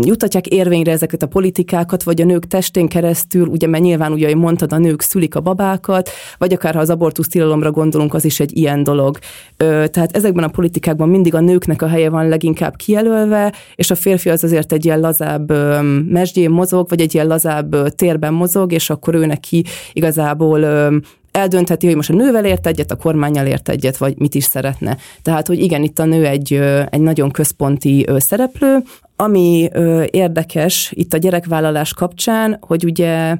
jutatják 0.01 0.47
érvényre 0.47 0.91
ezeket 0.91 1.23
a 1.23 1.27
politikákat, 1.27 2.03
vagy 2.03 2.21
a 2.21 2.25
nők 2.25 2.47
testén 2.47 2.87
keresztül, 2.87 3.47
ugye, 3.47 3.67
mert 3.67 3.83
nyilván 3.83 4.11
ugye, 4.11 4.35
mondtad, 4.35 4.73
a 4.73 4.77
nők 4.77 5.01
szülik 5.01 5.35
a 5.35 5.39
babákat, 5.39 6.09
vagy 6.37 6.53
akár 6.53 6.73
ha 6.73 6.79
az 6.79 6.89
abortusz 6.89 7.23
tilalomra 7.27 7.71
gondolunk, 7.71 8.13
az 8.13 8.25
is 8.25 8.39
egy 8.39 8.57
ilyen 8.57 8.83
dolog. 8.83 9.17
Tehát 9.57 10.15
ezekben 10.15 10.43
a 10.43 10.47
politikákban 10.47 11.09
mindig 11.09 11.35
a 11.35 11.39
nőknek 11.39 11.81
a 11.81 11.87
helye 11.87 12.09
van 12.09 12.27
leginkább 12.27 12.75
kijelölve, 12.75 13.53
és 13.75 13.91
a 13.91 13.95
férfi 13.95 14.29
az 14.29 14.43
azért 14.43 14.71
egy 14.71 14.85
ilyen 14.85 14.99
lazább 14.99 15.51
mesdjén 16.09 16.49
mozog, 16.49 16.89
vagy 16.89 17.01
egy 17.01 17.13
ilyen 17.13 17.27
lazább 17.27 17.89
térben 17.89 18.33
mozog, 18.33 18.71
és 18.71 18.89
akkor 18.89 19.15
ő 19.15 19.25
neki 19.25 19.63
igazából 19.93 20.63
eldöntheti, 21.31 21.85
hogy 21.85 21.95
most 21.95 22.09
a 22.09 22.13
nővel 22.13 22.45
ért 22.45 22.67
egyet, 22.67 22.91
a 22.91 22.95
kormányjal 22.95 23.45
ért 23.45 23.69
egyet, 23.69 23.97
vagy 23.97 24.17
mit 24.17 24.35
is 24.35 24.43
szeretne. 24.43 24.97
Tehát, 25.21 25.47
hogy 25.47 25.59
igen, 25.59 25.83
itt 25.83 25.99
a 25.99 26.05
nő 26.05 26.25
egy, 26.25 26.53
egy 26.89 27.01
nagyon 27.01 27.31
központi 27.31 28.05
szereplő. 28.17 28.77
Ami 29.15 29.69
érdekes 30.11 30.91
itt 30.95 31.13
a 31.13 31.17
gyerekvállalás 31.17 31.93
kapcsán, 31.93 32.57
hogy 32.61 32.83
ugye 32.83 33.35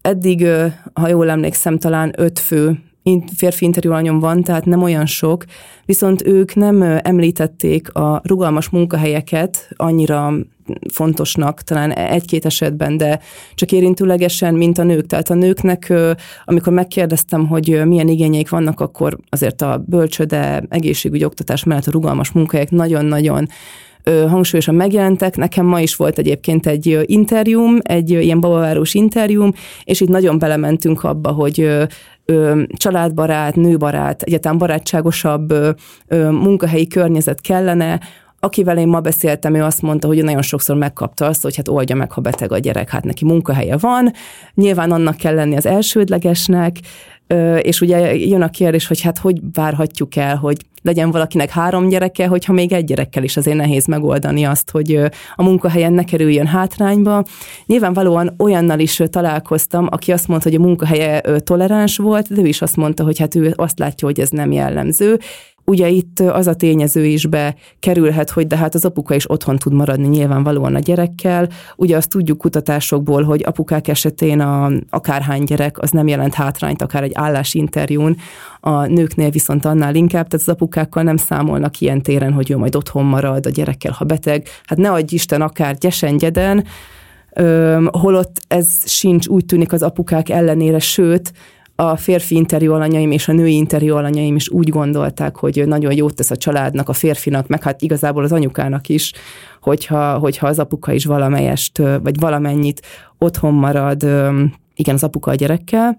eddig, 0.00 0.46
ha 0.92 1.08
jól 1.08 1.30
emlékszem, 1.30 1.78
talán 1.78 2.12
öt 2.16 2.38
fő 2.38 2.78
férfi 3.36 3.64
interjú 3.64 3.90
alanyom 3.90 4.18
van, 4.18 4.42
tehát 4.42 4.64
nem 4.64 4.82
olyan 4.82 5.06
sok, 5.06 5.44
viszont 5.84 6.26
ők 6.26 6.54
nem 6.54 6.82
említették 7.02 7.94
a 7.94 8.20
rugalmas 8.24 8.68
munkahelyeket 8.68 9.68
annyira 9.76 10.32
fontosnak, 10.92 11.62
talán 11.62 11.92
egy-két 11.92 12.44
esetben, 12.44 12.96
de 12.96 13.20
csak 13.54 13.72
érintőlegesen, 13.72 14.54
mint 14.54 14.78
a 14.78 14.82
nők. 14.82 15.06
Tehát 15.06 15.30
a 15.30 15.34
nőknek, 15.34 15.92
amikor 16.44 16.72
megkérdeztem, 16.72 17.46
hogy 17.46 17.82
milyen 17.86 18.08
igényeik 18.08 18.48
vannak, 18.48 18.80
akkor 18.80 19.18
azért 19.28 19.62
a 19.62 19.84
bölcsöde, 19.86 20.64
egészségügyi 20.68 21.24
oktatás 21.24 21.64
mellett 21.64 21.86
a 21.86 21.90
rugalmas 21.90 22.30
munkahelyek 22.30 22.70
nagyon-nagyon 22.70 23.46
hangsúlyosan 24.04 24.74
megjelentek. 24.74 25.36
Nekem 25.36 25.66
ma 25.66 25.80
is 25.80 25.96
volt 25.96 26.18
egyébként 26.18 26.66
egy 26.66 26.98
interjúm, 27.04 27.78
egy 27.82 28.10
ilyen 28.10 28.40
babaváros 28.40 28.94
interjúm, 28.94 29.52
és 29.84 30.00
itt 30.00 30.08
nagyon 30.08 30.38
belementünk 30.38 31.04
abba, 31.04 31.30
hogy 31.30 31.70
családbarát, 32.76 33.56
nőbarát, 33.56 34.22
egyetem 34.22 34.58
barátságosabb 34.58 35.54
munkahelyi 36.30 36.86
környezet 36.86 37.40
kellene, 37.40 38.00
akivel 38.40 38.78
én 38.78 38.88
ma 38.88 39.00
beszéltem, 39.00 39.54
ő 39.54 39.62
azt 39.62 39.82
mondta, 39.82 40.06
hogy 40.06 40.24
nagyon 40.24 40.42
sokszor 40.42 40.76
megkapta 40.76 41.26
azt, 41.26 41.42
hogy 41.42 41.56
hát 41.56 41.68
oldja 41.68 41.96
meg, 41.96 42.12
ha 42.12 42.20
beteg 42.20 42.52
a 42.52 42.58
gyerek, 42.58 42.90
hát 42.90 43.04
neki 43.04 43.24
munkahelye 43.24 43.76
van, 43.76 44.12
nyilván 44.54 44.90
annak 44.92 45.16
kell 45.16 45.34
lenni 45.34 45.56
az 45.56 45.66
elsődlegesnek, 45.66 46.76
és 47.60 47.80
ugye 47.80 48.16
jön 48.16 48.42
a 48.42 48.50
kérdés, 48.50 48.86
hogy 48.86 49.00
hát 49.00 49.18
hogy 49.18 49.40
várhatjuk 49.52 50.16
el, 50.16 50.36
hogy 50.36 50.56
legyen 50.82 51.10
valakinek 51.10 51.50
három 51.50 51.88
gyereke, 51.88 52.26
hogyha 52.26 52.52
még 52.52 52.72
egy 52.72 52.84
gyerekkel 52.84 53.22
is 53.22 53.36
azért 53.36 53.56
nehéz 53.56 53.86
megoldani 53.86 54.44
azt, 54.44 54.70
hogy 54.70 55.00
a 55.34 55.42
munkahelyen 55.42 55.92
ne 55.92 56.04
kerüljön 56.04 56.46
hátrányba. 56.46 57.24
Nyilvánvalóan 57.66 58.34
olyannal 58.38 58.78
is 58.78 59.02
találkoztam, 59.10 59.86
aki 59.90 60.12
azt 60.12 60.28
mondta, 60.28 60.48
hogy 60.48 60.58
a 60.58 60.62
munkahelye 60.62 61.20
toleráns 61.20 61.96
volt, 61.96 62.34
de 62.34 62.42
ő 62.42 62.46
is 62.46 62.62
azt 62.62 62.76
mondta, 62.76 63.04
hogy 63.04 63.18
hát 63.18 63.34
ő 63.34 63.52
azt 63.56 63.78
látja, 63.78 64.06
hogy 64.06 64.20
ez 64.20 64.30
nem 64.30 64.52
jellemző, 64.52 65.18
Ugye 65.70 65.88
itt 65.88 66.20
az 66.20 66.46
a 66.46 66.54
tényező 66.54 67.04
is 67.04 67.26
bekerülhet, 67.26 68.30
hogy 68.30 68.46
de 68.46 68.56
hát 68.56 68.74
az 68.74 68.84
apuka 68.84 69.14
is 69.14 69.30
otthon 69.30 69.56
tud 69.56 69.72
maradni 69.72 70.06
nyilvánvalóan 70.06 70.74
a 70.74 70.78
gyerekkel. 70.78 71.48
Ugye 71.76 71.96
azt 71.96 72.08
tudjuk 72.08 72.38
kutatásokból, 72.38 73.22
hogy 73.22 73.42
apukák 73.46 73.88
esetén 73.88 74.40
a, 74.40 74.70
akárhány 74.90 75.44
gyerek 75.44 75.78
az 75.78 75.90
nem 75.90 76.08
jelent 76.08 76.34
hátrányt, 76.34 76.82
akár 76.82 77.02
egy 77.02 77.12
állásinterjún, 77.14 78.16
a 78.60 78.86
nőknél 78.86 79.30
viszont 79.30 79.64
annál 79.64 79.94
inkább, 79.94 80.28
tehát 80.28 80.46
az 80.46 80.54
apukákkal 80.54 81.02
nem 81.02 81.16
számolnak 81.16 81.80
ilyen 81.80 82.02
téren, 82.02 82.32
hogy 82.32 82.50
ő 82.50 82.56
majd 82.56 82.76
otthon 82.76 83.04
marad 83.04 83.46
a 83.46 83.50
gyerekkel, 83.50 83.92
ha 83.92 84.04
beteg. 84.04 84.46
Hát 84.64 84.78
ne 84.78 84.90
adj 84.90 85.14
Isten, 85.14 85.42
akár 85.42 85.76
gyesen, 85.78 86.16
gyeden, 86.16 86.64
holott 87.86 88.40
ez 88.48 88.68
sincs 88.84 89.26
úgy 89.26 89.44
tűnik 89.44 89.72
az 89.72 89.82
apukák 89.82 90.28
ellenére, 90.28 90.78
sőt, 90.78 91.32
a 91.80 91.96
férfi 91.96 92.34
interjú 92.34 92.72
alanyaim 92.72 93.10
és 93.10 93.28
a 93.28 93.32
női 93.32 93.54
interjú 93.54 93.96
alanyaim 93.96 94.36
is 94.36 94.48
úgy 94.48 94.68
gondolták, 94.68 95.36
hogy 95.36 95.62
nagyon 95.66 95.92
jót 95.92 96.14
tesz 96.14 96.30
a 96.30 96.36
családnak, 96.36 96.88
a 96.88 96.92
férfinak, 96.92 97.46
meg 97.46 97.62
hát 97.62 97.82
igazából 97.82 98.24
az 98.24 98.32
anyukának 98.32 98.88
is, 98.88 99.12
hogyha, 99.60 100.18
hogyha 100.18 100.46
az 100.46 100.58
apuka 100.58 100.92
is 100.92 101.04
valamelyest, 101.04 101.78
vagy 101.78 102.20
valamennyit 102.20 102.82
otthon 103.18 103.54
marad, 103.54 104.02
igen, 104.74 104.94
az 104.94 105.02
apuka 105.02 105.30
a 105.30 105.34
gyerekkel. 105.34 105.96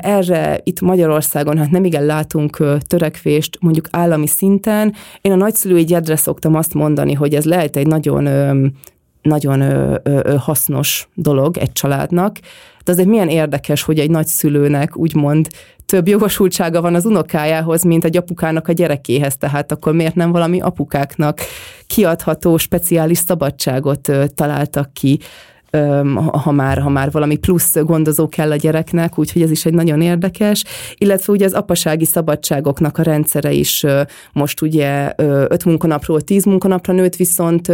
Erre 0.00 0.60
itt 0.62 0.80
Magyarországon 0.80 1.58
hát 1.58 1.70
nem 1.70 1.84
igen 1.84 2.04
látunk 2.04 2.64
törekvést 2.86 3.58
mondjuk 3.60 3.88
állami 3.90 4.26
szinten. 4.26 4.94
Én 5.20 5.32
a 5.32 5.36
nagyszülői 5.36 5.84
gyedre 5.84 6.16
szoktam 6.16 6.54
azt 6.54 6.74
mondani, 6.74 7.12
hogy 7.12 7.34
ez 7.34 7.44
lehet 7.44 7.76
egy 7.76 7.86
nagyon 7.86 8.28
nagyon 9.22 9.60
ö, 9.60 9.96
ö, 10.02 10.34
hasznos 10.38 11.08
dolog 11.14 11.56
egy 11.56 11.72
családnak, 11.72 12.38
de 12.84 12.92
azért 12.92 13.08
milyen 13.08 13.28
érdekes, 13.28 13.82
hogy 13.82 13.98
egy 13.98 14.10
nagyszülőnek 14.10 14.96
úgymond 14.96 15.48
több 15.86 16.08
jogosultsága 16.08 16.80
van 16.80 16.94
az 16.94 17.04
unokájához, 17.04 17.82
mint 17.82 18.04
egy 18.04 18.16
apukának 18.16 18.68
a 18.68 18.72
gyerekéhez, 18.72 19.36
tehát 19.36 19.72
akkor 19.72 19.92
miért 19.94 20.14
nem 20.14 20.32
valami 20.32 20.60
apukáknak 20.60 21.40
kiadható 21.86 22.56
speciális 22.56 23.18
szabadságot 23.18 24.10
találtak 24.34 24.92
ki 24.92 25.18
ha 26.32 26.50
már, 26.50 26.78
ha 26.78 26.88
már 26.88 27.10
valami 27.10 27.36
plusz 27.36 27.78
gondozó 27.78 28.28
kell 28.28 28.50
a 28.50 28.56
gyereknek, 28.56 29.18
úgyhogy 29.18 29.42
ez 29.42 29.50
is 29.50 29.66
egy 29.66 29.74
nagyon 29.74 30.00
érdekes, 30.00 30.64
illetve 30.94 31.32
ugye 31.32 31.44
az 31.44 31.52
apasági 31.52 32.04
szabadságoknak 32.04 32.98
a 32.98 33.02
rendszere 33.02 33.52
is 33.52 33.86
most 34.32 34.60
ugye 34.60 35.12
öt 35.48 35.64
munkanapról 35.64 36.20
tíz 36.20 36.44
munkanapra 36.44 36.92
nőtt, 36.92 37.16
viszont 37.16 37.72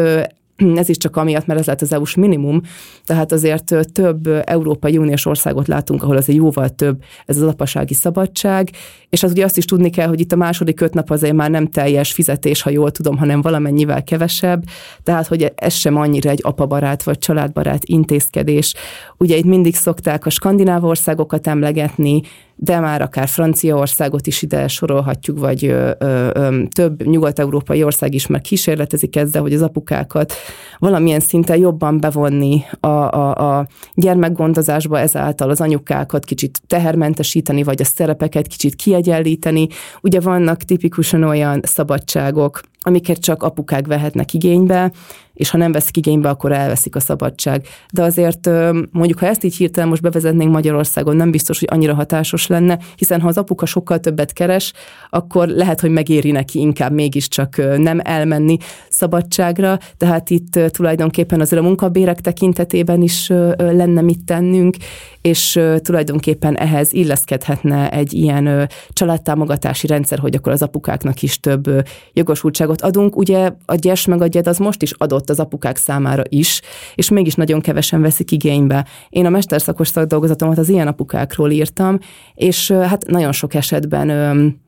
ez 0.75 0.89
is 0.89 0.97
csak 0.97 1.17
amiatt, 1.17 1.47
mert 1.47 1.61
ez 1.61 1.67
lett 1.67 1.81
az 1.81 1.93
EU-s 1.93 2.15
minimum, 2.15 2.61
tehát 3.05 3.33
azért 3.33 3.75
több 3.93 4.27
Európai 4.45 4.99
Uniós 4.99 5.27
országot 5.27 5.67
látunk, 5.67 6.03
ahol 6.03 6.17
azért 6.17 6.39
jóval 6.39 6.69
több 6.69 7.03
ez 7.27 7.37
az 7.37 7.49
apasági 7.49 7.95
szabadság, 7.95 8.71
és 9.09 9.23
az 9.23 9.31
ugye 9.31 9.45
azt 9.45 9.57
is 9.57 9.65
tudni 9.65 9.91
kell, 9.91 10.09
hogy 10.09 10.21
itt 10.21 10.33
a 10.33 10.37
második 10.37 10.81
öt 10.81 10.95
nap 10.95 11.11
azért 11.11 11.35
már 11.35 11.51
nem 11.51 11.67
teljes 11.67 12.13
fizetés, 12.13 12.63
ha 12.63 12.71
jól 12.71 12.91
tudom, 12.91 13.17
hanem 13.17 13.41
valamennyivel 13.41 14.05
kevesebb, 14.05 14.63
tehát 15.03 15.27
hogy 15.27 15.53
ez 15.55 15.75
sem 15.75 15.97
annyira 15.97 16.31
egy 16.31 16.41
apabarát 16.43 17.03
vagy 17.03 17.19
családbarát 17.19 17.85
intézkedés. 17.85 18.75
Ugye 19.19 19.37
itt 19.37 19.45
mindig 19.45 19.75
szokták 19.75 20.27
a 20.27 20.31
skandináv 20.31 20.85
országokat 20.85 21.47
emlegetni, 21.47 22.21
de 22.57 22.81
már 22.81 23.03
akár 23.03 23.29
Franciaországot 23.29 24.27
is 24.27 24.43
ide 24.43 24.69
sorolhatjuk, 24.69 25.39
vagy 25.39 25.65
ö, 25.65 25.91
ö, 25.99 26.31
ö, 26.35 26.63
több 26.75 27.03
nyugat-európai 27.03 27.83
ország 27.83 28.15
is 28.15 28.27
már 28.27 28.41
kísérletezik 28.41 29.17
ezzel, 29.17 29.43
hogy 29.43 29.53
az 29.53 29.63
apukákat 29.63 30.33
valamilyen 30.79 31.21
szinten 31.21 31.57
jobban 31.57 32.01
bevonni 32.01 32.65
a, 32.81 32.87
a, 32.87 33.59
a 33.59 33.67
gyermekgondozásba, 33.95 34.99
ezáltal 34.99 35.51
az 35.51 35.61
anyukákat 35.61 36.25
kicsit 36.25 36.61
tehermentesíteni, 36.67 37.63
vagy 37.63 37.81
a 37.81 37.85
szerepeket 37.85 38.47
kicsit 38.47 38.75
kiegyenlíteni. 38.75 39.67
Ugye 40.03 40.21
vannak 40.21 40.63
tipikusan 40.63 41.23
olyan 41.23 41.61
szabadságok, 41.63 42.61
amiket 42.87 43.19
csak 43.19 43.43
apukák 43.43 43.87
vehetnek 43.87 44.33
igénybe, 44.33 44.93
és 45.35 45.51
ha 45.51 45.59
nem 45.59 45.73
veszik 45.73 45.97
igénybe, 45.97 46.29
akkor 46.29 46.53
elveszik 46.53 46.97
a 46.97 47.01
szabadság. 47.01 47.67
De 47.93 48.03
azért 48.03 48.51
mondjuk, 48.91 49.19
ha 49.19 49.27
ezt 49.27 49.45
így 49.45 49.57
hirtelen 49.57 49.89
most 49.89 50.03
bevezetnénk 50.03 50.53
Magyarországon, 50.53 51.17
nem 51.17 51.31
biztos, 51.31 51.59
hogy 51.59 51.69
annyira 51.73 51.95
hatásos 51.95 52.47
lenne, 52.47 52.79
hiszen 52.97 53.21
ha 53.21 53.29
az 53.29 53.39
apuka 53.39 53.67
sokkal 53.67 54.01
többet 54.01 54.33
keres, 54.33 54.73
akkor 55.11 55.49
lehet, 55.49 55.81
hogy 55.81 55.91
megéri 55.91 56.31
neki 56.31 56.59
inkább 56.59 56.93
mégiscsak 56.93 57.57
nem 57.77 58.01
elmenni 58.03 58.57
szabadságra, 58.97 59.79
tehát 59.97 60.31
itt 60.31 60.61
tulajdonképpen 60.69 61.41
azért 61.41 61.63
a 61.63 61.65
munkabérek 61.65 62.21
tekintetében 62.21 63.03
is 63.03 63.29
lenne 63.57 64.01
mit 64.01 64.25
tennünk, 64.25 64.77
és 65.21 65.61
tulajdonképpen 65.79 66.57
ehhez 66.57 66.93
illeszkedhetne 66.93 67.91
egy 67.91 68.13
ilyen 68.13 68.69
családtámogatási 68.89 69.87
rendszer, 69.87 70.19
hogy 70.19 70.35
akkor 70.35 70.53
az 70.53 70.63
apukáknak 70.63 71.23
is 71.23 71.41
több 71.41 71.65
jogosultságot 72.13 72.81
adunk. 72.81 73.17
Ugye 73.17 73.51
a 73.65 73.75
gyes 73.75 74.07
meg 74.07 74.23
a 74.23 74.27
gyed 74.27 74.47
az 74.47 74.59
most 74.59 74.83
is 74.83 74.93
adott 74.93 75.31
az 75.31 75.41
apukák 75.41 75.77
számára 75.77 76.23
is, 76.29 76.61
és 76.95 77.09
mégis 77.09 77.35
nagyon 77.35 77.61
kevesen 77.61 78.01
veszik 78.01 78.31
igénybe. 78.31 78.87
Én 79.09 79.27
a 79.27 79.31
mesterszakos 79.31 79.89
szakdolgozatomat 79.89 80.59
az 80.59 80.69
ilyen 80.69 80.87
apukákról 80.87 81.51
írtam, 81.51 81.99
és 82.35 82.71
hát 82.71 83.07
nagyon 83.07 83.33
sok 83.33 83.55
esetben 83.55 84.65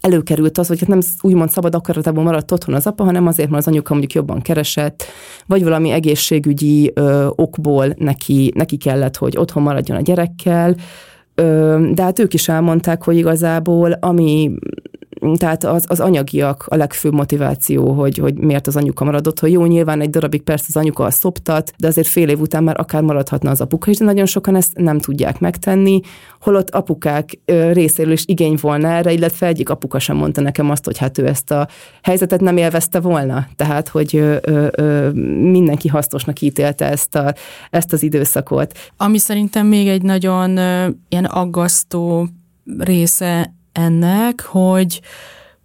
előkerült 0.00 0.58
az, 0.58 0.66
hogy 0.66 0.78
hát 0.80 0.88
nem 0.88 1.00
úgymond 1.20 1.50
szabad 1.50 1.74
akaratában 1.74 2.24
maradt 2.24 2.52
otthon 2.52 2.74
az 2.74 2.86
apa, 2.86 3.04
hanem 3.04 3.26
azért, 3.26 3.50
mert 3.50 3.66
az 3.66 3.72
anyuka 3.72 3.92
mondjuk 3.92 4.12
jobban 4.12 4.40
keresett, 4.40 5.04
vagy 5.46 5.62
valami 5.62 5.90
egészségügyi 5.90 6.92
ö, 6.94 7.26
okból 7.34 7.94
neki, 7.98 8.52
neki 8.54 8.76
kellett, 8.76 9.16
hogy 9.16 9.36
otthon 9.36 9.62
maradjon 9.62 9.96
a 9.96 10.00
gyerekkel, 10.00 10.74
de 11.92 12.02
hát 12.02 12.18
ők 12.18 12.34
is 12.34 12.48
elmondták, 12.48 13.04
hogy 13.04 13.16
igazából 13.16 13.92
ami 13.92 14.50
tehát 15.36 15.64
az, 15.64 15.84
az 15.88 16.00
anyagiak 16.00 16.66
a 16.68 16.76
legfőbb 16.76 17.12
motiváció, 17.12 17.92
hogy, 17.92 18.18
hogy 18.18 18.38
miért 18.38 18.66
az 18.66 18.76
anyuka 18.76 19.04
maradott, 19.04 19.40
hogy 19.40 19.52
jó, 19.52 19.64
nyilván 19.64 20.00
egy 20.00 20.10
darabig 20.10 20.42
persze 20.42 20.64
az 20.68 20.76
anyuka 20.76 21.04
a 21.04 21.10
szoptat, 21.10 21.72
de 21.78 21.86
azért 21.86 22.06
fél 22.06 22.28
év 22.28 22.40
után 22.40 22.64
már 22.64 22.80
akár 22.80 23.02
maradhatna 23.02 23.50
az 23.50 23.60
apuka 23.60 23.90
is, 23.90 23.96
de 23.96 24.04
nagyon 24.04 24.26
sokan 24.26 24.56
ezt 24.56 24.76
nem 24.76 24.98
tudják 24.98 25.40
megtenni, 25.40 26.00
holott 26.40 26.70
apukák 26.70 27.38
részéről 27.72 28.12
is 28.12 28.22
igény 28.26 28.58
volna 28.60 28.88
erre, 28.88 29.12
illetve 29.12 29.46
egyik 29.46 29.68
apuka 29.68 29.98
sem 29.98 30.16
mondta 30.16 30.40
nekem 30.40 30.70
azt, 30.70 30.84
hogy 30.84 30.98
hát 30.98 31.18
ő 31.18 31.26
ezt 31.26 31.50
a 31.50 31.68
helyzetet 32.02 32.40
nem 32.40 32.56
élvezte 32.56 33.00
volna, 33.00 33.46
tehát 33.56 33.88
hogy 33.88 34.16
ö, 34.16 34.36
ö, 34.70 35.10
mindenki 35.50 35.88
hasznosnak 35.88 36.40
ítélte 36.40 36.90
ezt, 36.90 37.14
a, 37.14 37.34
ezt 37.70 37.92
az 37.92 38.02
időszakot. 38.02 38.78
Ami 38.96 39.18
szerintem 39.18 39.66
még 39.66 39.88
egy 39.88 40.02
nagyon 40.02 40.56
ö, 40.56 40.88
ilyen 41.08 41.24
aggasztó 41.24 42.28
része 42.78 43.56
ennek, 43.72 44.40
hogy 44.40 45.00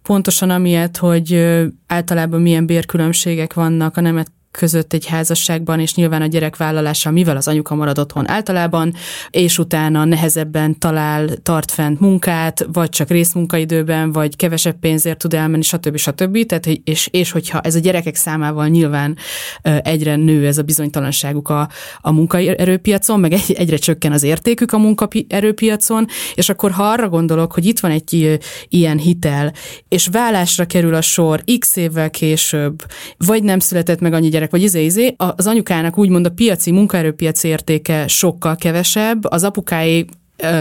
pontosan 0.02 0.50
amiatt, 0.50 0.96
hogy 0.96 1.56
általában 1.86 2.40
milyen 2.40 2.66
bérkülönbségek 2.66 3.54
vannak 3.54 3.96
a 3.96 4.00
nemet 4.00 4.32
között 4.58 4.92
egy 4.92 5.06
házasságban, 5.06 5.80
és 5.80 5.94
nyilván 5.94 6.22
a 6.22 6.26
gyerek 6.26 6.56
vállalása, 6.56 7.10
mivel 7.10 7.36
az 7.36 7.48
anyuka 7.48 7.74
marad 7.74 7.98
otthon 7.98 8.28
általában, 8.28 8.94
és 9.30 9.58
utána 9.58 10.04
nehezebben 10.04 10.78
talál, 10.78 11.28
tart 11.42 11.70
fent 11.70 12.00
munkát, 12.00 12.66
vagy 12.72 12.88
csak 12.88 13.08
részmunkaidőben, 13.08 14.12
vagy 14.12 14.36
kevesebb 14.36 14.78
pénzért 14.78 15.18
tud 15.18 15.34
elmenni, 15.34 15.62
stb. 15.62 15.96
stb. 15.96 16.46
Tehát, 16.46 16.66
és, 16.66 17.08
és 17.10 17.30
hogyha 17.30 17.60
ez 17.60 17.74
a 17.74 17.78
gyerekek 17.78 18.14
számával 18.14 18.68
nyilván 18.68 19.16
egyre 19.62 20.16
nő 20.16 20.46
ez 20.46 20.58
a 20.58 20.62
bizonytalanságuk 20.62 21.48
a, 21.48 21.68
a 22.00 22.12
munkaerőpiacon, 22.12 23.20
meg 23.20 23.32
egy, 23.32 23.52
egyre 23.52 23.76
csökken 23.76 24.12
az 24.12 24.22
értékük 24.22 24.72
a 24.72 24.78
munkaerőpiacon, 24.78 26.06
és 26.34 26.48
akkor 26.48 26.70
ha 26.70 26.82
arra 26.82 27.08
gondolok, 27.08 27.52
hogy 27.52 27.66
itt 27.66 27.80
van 27.80 27.90
egy 27.90 28.38
ilyen 28.68 28.98
hitel, 28.98 29.52
és 29.88 30.08
vállásra 30.12 30.64
kerül 30.64 30.94
a 30.94 31.00
sor 31.00 31.44
x 31.58 31.76
évvel 31.76 32.10
később, 32.10 32.82
vagy 33.16 33.42
nem 33.42 33.58
született 33.58 34.00
meg 34.00 34.12
annyi 34.12 34.28
gyerek, 34.28 34.43
gyerek, 34.44 34.50
vagy 34.50 34.62
izé-izé, 34.62 35.14
az 35.16 35.46
anyukának 35.46 35.98
úgymond 35.98 36.26
a 36.26 36.30
piaci, 36.30 36.70
munkaerőpiaci 36.70 37.48
értéke 37.48 38.08
sokkal 38.08 38.56
kevesebb, 38.56 39.24
az 39.24 39.44
apukái 39.44 40.06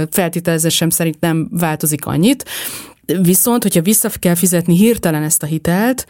feltételezésem 0.10 0.90
szerint 0.90 1.20
nem 1.20 1.48
változik 1.52 2.06
annyit, 2.06 2.46
viszont, 3.22 3.64
hogyha 3.64 3.82
vissza 3.82 4.10
kell 4.20 4.36
fizetni 4.36 4.76
hirtelen 4.76 5.24
ezt 5.24 5.44
a 5.44 5.46
hitelt, 5.46 6.06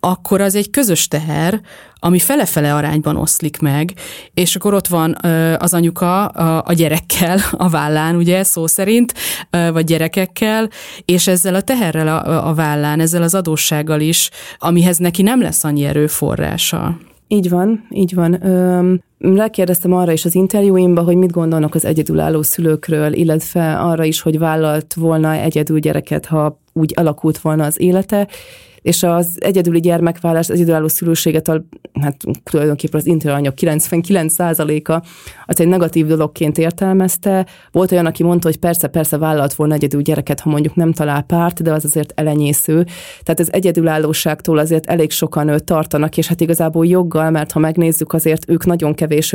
akkor 0.00 0.40
az 0.40 0.54
egy 0.54 0.70
közös 0.70 1.08
teher, 1.08 1.60
ami 1.98 2.18
fele-fele 2.18 2.74
arányban 2.74 3.16
oszlik 3.16 3.58
meg, 3.58 3.92
és 4.34 4.56
akkor 4.56 4.74
ott 4.74 4.86
van 4.86 5.16
az 5.58 5.74
anyuka 5.74 6.26
a 6.60 6.72
gyerekkel 6.72 7.40
a 7.66 7.68
vállán, 7.68 8.16
ugye, 8.16 8.42
szó 8.42 8.66
szerint, 8.66 9.14
vagy 9.50 9.84
gyerekekkel, 9.84 10.68
és 11.04 11.26
ezzel 11.26 11.54
a 11.54 11.60
teherrel 11.60 12.08
a 12.38 12.54
vállán, 12.54 13.00
ezzel 13.00 13.22
az 13.22 13.34
adóssággal 13.34 14.00
is, 14.00 14.30
amihez 14.58 14.96
neki 14.96 15.22
nem 15.22 15.40
lesz 15.40 15.64
annyi 15.64 15.84
erőforrása. 15.84 16.98
Így 17.28 17.48
van, 17.48 17.86
így 17.90 18.14
van. 18.14 18.46
Öm, 18.46 19.02
rákérdeztem 19.18 19.92
arra 19.92 20.12
is 20.12 20.24
az 20.24 20.34
interjúimban, 20.34 21.04
hogy 21.04 21.16
mit 21.16 21.32
gondolnak 21.32 21.74
az 21.74 21.84
egyedülálló 21.84 22.42
szülőkről, 22.42 23.12
illetve 23.12 23.78
arra 23.78 24.04
is, 24.04 24.20
hogy 24.20 24.38
vállalt 24.38 24.94
volna 24.94 25.32
egyedül 25.32 25.78
gyereket, 25.78 26.26
ha 26.26 26.60
úgy 26.72 26.92
alakult 26.96 27.38
volna 27.38 27.64
az 27.64 27.80
élete, 27.80 28.28
és 28.86 29.02
az 29.02 29.36
egyedüli 29.38 29.80
gyermekvállás, 29.80 30.48
az 30.48 30.54
egyedülálló 30.54 30.88
szülőséget, 30.88 31.48
hát 32.00 32.16
tulajdonképpen 32.44 33.00
az 33.00 33.06
interanyag 33.06 33.54
99%-a 33.56 35.06
az 35.46 35.60
egy 35.60 35.68
negatív 35.68 36.06
dologként 36.06 36.58
értelmezte. 36.58 37.46
Volt 37.72 37.92
olyan, 37.92 38.06
aki 38.06 38.22
mondta, 38.22 38.48
hogy 38.48 38.56
persze, 38.56 38.88
persze 38.88 39.18
vállalt 39.18 39.54
volna 39.54 39.74
egyedül 39.74 40.02
gyereket, 40.02 40.40
ha 40.40 40.50
mondjuk 40.50 40.74
nem 40.74 40.92
talál 40.92 41.22
párt, 41.22 41.62
de 41.62 41.72
az 41.72 41.84
azért 41.84 42.12
elenyésző. 42.16 42.86
Tehát 43.22 43.40
az 43.40 43.52
egyedülállóságtól 43.52 44.58
azért 44.58 44.86
elég 44.86 45.10
sokan 45.10 45.60
tartanak, 45.64 46.16
és 46.16 46.26
hát 46.26 46.40
igazából 46.40 46.86
joggal, 46.86 47.30
mert 47.30 47.52
ha 47.52 47.58
megnézzük, 47.58 48.12
azért 48.12 48.50
ők 48.50 48.66
nagyon 48.66 48.94
kevés 48.94 49.34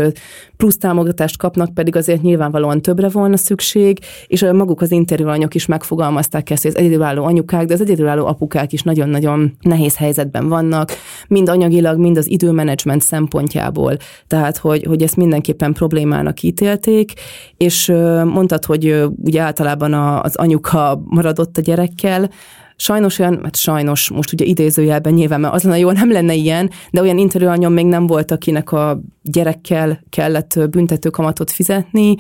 plusz 0.58 0.78
támogatást 0.78 1.38
kapnak, 1.38 1.74
pedig 1.74 1.96
azért 1.96 2.22
nyilvánvalóan 2.22 2.82
többre 2.82 3.10
volna 3.10 3.38
szükség, 3.38 4.00
és 4.28 4.46
maguk 4.54 4.82
az 4.82 4.92
interjúanyok 4.92 5.56
is 5.56 5.66
megfogalmazták 5.66 6.50
ezt, 6.50 6.62
hogy 6.62 6.72
az 6.72 6.78
egyedülálló 6.78 7.24
anyukák, 7.24 7.66
de 7.66 7.74
az 7.74 7.82
egyedülálló 7.82 8.26
apukák 8.26 8.74
is 8.74 8.82
nagyon-nagyon 8.82 9.41
nehéz 9.62 9.98
helyzetben 9.98 10.48
vannak, 10.48 10.92
mind 11.28 11.50
anyagilag, 11.50 12.00
mind 12.00 12.18
az 12.18 12.30
időmenedzsment 12.30 13.02
szempontjából. 13.02 13.98
Tehát, 14.28 14.58
hogy, 14.58 14.84
hogy 14.84 15.02
ezt 15.02 15.16
mindenképpen 15.16 15.74
problémának 15.74 16.42
ítélték, 16.42 17.14
és 17.58 17.88
mondtad, 18.24 18.66
hogy 18.66 19.04
ugye 19.22 19.42
általában 19.42 19.94
az 19.94 20.36
anyuka 20.36 21.02
maradott 21.06 21.58
a 21.58 21.62
gyerekkel, 21.62 22.30
Sajnos 22.76 23.20
olyan, 23.20 23.40
hát 23.44 23.56
sajnos 23.56 24.10
most 24.10 24.34
ugye 24.34 24.46
idézőjelben 24.46 25.14
nyilván, 25.14 25.40
mert 25.40 25.54
az 25.54 25.64
lenne 25.64 25.78
jó, 25.78 25.92
nem 25.92 26.12
lenne 26.12 26.34
ilyen, 26.34 26.70
de 26.92 27.02
olyan 27.02 27.18
interjúanyom 27.18 27.74
még 27.74 27.86
nem 27.86 28.08
volt, 28.08 28.32
akinek 28.32 28.72
a 28.72 29.02
gyerekkel 29.24 30.04
kellett 30.10 30.70
büntetőkamatot 30.70 31.52
fizetni, 31.52 32.16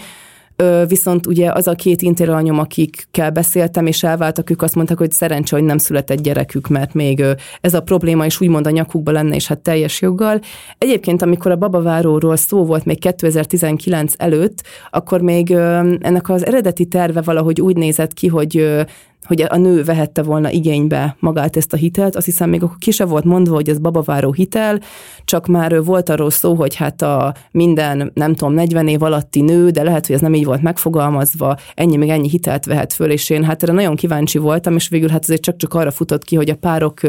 viszont 0.88 1.28
ugye 1.28 1.52
az 1.52 1.68
a 1.68 1.74
két 1.74 2.02
interanyom, 2.02 2.60
akikkel 2.60 3.32
beszéltem, 3.32 3.86
és 3.86 4.04
elváltak, 4.04 4.50
ők 4.50 4.62
azt 4.62 4.76
mondták, 4.76 4.98
hogy 4.98 5.12
szerencsé, 5.12 5.56
hogy 5.56 5.66
nem 5.66 5.78
született 5.78 6.22
gyerekük, 6.22 6.68
mert 6.68 6.94
még 6.94 7.24
ez 7.62 7.74
a 7.74 7.82
probléma 7.82 8.26
is 8.26 8.42
úgymond 8.42 8.68
a 8.68 8.70
nyakukba 8.70 9.12
lenne, 9.12 9.36
és 9.36 9.48
hát 9.48 9.60
teljes 9.60 10.02
joggal. 10.02 10.40
Egyébként, 10.78 11.22
amikor 11.22 11.52
a 11.52 11.56
babaváróról 11.56 12.36
szó 12.36 12.66
volt 12.66 12.86
még 12.86 13.00
2019 13.00 14.14
előtt, 14.18 14.64
akkor 14.90 15.22
még 15.22 15.52
ennek 15.52 16.30
az 16.30 16.46
eredeti 16.46 16.86
terve 16.86 17.22
valahogy 17.22 17.62
úgy 17.62 17.76
nézett 17.76 18.14
ki, 18.14 18.28
hogy 18.28 18.86
hogy 19.32 19.46
a 19.50 19.58
nő 19.58 19.84
vehette 19.84 20.24
volna 20.24 20.52
igénybe 20.52 21.16
magát 21.20 21.58
ezt 21.58 21.74
a 21.74 21.78
hitelt, 21.78 22.16
azt 22.16 22.26
hiszem 22.26 22.50
még 22.50 22.64
akkor 22.64 22.78
ki 22.78 22.92
se 22.92 23.06
volt 23.06 23.24
mondva, 23.24 23.56
hogy 23.56 23.70
ez 23.70 23.80
babaváró 23.80 24.32
hitel, 24.32 24.80
csak 25.26 25.48
már 25.48 25.84
volt 25.84 26.10
arról 26.10 26.30
szó, 26.30 26.54
hogy 26.54 26.76
hát 26.76 27.02
a 27.02 27.34
minden, 27.52 28.12
nem 28.14 28.36
tudom, 28.36 28.54
40 28.54 28.88
év 28.88 29.04
alatti 29.04 29.42
nő, 29.42 29.70
de 29.70 29.84
lehet, 29.84 30.06
hogy 30.06 30.16
ez 30.16 30.22
nem 30.22 30.34
így 30.34 30.46
volt 30.46 30.62
megfogalmazva, 30.62 31.58
ennyi 31.76 31.98
még 31.98 32.10
ennyi 32.10 32.30
hitelt 32.30 32.66
vehet 32.66 32.94
föl, 32.94 33.12
és 33.12 33.30
én 33.30 33.44
hát 33.44 33.64
erre 33.64 33.74
nagyon 33.74 33.96
kíváncsi 33.96 34.38
voltam, 34.38 34.76
és 34.76 34.88
végül 34.88 35.10
hát 35.10 35.24
azért 35.24 35.42
csak-csak 35.42 35.74
arra 35.74 35.92
futott 35.92 36.24
ki, 36.24 36.36
hogy 36.36 36.50
a 36.50 36.56
párok 36.56 37.00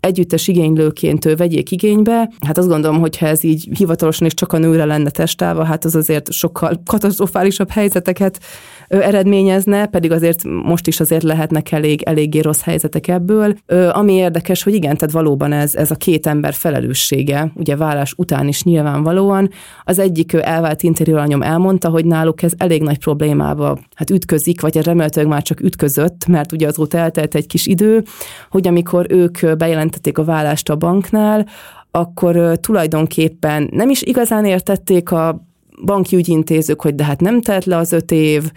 együttes 0.00 0.48
igénylőként 0.48 1.24
vegyék 1.24 1.70
igénybe. 1.70 2.30
Hát 2.46 2.58
azt 2.58 2.68
gondolom, 2.68 3.00
hogy 3.00 3.18
ha 3.18 3.26
ez 3.26 3.44
így 3.44 3.68
hivatalosan 3.76 4.26
is 4.26 4.34
csak 4.34 4.52
a 4.52 4.58
nőre 4.58 4.84
lenne 4.84 5.10
testálva, 5.10 5.64
hát 5.64 5.84
az 5.84 5.94
azért 5.94 6.32
sokkal 6.32 6.82
katasztrofálisabb 6.86 7.70
helyzeteket 7.70 8.40
eredményezne, 8.88 9.86
pedig 9.86 10.12
azért 10.12 10.44
most 10.44 10.86
is 10.86 11.00
azért 11.00 11.22
lehetnek 11.22 11.72
elég, 11.72 12.02
eléggé 12.02 12.40
rossz 12.40 12.62
helyzetek 12.62 13.08
ebből. 13.08 13.54
Ami 13.92 14.12
érdekes, 14.12 14.62
hogy 14.62 14.74
igen, 14.74 14.96
tehát 14.96 15.14
valóban 15.14 15.52
ez, 15.52 15.74
ez 15.74 15.90
a 15.90 15.94
két 15.94 16.26
ember 16.26 16.54
felelőssége, 16.54 17.52
ugye 17.54 17.76
vállás 17.76 18.14
után 18.16 18.48
is 18.48 18.62
nyilvánvalóan. 18.62 19.50
Az 19.82 19.98
egyik 19.98 20.32
elvált 20.32 20.82
anyom 21.06 21.42
elmondta, 21.42 21.88
hogy 21.88 22.04
náluk 22.04 22.42
ez 22.42 22.52
elég 22.56 22.82
nagy 22.82 22.98
problémába 22.98 23.78
hát 23.94 24.10
ütközik, 24.10 24.60
vagy 24.60 24.76
remélhetőleg 24.76 25.30
már 25.30 25.42
csak 25.42 25.60
ütközött, 25.60 26.26
mert 26.26 26.52
ugye 26.52 26.66
azóta 26.66 26.98
eltelt 26.98 27.34
egy 27.34 27.46
kis 27.46 27.66
idő, 27.66 28.02
hogy 28.50 28.66
amikor 28.66 29.06
ők 29.08 29.56
bejelentették 29.56 30.18
a 30.18 30.24
vállást 30.24 30.70
a 30.70 30.76
banknál, 30.76 31.46
akkor 31.90 32.58
tulajdonképpen 32.60 33.68
nem 33.72 33.90
is 33.90 34.02
igazán 34.02 34.44
értették 34.44 35.10
a 35.10 35.47
banki 35.84 36.16
ügyintézők, 36.16 36.82
hogy 36.82 36.94
de 36.94 37.04
hát 37.04 37.20
nem 37.20 37.40
telt 37.40 37.64
le 37.64 37.76
az 37.76 37.92
öt 37.92 38.10
év, 38.10 38.50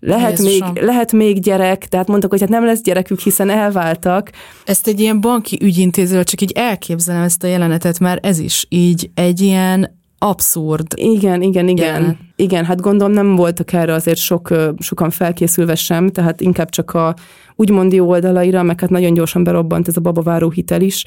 lehet 0.00 0.42
még, 0.42 0.62
lehet 0.80 1.12
még 1.12 1.40
gyerek, 1.40 1.86
tehát 1.86 2.08
mondtak, 2.08 2.30
hogy 2.30 2.40
hát 2.40 2.48
nem 2.48 2.64
lesz 2.64 2.82
gyerekük, 2.82 3.20
hiszen 3.20 3.50
elváltak. 3.50 4.30
Ezt 4.64 4.86
egy 4.86 5.00
ilyen 5.00 5.20
banki 5.20 5.58
ügyintézőről 5.62 6.24
csak 6.24 6.40
így 6.40 6.52
elképzelem 6.54 7.22
ezt 7.22 7.44
a 7.44 7.46
jelenetet, 7.46 7.98
mert 7.98 8.26
ez 8.26 8.38
is 8.38 8.66
így 8.68 9.10
egy 9.14 9.40
ilyen 9.40 9.96
abszurd. 10.18 10.86
Igen, 10.94 11.42
igen, 11.42 11.68
igen. 11.68 11.86
Jelenet. 11.86 12.16
Igen, 12.36 12.64
hát 12.64 12.80
gondolom 12.80 13.12
nem 13.12 13.36
voltak 13.36 13.72
erre 13.72 13.92
azért 13.92 14.18
sok, 14.18 14.54
sokan 14.78 15.10
felkészülve 15.10 15.74
sem, 15.74 16.08
tehát 16.08 16.40
inkább 16.40 16.68
csak 16.68 16.94
a 16.94 17.14
úgymond 17.60 17.92
jó 17.92 18.08
oldalaira, 18.08 18.62
meg 18.62 18.80
hát 18.80 18.90
nagyon 18.90 19.14
gyorsan 19.14 19.44
berobbant 19.44 19.88
ez 19.88 19.96
a 19.96 20.00
babaváró 20.00 20.50
hitel 20.50 20.80
is. 20.80 21.04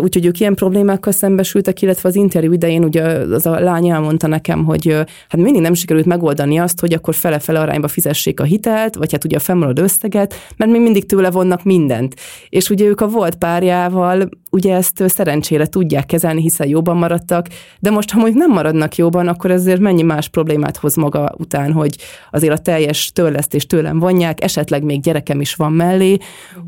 Úgyhogy 0.00 0.26
ők 0.26 0.40
ilyen 0.40 0.54
problémákkal 0.54 1.12
szembesültek, 1.12 1.82
illetve 1.82 2.08
az 2.08 2.14
interjú 2.14 2.52
idején 2.52 2.84
ugye 2.84 3.02
az 3.02 3.46
a 3.46 3.60
lány 3.60 3.88
elmondta 3.88 4.26
nekem, 4.26 4.64
hogy 4.64 4.92
hát 5.28 5.40
mindig 5.40 5.62
nem 5.62 5.74
sikerült 5.74 6.06
megoldani 6.06 6.58
azt, 6.58 6.80
hogy 6.80 6.92
akkor 6.92 7.14
fele-fele 7.14 7.60
arányba 7.60 7.88
fizessék 7.88 8.40
a 8.40 8.44
hitelt, 8.44 8.94
vagy 8.94 9.12
hát 9.12 9.24
ugye 9.24 9.36
a 9.36 9.40
fennmaradó 9.40 9.82
összeget, 9.82 10.34
mert 10.56 10.70
még 10.70 10.80
mindig 10.80 11.06
tőle 11.06 11.30
vonnak 11.30 11.64
mindent. 11.64 12.14
És 12.48 12.70
ugye 12.70 12.84
ők 12.84 13.00
a 13.00 13.08
volt 13.08 13.34
párjával 13.34 14.28
ugye 14.50 14.74
ezt 14.74 15.02
szerencsére 15.06 15.66
tudják 15.66 16.06
kezelni, 16.06 16.40
hiszen 16.40 16.68
jobban 16.68 16.96
maradtak, 16.96 17.46
de 17.78 17.90
most, 17.90 18.10
ha 18.10 18.18
mondjuk 18.18 18.38
nem 18.38 18.50
maradnak 18.50 18.96
jobban, 18.96 19.28
akkor 19.28 19.50
ezért 19.50 19.80
mennyi 19.80 20.02
más 20.02 20.28
problémát 20.28 20.76
hoz 20.76 20.94
maga 20.94 21.34
után, 21.38 21.72
hogy 21.72 21.96
azért 22.30 22.52
a 22.52 22.62
teljes 22.62 23.10
törlesztést 23.12 23.68
tőlem 23.68 23.98
vonják, 23.98 24.44
esetleg 24.44 24.82
még 24.82 25.00
gyerekem 25.00 25.40
is 25.40 25.54
van 25.54 25.72
mellé, 25.90 26.16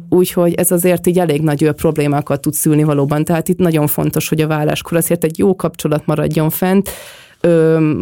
úgyhogy 0.08 0.54
ez 0.54 0.70
azért 0.70 1.06
így 1.06 1.18
elég 1.18 1.42
nagy 1.42 1.70
problémákat 1.70 2.40
tud 2.40 2.52
szülni 2.52 2.82
valóban. 2.82 3.24
Tehát 3.24 3.48
itt 3.48 3.58
nagyon 3.58 3.86
fontos, 3.86 4.28
hogy 4.28 4.40
a 4.40 4.46
válláskor 4.46 4.96
azért 4.96 5.24
egy 5.24 5.38
jó 5.38 5.56
kapcsolat 5.56 6.06
maradjon 6.06 6.50
fent, 6.50 6.90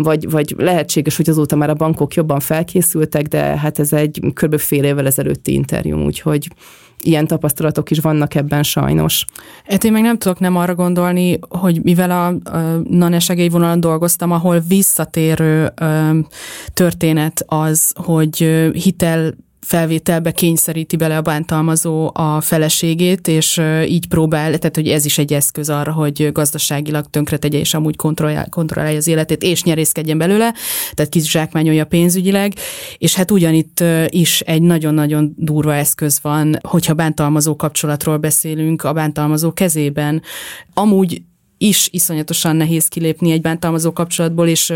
vagy, 0.02 0.30
vagy 0.30 0.54
lehetséges, 0.58 1.16
hogy 1.16 1.30
azóta 1.30 1.56
már 1.56 1.70
a 1.70 1.74
bankok 1.74 2.14
jobban 2.14 2.40
felkészültek, 2.40 3.26
de 3.26 3.40
hát 3.40 3.78
ez 3.78 3.92
egy 3.92 4.20
kb. 4.34 4.58
fél 4.58 4.84
évvel 4.84 5.06
ezelőtti 5.06 5.52
interjú, 5.52 6.04
úgyhogy 6.04 6.48
ilyen 7.02 7.26
tapasztalatok 7.26 7.90
is 7.90 7.98
vannak 7.98 8.34
ebben 8.34 8.62
sajnos. 8.62 9.24
Hát 9.64 9.84
én 9.84 9.92
meg 9.92 10.02
nem 10.02 10.18
tudok 10.18 10.38
nem 10.38 10.56
arra 10.56 10.74
gondolni, 10.74 11.38
hogy 11.48 11.80
mivel 11.82 12.10
a, 12.10 12.26
a 12.56 12.82
NANE 12.88 13.76
dolgoztam, 13.76 14.32
ahol 14.32 14.62
visszatérő 14.68 15.72
ö, 15.80 16.18
történet 16.72 17.44
az, 17.46 17.92
hogy 17.96 18.36
hitel 18.72 19.34
felvételbe 19.60 20.30
kényszeríti 20.30 20.96
bele 20.96 21.16
a 21.16 21.22
bántalmazó 21.22 22.10
a 22.14 22.40
feleségét, 22.40 23.28
és 23.28 23.60
így 23.86 24.06
próbál, 24.08 24.58
tehát 24.58 24.74
hogy 24.74 24.88
ez 24.88 25.04
is 25.04 25.18
egy 25.18 25.32
eszköz 25.32 25.70
arra, 25.70 25.92
hogy 25.92 26.32
gazdaságilag 26.32 27.06
tönkretegye, 27.10 27.58
és 27.58 27.74
amúgy 27.74 27.96
kontrollálja, 27.96 28.46
kontrollálja 28.50 28.96
az 28.96 29.06
életét, 29.06 29.42
és 29.42 29.62
nyerészkedjen 29.62 30.18
belőle, 30.18 30.54
tehát 30.94 31.10
kizsákmányolja 31.10 31.84
pénzügyileg, 31.84 32.52
és 32.98 33.14
hát 33.14 33.30
ugyanitt 33.30 33.84
is 34.06 34.40
egy 34.40 34.62
nagyon-nagyon 34.62 35.34
durva 35.36 35.74
eszköz 35.74 36.18
van, 36.22 36.58
hogyha 36.62 36.94
bántalmazó 36.94 37.56
kapcsolatról 37.56 38.16
beszélünk, 38.16 38.82
a 38.82 38.92
bántalmazó 38.92 39.52
kezében. 39.52 40.22
Amúgy 40.74 41.22
is 41.62 41.88
iszonyatosan 41.92 42.56
nehéz 42.56 42.86
kilépni 42.86 43.30
egy 43.32 43.40
bántalmazó 43.40 43.92
kapcsolatból, 43.92 44.48
és 44.48 44.72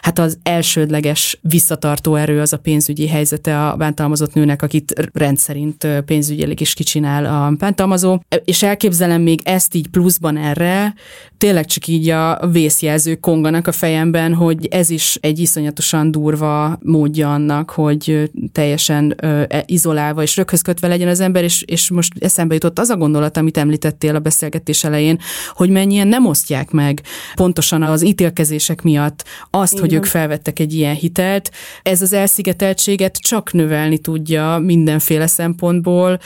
hát 0.00 0.18
az 0.18 0.38
elsődleges 0.42 1.38
visszatartó 1.40 2.14
erő 2.14 2.40
az 2.40 2.52
a 2.52 2.58
pénzügyi 2.58 3.08
helyzete 3.08 3.66
a 3.66 3.76
bántalmazott 3.76 4.34
nőnek, 4.34 4.62
akit 4.62 5.10
rendszerint 5.12 5.86
pénzügyileg 6.06 6.60
is 6.60 6.74
kicsinál 6.74 7.24
a 7.24 7.50
bántalmazó. 7.58 8.20
És 8.44 8.62
elképzelem 8.62 9.22
még 9.22 9.40
ezt 9.44 9.74
így 9.74 9.88
pluszban 9.88 10.36
erre, 10.36 10.94
tényleg 11.38 11.66
csak 11.66 11.86
így 11.86 12.08
a 12.08 12.48
vészjelző 12.52 13.14
konganak 13.14 13.66
a 13.66 13.72
fejemben, 13.72 14.34
hogy 14.34 14.66
ez 14.66 14.90
is 14.90 15.18
egy 15.20 15.38
iszonyatosan 15.38 16.10
durva 16.10 16.78
módja 16.82 17.32
annak, 17.32 17.70
hogy 17.70 18.30
teljesen 18.52 19.14
e, 19.16 19.64
izolálva 19.66 20.22
és 20.22 20.36
röghöz 20.36 20.62
kötve 20.62 20.88
legyen 20.88 21.08
az 21.08 21.20
ember, 21.20 21.44
és, 21.44 21.62
és 21.62 21.90
most 21.90 22.12
eszembe 22.18 22.54
jutott 22.54 22.78
az 22.78 22.88
a 22.88 22.96
gondolat, 22.96 23.36
amit 23.36 23.56
említettél 23.56 24.14
a 24.14 24.20
beszélgetés 24.20 24.84
elején, 24.84 25.18
hogy 25.54 25.70
mennyien 25.70 26.08
nem 26.08 26.25
osztják 26.26 26.70
meg 26.70 27.02
pontosan 27.34 27.82
az 27.82 28.04
ítélkezések 28.04 28.82
miatt 28.82 29.24
azt, 29.50 29.72
Igen. 29.72 29.84
hogy 29.84 29.94
ők 29.94 30.04
felvettek 30.04 30.58
egy 30.58 30.74
ilyen 30.74 30.94
hitelt. 30.94 31.50
Ez 31.82 32.02
az 32.02 32.12
elszigeteltséget 32.12 33.16
csak 33.16 33.52
növelni 33.52 33.98
tudja 33.98 34.58
mindenféle 34.58 35.26
szempontból, 35.26 36.18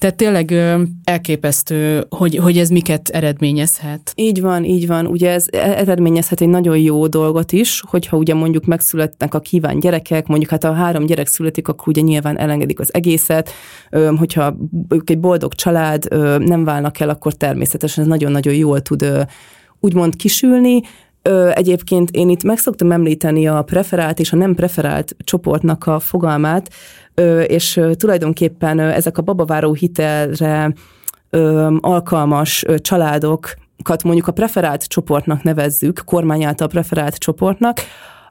tehát 0.00 0.16
tényleg 0.16 0.54
elképesztő, 1.04 2.06
hogy, 2.08 2.36
hogy 2.36 2.58
ez 2.58 2.68
miket 2.68 3.08
eredményezhet. 3.08 4.12
Így 4.14 4.40
van, 4.40 4.64
így 4.64 4.86
van. 4.86 5.06
Ugye 5.06 5.30
ez 5.30 5.46
e- 5.50 5.58
eredményezhet 5.58 6.40
egy 6.40 6.48
nagyon 6.48 6.78
jó 6.78 7.06
dolgot 7.06 7.52
is, 7.52 7.82
hogyha 7.86 8.16
ugye 8.16 8.34
mondjuk 8.34 8.64
megszületnek 8.64 9.34
a 9.34 9.40
kíván 9.40 9.80
gyerekek, 9.80 10.26
mondjuk 10.26 10.50
hát 10.50 10.64
a 10.64 10.72
három 10.72 11.06
gyerek 11.06 11.26
születik, 11.26 11.68
akkor 11.68 11.88
ugye 11.88 12.00
nyilván 12.00 12.38
elengedik 12.38 12.80
az 12.80 12.94
egészet. 12.94 13.50
Hogyha 14.16 14.56
egy 15.04 15.18
boldog 15.18 15.54
család, 15.54 16.08
nem 16.38 16.64
válnak 16.64 17.00
el, 17.00 17.08
akkor 17.08 17.32
természetesen 17.32 18.04
ez 18.04 18.10
nagyon-nagyon 18.10 18.54
jól 18.54 18.80
tud 18.80 19.26
úgymond 19.80 20.16
kisülni, 20.16 20.80
Egyébként 21.52 22.10
én 22.10 22.28
itt 22.28 22.42
meg 22.42 22.58
szoktam 22.58 22.92
említeni 22.92 23.46
a 23.46 23.62
preferált 23.62 24.18
és 24.18 24.32
a 24.32 24.36
nem 24.36 24.54
preferált 24.54 25.16
csoportnak 25.24 25.86
a 25.86 25.98
fogalmát, 25.98 26.70
és 27.46 27.80
tulajdonképpen 27.92 28.78
ezek 28.78 29.18
a 29.18 29.22
babaváró 29.22 29.72
hitelre 29.72 30.72
alkalmas 31.80 32.64
családokat 32.76 34.02
mondjuk 34.02 34.26
a 34.26 34.32
preferált 34.32 34.88
csoportnak 34.88 35.42
nevezzük, 35.42 36.02
kormány 36.04 36.44
által 36.44 36.68
preferált 36.68 37.16
csoportnak, 37.16 37.78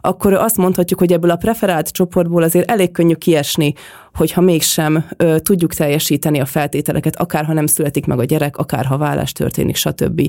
akkor 0.01 0.34
azt 0.34 0.57
mondhatjuk, 0.57 0.99
hogy 0.99 1.13
ebből 1.13 1.32
a 1.32 1.36
preferált 1.36 1.91
csoportból 1.91 2.43
azért 2.43 2.71
elég 2.71 2.91
könnyű 2.91 3.13
kiesni, 3.13 3.73
hogyha 4.20 4.41
mégsem 4.41 5.05
ö, 5.17 5.39
tudjuk 5.39 5.74
teljesíteni 5.74 6.39
a 6.39 6.45
feltételeket, 6.45 7.15
akár 7.15 7.45
ha 7.45 7.53
nem 7.53 7.65
születik 7.65 8.05
meg 8.05 8.20
a 8.20 8.24
gyerek, 8.24 8.57
akár 8.57 8.86
ha 8.86 8.97
vállás 8.97 9.32
történik, 9.32 9.76
stb. 9.76 10.22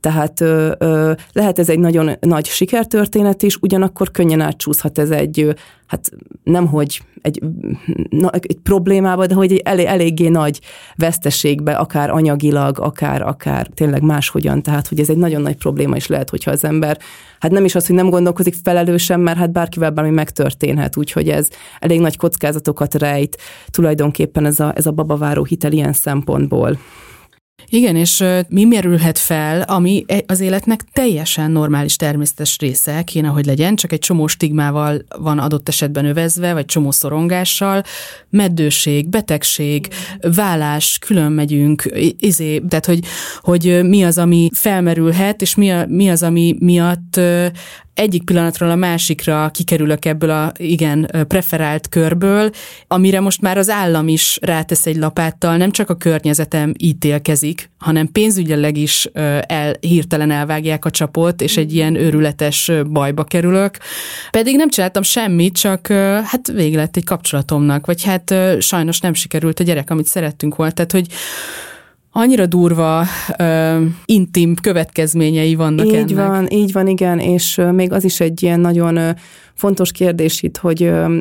Tehát 0.00 0.40
ö, 0.40 0.72
ö, 0.78 1.12
lehet 1.32 1.58
ez 1.58 1.68
egy 1.68 1.78
nagyon 1.78 2.10
nagy 2.20 2.46
sikertörténet 2.46 3.42
is, 3.42 3.56
ugyanakkor 3.56 4.10
könnyen 4.10 4.40
átcsúszhat 4.40 4.98
ez 4.98 5.10
egy, 5.10 5.54
hát 5.86 6.10
nemhogy 6.44 7.02
egy, 7.22 7.42
na, 8.08 8.30
egy 8.30 8.58
problémába, 8.62 9.26
de 9.26 9.34
hogy 9.34 9.52
egy 9.52 9.62
elég, 9.64 9.86
eléggé 9.86 10.28
nagy 10.28 10.60
veszteségbe, 10.96 11.72
akár 11.72 12.10
anyagilag, 12.10 12.78
akár, 12.78 13.22
akár 13.22 13.66
tényleg 13.74 14.02
máshogyan. 14.02 14.62
Tehát, 14.62 14.88
hogy 14.88 15.00
ez 15.00 15.10
egy 15.10 15.16
nagyon 15.16 15.42
nagy 15.42 15.56
probléma 15.56 15.96
is 15.96 16.06
lehet, 16.06 16.30
hogyha 16.30 16.50
az 16.50 16.64
ember, 16.64 16.98
hát 17.40 17.50
nem 17.50 17.64
is 17.64 17.74
az, 17.74 17.86
hogy 17.86 17.96
nem 17.96 18.10
gondolkozik 18.10 18.54
felelősen, 18.62 19.20
mert 19.20 19.38
hát 19.38 19.52
bárkivel 19.52 19.90
bármi 19.90 20.10
megtörténhet, 20.10 20.96
úgyhogy 20.96 21.28
ez 21.28 21.48
elég 21.78 22.00
nagy 22.00 22.16
kockázatokat 22.16 22.94
rejt 22.94 23.29
tulajdonképpen 23.70 24.44
ez 24.44 24.60
a, 24.60 24.72
ez 24.76 24.86
a 24.86 24.92
babaváró 24.92 25.44
hitel 25.44 25.72
ilyen 25.72 25.92
szempontból. 25.92 26.78
Igen, 27.72 27.96
és 27.96 28.24
mi 28.48 28.64
merülhet 28.64 29.18
fel, 29.18 29.62
ami 29.62 30.04
e, 30.06 30.22
az 30.26 30.40
életnek 30.40 30.80
teljesen 30.92 31.50
normális, 31.50 31.96
természetes 31.96 32.58
része 32.58 33.02
kéne, 33.02 33.28
hogy 33.28 33.46
legyen, 33.46 33.76
csak 33.76 33.92
egy 33.92 33.98
csomó 33.98 34.26
stigmával 34.26 35.04
van 35.18 35.38
adott 35.38 35.68
esetben 35.68 36.04
övezve, 36.04 36.52
vagy 36.52 36.64
csomó 36.64 36.90
szorongással, 36.90 37.82
meddőség, 38.30 39.08
betegség, 39.08 39.88
vállás, 40.20 40.98
külön 40.98 41.32
megyünk, 41.32 41.82
izé, 42.18 42.58
tehát 42.58 42.86
hogy, 42.86 43.00
hogy 43.40 43.80
mi 43.82 44.04
az, 44.04 44.18
ami 44.18 44.48
felmerülhet, 44.54 45.42
és 45.42 45.54
mi, 45.54 45.70
a, 45.70 45.86
mi 45.86 46.10
az, 46.10 46.22
ami 46.22 46.56
miatt 46.58 47.20
egyik 48.00 48.24
pillanatról 48.24 48.70
a 48.70 48.74
másikra 48.74 49.50
kikerülök 49.52 50.04
ebből 50.04 50.30
a 50.30 50.52
igen 50.56 51.10
preferált 51.28 51.88
körből, 51.88 52.50
amire 52.86 53.20
most 53.20 53.40
már 53.40 53.58
az 53.58 53.68
állam 53.68 54.08
is 54.08 54.38
rátesz 54.42 54.86
egy 54.86 54.96
lapáttal, 54.96 55.56
nem 55.56 55.70
csak 55.70 55.90
a 55.90 55.94
környezetem 55.94 56.74
ítélkezik, 56.78 57.70
hanem 57.78 58.12
pénzügyileg 58.12 58.76
is 58.76 59.08
el, 59.46 59.74
hirtelen 59.80 60.30
elvágják 60.30 60.84
a 60.84 60.90
csapot, 60.90 61.42
és 61.42 61.56
egy 61.56 61.74
ilyen 61.74 61.94
őrületes 61.94 62.70
bajba 62.90 63.24
kerülök. 63.24 63.76
Pedig 64.30 64.56
nem 64.56 64.68
csináltam 64.68 65.02
semmit, 65.02 65.58
csak 65.58 65.86
hát 66.24 66.52
vége 66.52 66.76
lett 66.76 66.96
egy 66.96 67.04
kapcsolatomnak, 67.04 67.86
vagy 67.86 68.04
hát 68.04 68.34
sajnos 68.58 69.00
nem 69.00 69.14
sikerült 69.14 69.60
a 69.60 69.64
gyerek, 69.64 69.90
amit 69.90 70.06
szerettünk 70.06 70.56
volna. 70.56 70.72
Tehát, 70.72 70.92
hogy 70.92 71.06
annyira 72.12 72.46
durva, 72.46 73.04
uh, 73.38 73.82
intim 74.04 74.54
következményei 74.62 75.54
vannak 75.54 75.86
így 75.86 75.94
ennek. 75.94 76.10
Így 76.10 76.16
van, 76.16 76.50
így 76.50 76.72
van, 76.72 76.86
igen, 76.86 77.18
és 77.18 77.60
még 77.72 77.92
az 77.92 78.04
is 78.04 78.20
egy 78.20 78.42
ilyen 78.42 78.60
nagyon 78.60 79.16
fontos 79.54 79.92
kérdés 79.92 80.42
itt, 80.42 80.56
hogy 80.56 80.82
uh, 80.82 81.18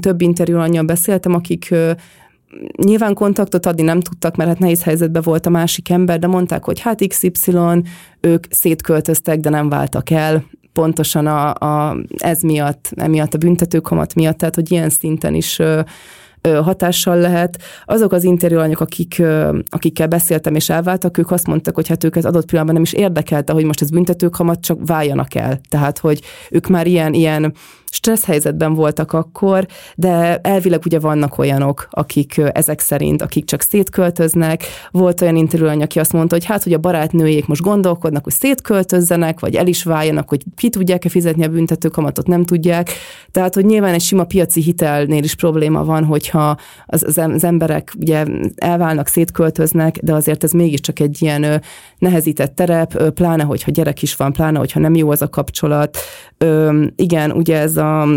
több 0.00 0.20
interjú 0.20 0.58
anyjal 0.58 0.84
beszéltem, 0.84 1.34
akik 1.34 1.68
uh, 1.70 1.90
nyilván 2.76 3.14
kontaktot 3.14 3.66
adni 3.66 3.82
nem 3.82 4.00
tudtak, 4.00 4.36
mert 4.36 4.48
hát 4.48 4.58
nehéz 4.58 4.82
helyzetben 4.82 5.22
volt 5.24 5.46
a 5.46 5.50
másik 5.50 5.90
ember, 5.90 6.18
de 6.18 6.26
mondták, 6.26 6.64
hogy 6.64 6.80
hát 6.80 7.06
XY, 7.06 7.82
ők 8.20 8.44
szétköltöztek, 8.50 9.40
de 9.40 9.50
nem 9.50 9.68
váltak 9.68 10.10
el, 10.10 10.44
pontosan 10.72 11.26
a, 11.26 11.54
a, 11.54 11.96
ez 12.16 12.40
miatt, 12.40 12.90
emiatt 12.96 13.34
a 13.34 13.38
büntetőkamat 13.38 14.14
miatt, 14.14 14.38
tehát 14.38 14.54
hogy 14.54 14.70
ilyen 14.70 14.88
szinten 14.88 15.34
is 15.34 15.60
hatással 16.48 17.18
lehet. 17.18 17.62
Azok 17.84 18.12
az 18.12 18.24
interjúanyok, 18.24 18.80
akik, 18.80 19.22
akikkel 19.68 20.06
beszéltem 20.06 20.54
és 20.54 20.70
elváltak, 20.70 21.18
ők 21.18 21.30
azt 21.30 21.46
mondtak, 21.46 21.74
hogy 21.74 21.88
hát 21.88 22.04
őket 22.04 22.24
adott 22.24 22.44
pillanatban 22.44 22.74
nem 22.74 22.92
is 22.92 22.92
érdekelte, 22.92 23.52
hogy 23.52 23.64
most 23.64 23.82
ez 23.82 23.90
büntetőkamat, 23.90 24.60
csak 24.60 24.78
váljanak 24.86 25.34
el. 25.34 25.60
Tehát, 25.68 25.98
hogy 25.98 26.20
ők 26.50 26.66
már 26.66 26.86
ilyen, 26.86 27.12
ilyen 27.12 27.52
stressz 27.94 28.24
helyzetben 28.24 28.74
voltak 28.74 29.12
akkor, 29.12 29.66
de 29.96 30.36
elvileg 30.36 30.82
ugye 30.84 30.98
vannak 30.98 31.38
olyanok, 31.38 31.88
akik 31.90 32.40
ezek 32.52 32.80
szerint, 32.80 33.22
akik 33.22 33.44
csak 33.44 33.62
szétköltöznek. 33.62 34.64
Volt 34.90 35.20
olyan 35.20 35.36
interjúany, 35.36 35.82
aki 35.82 35.98
azt 35.98 36.12
mondta, 36.12 36.34
hogy 36.34 36.44
hát, 36.44 36.62
hogy 36.62 36.72
a 36.72 36.78
barátnőjék 36.78 37.46
most 37.46 37.62
gondolkodnak, 37.62 38.24
hogy 38.24 38.32
szétköltözzenek, 38.32 39.40
vagy 39.40 39.54
el 39.54 39.66
is 39.66 39.84
váljanak, 39.84 40.28
hogy 40.28 40.42
ki 40.56 40.68
tudják-e 40.68 41.08
fizetni 41.08 41.44
a 41.44 41.48
büntetőkamatot, 41.48 42.26
nem 42.26 42.44
tudják. 42.44 42.90
Tehát, 43.30 43.54
hogy 43.54 43.64
nyilván 43.64 43.94
egy 43.94 44.00
sima 44.00 44.24
piaci 44.24 44.60
hitelnél 44.60 45.22
is 45.22 45.34
probléma 45.34 45.84
van, 45.84 46.04
hogyha 46.04 46.56
az, 46.86 47.18
az 47.18 47.44
emberek 47.44 47.92
ugye 48.00 48.24
elválnak, 48.56 49.06
szétköltöznek, 49.06 49.98
de 49.98 50.14
azért 50.14 50.44
ez 50.44 50.52
mégiscsak 50.52 51.00
egy 51.00 51.22
ilyen 51.22 51.62
nehezített 51.98 52.54
terep, 52.54 53.10
pláne, 53.10 53.42
hogyha 53.42 53.70
gyerek 53.70 54.02
is 54.02 54.16
van, 54.16 54.32
pláne, 54.32 54.58
hogyha 54.58 54.80
nem 54.80 54.94
jó 54.94 55.10
az 55.10 55.22
a 55.22 55.28
kapcsolat. 55.28 55.98
Igen, 56.96 57.30
ugye 57.30 57.58
ez 57.58 57.76
a 57.76 58.08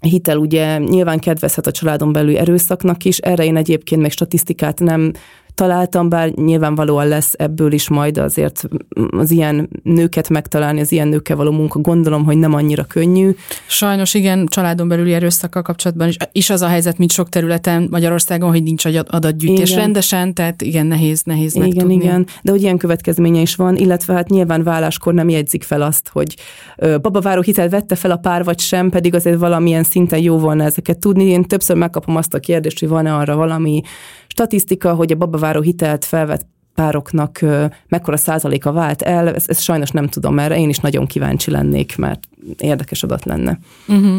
hitel 0.00 0.36
ugye 0.36 0.78
nyilván 0.78 1.18
kedvezhet 1.18 1.66
a 1.66 1.70
családon 1.70 2.12
belül 2.12 2.38
erőszaknak 2.38 3.04
is, 3.04 3.18
erre 3.18 3.44
én 3.44 3.56
egyébként 3.56 4.02
még 4.02 4.10
statisztikát 4.10 4.78
nem 4.80 5.12
találtam, 5.58 6.08
bár 6.08 6.30
nyilvánvalóan 6.30 7.08
lesz 7.08 7.32
ebből 7.36 7.72
is 7.72 7.88
majd 7.88 8.18
azért 8.18 8.68
az 9.10 9.30
ilyen 9.30 9.68
nőket 9.82 10.28
megtalálni, 10.28 10.80
az 10.80 10.92
ilyen 10.92 11.08
nőkkel 11.08 11.36
való 11.36 11.50
munka, 11.50 11.78
gondolom, 11.78 12.24
hogy 12.24 12.36
nem 12.36 12.54
annyira 12.54 12.84
könnyű. 12.84 13.30
Sajnos 13.66 14.14
igen, 14.14 14.46
családon 14.46 14.88
belüli 14.88 15.12
erőszakkal 15.12 15.62
kapcsolatban 15.62 16.08
is, 16.08 16.16
is 16.32 16.50
az 16.50 16.62
a 16.62 16.66
helyzet, 16.66 16.98
mint 16.98 17.12
sok 17.12 17.28
területen 17.28 17.86
Magyarországon, 17.90 18.50
hogy 18.50 18.62
nincs 18.62 18.84
adatgyűjtés 19.06 19.70
igen. 19.70 19.82
rendesen, 19.82 20.34
tehát 20.34 20.62
igen, 20.62 20.86
nehéz, 20.86 21.22
nehéz 21.22 21.54
Igen, 21.54 21.68
megtudni. 21.68 21.94
igen, 21.94 22.26
de 22.42 22.50
hogy 22.50 22.62
ilyen 22.62 22.78
következménye 22.78 23.40
is 23.40 23.54
van, 23.54 23.76
illetve 23.76 24.14
hát 24.14 24.28
nyilván 24.28 24.62
válláskor 24.62 25.14
nem 25.14 25.28
jegyzik 25.28 25.62
fel 25.62 25.82
azt, 25.82 26.08
hogy 26.12 26.34
babaváró 26.76 27.40
hitel 27.40 27.68
vette 27.68 27.94
fel 27.94 28.10
a 28.10 28.16
pár 28.16 28.44
vagy 28.44 28.58
sem, 28.58 28.90
pedig 28.90 29.14
azért 29.14 29.38
valamilyen 29.38 29.82
szinten 29.82 30.18
jó 30.18 30.38
volna 30.38 30.64
ezeket 30.64 30.98
tudni. 30.98 31.24
Én 31.24 31.42
többször 31.42 31.76
megkapom 31.76 32.16
azt 32.16 32.34
a 32.34 32.38
kérdést, 32.38 32.78
hogy 32.78 32.88
van-e 32.88 33.14
arra 33.14 33.36
valami 33.36 33.82
statisztika, 34.38 34.94
hogy 34.94 35.12
a 35.12 35.16
babaváró 35.16 35.60
hitelt 35.60 36.04
felvett 36.04 36.46
pároknak 36.74 37.40
mekkora 37.88 38.16
százaléka 38.16 38.72
vált 38.72 39.02
el, 39.02 39.34
ezt, 39.34 39.50
ezt 39.50 39.62
sajnos 39.62 39.90
nem 39.90 40.06
tudom, 40.06 40.38
erre 40.38 40.58
én 40.58 40.68
is 40.68 40.78
nagyon 40.78 41.06
kíváncsi 41.06 41.50
lennék, 41.50 41.96
mert 41.96 42.20
érdekes 42.58 43.02
adat 43.02 43.24
lenne. 43.24 43.58
Uh-huh. 43.88 44.18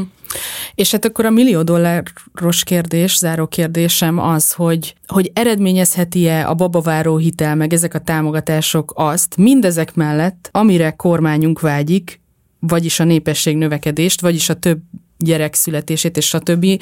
És 0.76 0.92
hát 0.92 1.06
akkor 1.06 1.26
a 1.26 1.30
millió 1.30 1.62
dolláros 1.62 2.64
kérdés, 2.64 3.18
záró 3.18 3.48
kérdésem 3.48 4.20
az, 4.20 4.54
hogy, 4.54 4.96
hogy 5.08 5.32
eredményezheti-e 5.34 6.50
a 6.50 6.54
babaváró 6.54 7.18
hitel, 7.18 7.56
meg 7.56 7.74
ezek 7.74 7.94
a 7.94 8.00
támogatások 8.00 8.92
azt, 8.96 9.38
mindezek 9.38 9.96
mellett, 9.96 10.50
amire 10.52 10.92
kormányunk 10.92 11.60
vágyik, 11.60 12.22
vagyis 12.60 13.00
a 13.00 13.04
népesség 13.04 13.58
növekedést, 13.58 14.22
vagyis 14.22 14.50
a 14.50 14.54
több 14.54 14.80
gyerek 15.20 15.54
születését 15.54 16.18
és 16.18 16.26
stb. 16.26 16.82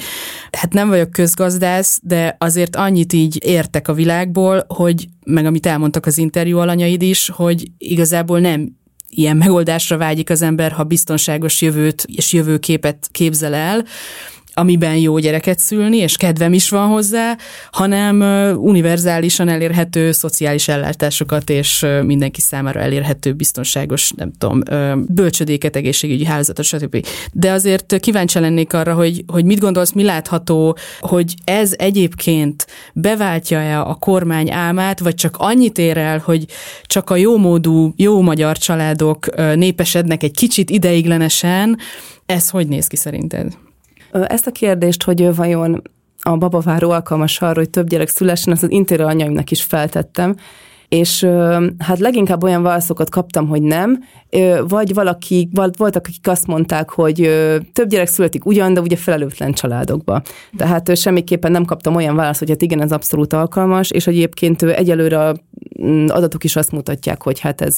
Hát 0.52 0.72
nem 0.72 0.88
vagyok 0.88 1.10
közgazdász, 1.10 2.00
de 2.02 2.36
azért 2.38 2.76
annyit 2.76 3.12
így 3.12 3.44
értek 3.44 3.88
a 3.88 3.92
világból, 3.92 4.64
hogy 4.68 5.08
meg 5.24 5.46
amit 5.46 5.66
elmondtak 5.66 6.06
az 6.06 6.18
interjú 6.18 6.58
alanyaid 6.58 7.02
is, 7.02 7.28
hogy 7.28 7.66
igazából 7.78 8.40
nem 8.40 8.76
ilyen 9.08 9.36
megoldásra 9.36 9.96
vágyik 9.96 10.30
az 10.30 10.42
ember, 10.42 10.72
ha 10.72 10.84
biztonságos 10.84 11.62
jövőt 11.62 12.04
és 12.06 12.32
jövőképet 12.32 13.08
képzel 13.12 13.54
el, 13.54 13.84
amiben 14.58 14.96
jó 14.96 15.18
gyereket 15.18 15.58
szülni, 15.58 15.96
és 15.96 16.16
kedvem 16.16 16.52
is 16.52 16.70
van 16.70 16.88
hozzá, 16.88 17.36
hanem 17.70 18.20
univerzálisan 18.56 19.48
elérhető 19.48 20.12
szociális 20.12 20.68
ellátásokat, 20.68 21.50
és 21.50 21.86
mindenki 22.02 22.40
számára 22.40 22.80
elérhető 22.80 23.32
biztonságos, 23.32 24.10
nem 24.16 24.32
tudom, 24.38 24.62
bölcsödéket, 25.08 25.76
egészségügyi 25.76 26.24
hálózatot, 26.24 26.64
stb. 26.64 27.06
De 27.32 27.50
azért 27.50 28.00
kíváncsi 28.00 28.38
lennék 28.38 28.72
arra, 28.72 28.94
hogy, 28.94 29.24
hogy 29.26 29.44
mit 29.44 29.60
gondolsz, 29.60 29.92
mi 29.92 30.04
látható, 30.04 30.76
hogy 31.00 31.34
ez 31.44 31.74
egyébként 31.76 32.66
beváltja-e 32.94 33.80
a 33.80 33.94
kormány 33.94 34.50
álmát, 34.50 34.98
vagy 34.98 35.14
csak 35.14 35.36
annyit 35.38 35.78
ér 35.78 35.96
el, 35.96 36.22
hogy 36.24 36.44
csak 36.82 37.10
a 37.10 37.16
jómódú, 37.16 37.92
jó 37.96 38.20
magyar 38.20 38.58
családok 38.58 39.36
népesednek 39.54 40.22
egy 40.22 40.34
kicsit 40.34 40.70
ideiglenesen, 40.70 41.78
ez 42.26 42.50
hogy 42.50 42.68
néz 42.68 42.86
ki 42.86 42.96
szerinted? 42.96 43.67
Ezt 44.10 44.46
a 44.46 44.50
kérdést, 44.50 45.02
hogy 45.02 45.34
vajon 45.34 45.82
a 46.22 46.36
babaváró 46.36 46.90
alkalmas 46.90 47.40
arra, 47.40 47.58
hogy 47.58 47.70
több 47.70 47.88
gyerek 47.88 48.08
szülessen, 48.08 48.52
azt 48.52 48.62
az 48.62 48.70
intéri 48.70 49.02
anyaimnak 49.02 49.50
is 49.50 49.62
feltettem, 49.62 50.36
és 50.88 51.26
hát 51.78 51.98
leginkább 51.98 52.42
olyan 52.42 52.62
válaszokat 52.62 53.10
kaptam, 53.10 53.48
hogy 53.48 53.62
nem, 53.62 53.98
vagy 54.68 54.94
valaki, 54.94 55.48
voltak, 55.52 56.06
akik 56.06 56.28
azt 56.28 56.46
mondták, 56.46 56.90
hogy 56.90 57.16
több 57.72 57.88
gyerek 57.88 58.08
születik 58.08 58.46
ugyan, 58.46 58.74
de 58.74 58.80
ugye 58.80 58.96
felelőtlen 58.96 59.52
családokba. 59.52 60.22
Tehát 60.56 60.96
semmiképpen 60.96 61.50
nem 61.50 61.64
kaptam 61.64 61.94
olyan 61.94 62.16
választ, 62.16 62.38
hogy 62.38 62.48
hát 62.48 62.62
igen, 62.62 62.82
ez 62.82 62.92
abszolút 62.92 63.32
alkalmas, 63.32 63.90
és 63.90 64.06
egyébként 64.06 64.62
egyelőre 64.62 65.30
mm, 65.30 65.34
adatok 66.06 66.44
is 66.44 66.56
azt 66.56 66.72
mutatják, 66.72 67.22
hogy 67.22 67.40
hát 67.40 67.60
ez 67.60 67.76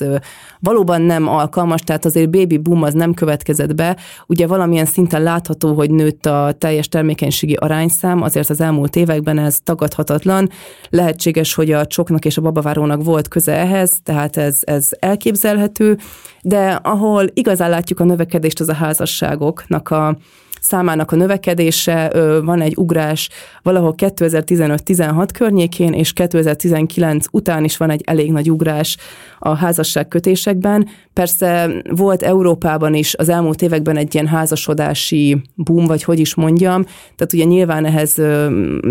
valóban 0.61 1.03
nem 1.03 1.29
alkalmas, 1.29 1.81
tehát 1.81 2.05
azért 2.05 2.31
baby 2.31 2.59
boom 2.59 2.83
az 2.83 2.95
nem 2.95 3.15
következett 3.15 3.75
be. 3.75 3.97
Ugye 4.27 4.47
valamilyen 4.47 4.85
szinten 4.85 5.23
látható, 5.23 5.75
hogy 5.75 5.91
nőtt 5.91 6.27
a 6.27 6.55
teljes 6.59 6.89
termékenységi 6.89 7.55
arányszám, 7.55 8.23
azért 8.23 8.51
az 8.51 8.61
elmúlt 8.61 8.97
években 8.97 9.39
ez 9.39 9.59
tagadhatatlan. 9.65 10.51
Lehetséges, 10.91 11.55
hogy 11.55 11.73
a 11.73 11.87
csoknak 11.87 12.25
és 12.25 12.37
a 12.37 12.43
babavárónak 12.43 13.05
volt 13.05 13.29
köze 13.29 13.53
ehhez, 13.57 13.93
tehát 14.03 14.37
ez, 14.37 14.59
ez 14.61 14.89
elképzelhető, 14.99 15.99
de 16.43 16.71
ahol 16.83 17.25
igazán 17.33 17.71
látjuk 17.71 18.01
a 18.01 18.05
növekedést, 18.05 18.61
az 18.61 18.69
a 18.69 18.75
házasságoknak 18.75 19.91
a 19.91 20.17
számának 20.61 21.13
a 21.13 21.17
növekedése, 21.17 22.11
van 22.45 22.61
egy 22.61 22.77
ugrás 22.77 23.29
valahol 23.63 23.95
2015-16 23.97 25.29
környékén, 25.35 25.93
és 25.93 26.13
2019 26.13 27.27
után 27.31 27.65
is 27.65 27.77
van 27.77 27.91
egy 27.91 28.03
elég 28.05 28.33
nagy 28.33 28.51
ugrás 28.51 28.97
a 29.39 29.55
házasságkötésekben. 29.55 30.89
Persze 31.13 31.71
volt 31.91 32.23
Európában 32.23 32.95
is 32.95 33.15
az 33.15 33.29
elmúlt 33.29 33.63
években 33.63 33.97
egy 33.97 34.15
ilyen 34.15 34.27
házasodási 34.27 35.43
boom, 35.55 35.87
vagy 35.87 36.03
hogy 36.03 36.19
is 36.19 36.35
mondjam, 36.35 36.83
tehát 37.17 37.33
ugye 37.33 37.45
nyilván 37.45 37.85
ehhez 37.85 38.15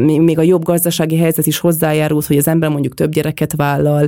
még 0.01 0.37
a 0.37 0.41
jobb 0.41 0.63
gazdasági 0.63 1.17
helyzet 1.17 1.45
is 1.45 1.59
hozzájárult, 1.59 2.25
hogy 2.25 2.37
az 2.37 2.47
ember 2.47 2.69
mondjuk 2.69 2.93
több 2.93 3.11
gyereket 3.11 3.55
vállal, 3.55 4.07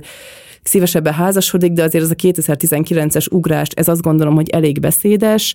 szívesebben 0.64 1.14
házasodik, 1.14 1.72
de 1.72 1.84
azért 1.84 2.04
ez 2.04 2.12
a 2.12 2.16
2019-es 2.16 3.32
ugrást, 3.32 3.80
ez 3.80 3.88
azt 3.88 4.02
gondolom, 4.02 4.36
hogy 4.36 4.50
elég 4.50 4.80
beszédes. 4.80 5.54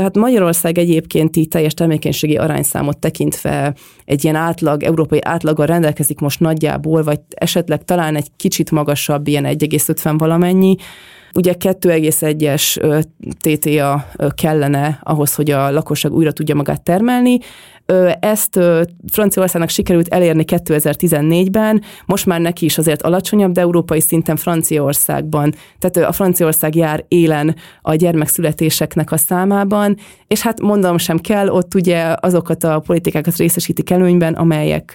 Hát 0.00 0.16
Magyarország 0.16 0.78
egyébként 0.78 1.36
így 1.36 1.48
teljes 1.48 1.74
termékenységi 1.74 2.36
arányszámot 2.36 2.98
tekintve 2.98 3.74
egy 4.04 4.24
ilyen 4.24 4.36
átlag, 4.36 4.82
európai 4.82 5.18
átlaggal 5.22 5.66
rendelkezik 5.66 6.18
most 6.18 6.40
nagyjából, 6.40 7.02
vagy 7.02 7.20
esetleg 7.28 7.84
talán 7.84 8.16
egy 8.16 8.28
kicsit 8.36 8.70
magasabb, 8.70 9.26
ilyen 9.26 9.44
1,50 9.44 10.14
valamennyi. 10.18 10.76
Ugye 11.34 11.54
2,1-es 11.58 12.76
TTA 13.40 14.06
kellene 14.34 15.00
ahhoz, 15.02 15.34
hogy 15.34 15.50
a 15.50 15.70
lakosság 15.70 16.12
újra 16.12 16.32
tudja 16.32 16.54
magát 16.54 16.82
termelni, 16.82 17.38
ezt 18.20 18.58
Franciaországnak 19.10 19.68
sikerült 19.68 20.08
elérni 20.08 20.44
2014-ben, 20.46 21.82
most 22.06 22.26
már 22.26 22.40
neki 22.40 22.64
is 22.64 22.78
azért 22.78 23.02
alacsonyabb, 23.02 23.52
de 23.52 23.60
európai 23.60 24.00
szinten 24.00 24.36
Franciaországban, 24.36 25.54
tehát 25.78 26.08
a 26.08 26.12
Franciaország 26.12 26.74
jár 26.74 27.04
élen 27.08 27.56
a 27.82 27.94
gyermekszületéseknek 27.94 29.12
a 29.12 29.16
számában, 29.16 29.96
és 30.26 30.40
hát 30.40 30.60
mondom 30.60 30.98
sem 30.98 31.18
kell, 31.18 31.48
ott 31.48 31.74
ugye 31.74 32.14
azokat 32.20 32.64
a 32.64 32.80
politikákat 32.80 33.36
részesítik 33.36 33.90
előnyben, 33.90 34.34
amelyek 34.34 34.92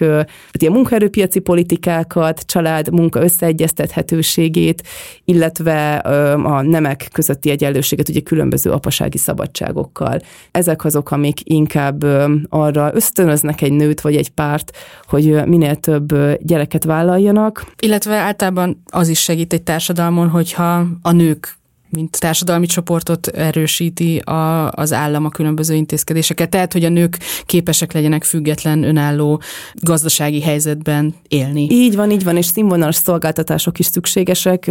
hát 0.52 0.62
ilyen 0.62 0.72
munkaerőpiaci 0.72 1.38
politikákat, 1.40 2.40
család, 2.40 2.92
munka 2.92 3.22
összeegyeztethetőségét, 3.22 4.82
illetve 5.24 5.94
a 6.42 6.62
nemek 6.62 7.08
közötti 7.12 7.50
egyenlőséget 7.50 8.08
ugye 8.08 8.20
különböző 8.20 8.70
apasági 8.70 9.18
szabadságokkal. 9.18 10.20
Ezek 10.50 10.84
azok, 10.84 11.10
amik 11.10 11.38
inkább 11.44 12.04
arra 12.48 12.81
arra 12.82 12.94
ösztönöznek 12.94 13.60
egy 13.60 13.72
nőt 13.72 14.00
vagy 14.00 14.16
egy 14.16 14.30
párt, 14.30 14.76
hogy 15.06 15.46
minél 15.46 15.74
több 15.74 16.14
gyereket 16.40 16.84
vállaljanak. 16.84 17.66
Illetve 17.78 18.16
általában 18.16 18.82
az 18.90 19.08
is 19.08 19.20
segít 19.20 19.52
egy 19.52 19.62
társadalmon, 19.62 20.28
hogyha 20.28 20.86
a 21.02 21.12
nők 21.12 21.60
mint 21.94 22.20
társadalmi 22.20 22.66
csoportot 22.66 23.26
erősíti 23.26 24.18
a, 24.18 24.70
az 24.70 24.92
állam 24.92 25.24
a 25.24 25.28
különböző 25.28 25.74
intézkedéseket, 25.74 26.50
tehát 26.50 26.72
hogy 26.72 26.84
a 26.84 26.88
nők 26.88 27.18
képesek 27.46 27.92
legyenek 27.92 28.24
független, 28.24 28.82
önálló 28.82 29.40
gazdasági 29.74 30.40
helyzetben 30.40 31.14
élni. 31.28 31.66
Így 31.70 31.96
van, 31.96 32.10
így 32.10 32.24
van, 32.24 32.36
és 32.36 32.46
színvonalas 32.46 32.94
szolgáltatások 32.94 33.78
is 33.78 33.86
szükségesek. 33.86 34.70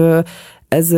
Ez 0.67 0.91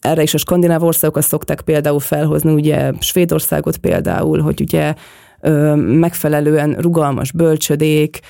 erre 0.00 0.22
is 0.22 0.34
a 0.34 0.38
skandináv 0.38 0.82
országokat 0.82 1.24
szokták 1.24 1.60
például 1.60 2.00
felhozni, 2.00 2.52
ugye 2.52 2.92
Svédországot 3.00 3.76
például, 3.76 4.40
hogy 4.40 4.60
ugye 4.60 4.94
megfelelően 5.76 6.72
rugalmas 6.72 7.32
bölcsödék, 7.32 8.20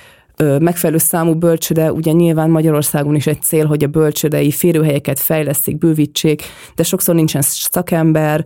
megfelelő 0.59 0.99
számú 0.99 1.35
bölcsöde, 1.35 1.93
ugye 1.93 2.13
nyilván 2.13 2.51
Magyarországon 2.51 3.15
is 3.15 3.27
egy 3.27 3.43
cél, 3.43 3.67
hogy 3.67 3.85
a 3.85 3.89
bölcsödei 3.89 4.51
férőhelyeket 4.51 5.19
fejlesztik, 5.19 5.79
bővítsék, 5.79 6.43
de 6.75 6.83
sokszor 6.83 7.15
nincsen 7.15 7.43
szakember, 7.43 8.45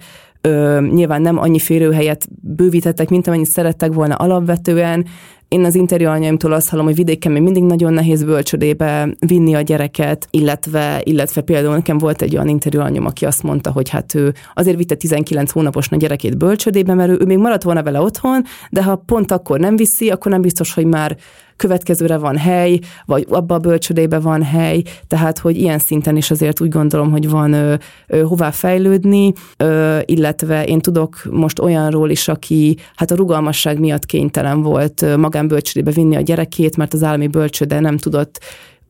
nyilván 0.92 1.22
nem 1.22 1.38
annyi 1.38 1.58
férőhelyet 1.58 2.28
bővítettek, 2.42 3.08
mint 3.08 3.26
amennyit 3.26 3.46
szerettek 3.46 3.92
volna 3.92 4.14
alapvetően, 4.14 5.06
én 5.50 5.64
az 5.64 5.74
interjú 5.74 6.08
anyaimtól 6.08 6.52
azt 6.52 6.68
hallom, 6.68 6.84
hogy 6.84 6.94
vidéken 6.94 7.32
még 7.32 7.42
mindig 7.42 7.62
nagyon 7.62 7.92
nehéz 7.92 8.24
bölcsödébe 8.24 9.08
vinni 9.26 9.54
a 9.54 9.60
gyereket, 9.60 10.26
illetve, 10.30 11.00
illetve 11.04 11.40
például 11.40 11.74
nekem 11.74 11.98
volt 11.98 12.22
egy 12.22 12.34
olyan 12.34 12.48
interjú 12.48 12.80
anyom, 12.80 13.06
aki 13.06 13.24
azt 13.26 13.42
mondta, 13.42 13.70
hogy 13.72 13.88
hát 13.88 14.14
ő 14.14 14.34
azért 14.54 14.76
vitte 14.76 14.94
19 14.94 15.50
hónapos 15.50 15.88
a 15.90 15.96
gyerekét 15.96 16.38
bölcsödébe, 16.38 16.94
mert 16.94 17.10
ő, 17.10 17.18
ő 17.20 17.24
még 17.24 17.38
maradt 17.38 17.62
volna 17.62 17.82
vele 17.82 18.00
otthon, 18.00 18.44
de 18.70 18.82
ha 18.82 18.96
pont 18.96 19.30
akkor 19.30 19.60
nem 19.60 19.76
viszi, 19.76 20.10
akkor 20.10 20.32
nem 20.32 20.40
biztos, 20.40 20.74
hogy 20.74 20.86
már 20.86 21.16
következőre 21.60 22.16
van 22.16 22.36
hely, 22.36 22.78
vagy 23.04 23.26
abba 23.28 23.54
a 23.54 23.58
bölcsödébe 23.58 24.18
van 24.18 24.42
hely, 24.42 24.82
tehát 25.06 25.38
hogy 25.38 25.56
ilyen 25.56 25.78
szinten 25.78 26.16
is 26.16 26.30
azért 26.30 26.60
úgy 26.60 26.68
gondolom, 26.68 27.10
hogy 27.10 27.28
van 27.28 27.52
ö, 27.52 27.74
ö, 28.06 28.22
hová 28.22 28.50
fejlődni, 28.50 29.32
ö, 29.56 29.98
illetve 30.04 30.64
én 30.64 30.80
tudok 30.80 31.22
most 31.30 31.58
olyanról 31.58 32.10
is, 32.10 32.28
aki 32.28 32.76
hát 32.94 33.10
a 33.10 33.14
rugalmasság 33.14 33.78
miatt 33.78 34.06
kénytelen 34.06 34.62
volt 34.62 35.16
magánbölcsödébe 35.16 35.90
vinni 35.90 36.16
a 36.16 36.20
gyerekét, 36.20 36.76
mert 36.76 36.94
az 36.94 37.02
állami 37.02 37.26
bölcsöde 37.26 37.80
nem 37.80 37.96
tudott 37.96 38.38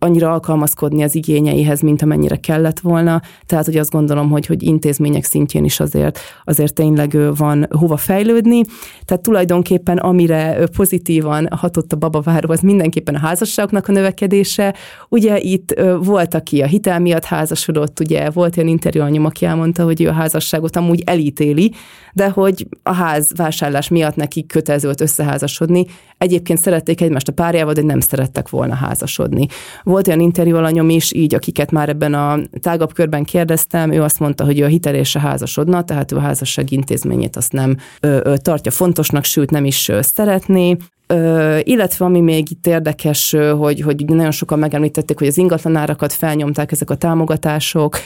annyira 0.03 0.33
alkalmazkodni 0.33 1.03
az 1.03 1.15
igényeihez, 1.15 1.81
mint 1.81 2.03
amennyire 2.03 2.37
kellett 2.37 2.81
volna. 2.81 3.21
Tehát, 3.47 3.65
hogy 3.65 3.77
azt 3.77 3.91
gondolom, 3.91 4.31
hogy, 4.31 4.47
hogy 4.47 4.63
intézmények 4.63 5.25
szintjén 5.25 5.65
is 5.65 5.81
azért, 5.81 6.19
azért 6.45 6.75
tényleg 6.75 7.19
van 7.37 7.67
hova 7.71 7.97
fejlődni. 7.97 8.61
Tehát 9.05 9.23
tulajdonképpen 9.23 9.99
amire 9.99 10.67
pozitívan 10.77 11.49
hatott 11.51 11.93
a 11.93 11.97
babaváró, 11.97 12.51
az 12.51 12.61
mindenképpen 12.61 13.15
a 13.15 13.19
házasságoknak 13.19 13.89
a 13.89 13.93
növekedése. 13.93 14.75
Ugye 15.09 15.39
itt 15.39 15.81
volt, 16.03 16.35
aki 16.35 16.63
a 16.63 16.67
hitel 16.67 17.01
miatt 17.01 17.25
házasodott, 17.25 18.01
ugye 18.01 18.31
volt 18.31 18.57
ilyen 18.57 18.69
interjú 18.69 19.03
anyom, 19.03 19.25
aki 19.25 19.45
elmondta, 19.45 19.85
hogy 19.85 20.03
ő 20.03 20.09
a 20.09 20.13
házasságot 20.13 20.77
amúgy 20.77 21.03
elítéli, 21.07 21.73
de 22.13 22.29
hogy 22.29 22.67
a 22.83 22.93
ház 22.93 23.33
vásárlás 23.37 23.89
miatt 23.89 24.17
neki 24.17 24.47
kötelező 24.47 24.93
összeházasodni. 25.01 25.87
Egyébként 26.19 26.59
szerették 26.59 27.01
egymást 27.01 27.29
a 27.29 27.33
párjával, 27.33 27.73
de 27.73 27.83
nem 27.83 28.01
szerettek 28.01 28.49
volna 28.49 28.75
házasodni. 28.75 29.47
Volt 29.91 30.07
olyan 30.07 30.21
interjú 30.21 30.57
alanyom 30.57 30.91
is, 30.91 31.13
így 31.13 31.35
akiket 31.35 31.71
már 31.71 31.89
ebben 31.89 32.15
a 32.15 32.39
tágabb 32.61 32.93
körben 32.93 33.25
kérdeztem, 33.25 33.93
ő 33.93 34.03
azt 34.03 34.19
mondta, 34.19 34.45
hogy 34.45 34.61
ő 34.61 34.65
a 34.65 34.69
hitelésre 34.69 35.21
házasodna, 35.21 35.85
tehát 35.85 36.13
ő 36.13 36.17
a 36.17 36.21
házasság 36.21 36.73
intézményét 36.73 37.37
azt 37.37 37.53
nem 37.53 37.77
ö, 38.01 38.21
ö, 38.23 38.37
tartja 38.37 38.71
fontosnak, 38.71 39.25
sőt 39.25 39.51
nem 39.51 39.65
is 39.65 39.89
ö, 39.89 40.01
szeretné. 40.03 40.77
Ö, 41.07 41.59
illetve 41.63 42.05
ami 42.05 42.21
még 42.21 42.51
itt 42.51 42.67
érdekes, 42.67 43.37
hogy, 43.59 43.81
hogy 43.81 44.05
nagyon 44.07 44.31
sokan 44.31 44.59
megemlítették, 44.59 45.19
hogy 45.19 45.29
az 45.29 45.39
ingatlanárakat 45.39 46.13
felnyomták 46.13 46.73
ezek 46.73 46.91
a 46.91 46.95
támogatások, 46.95 47.97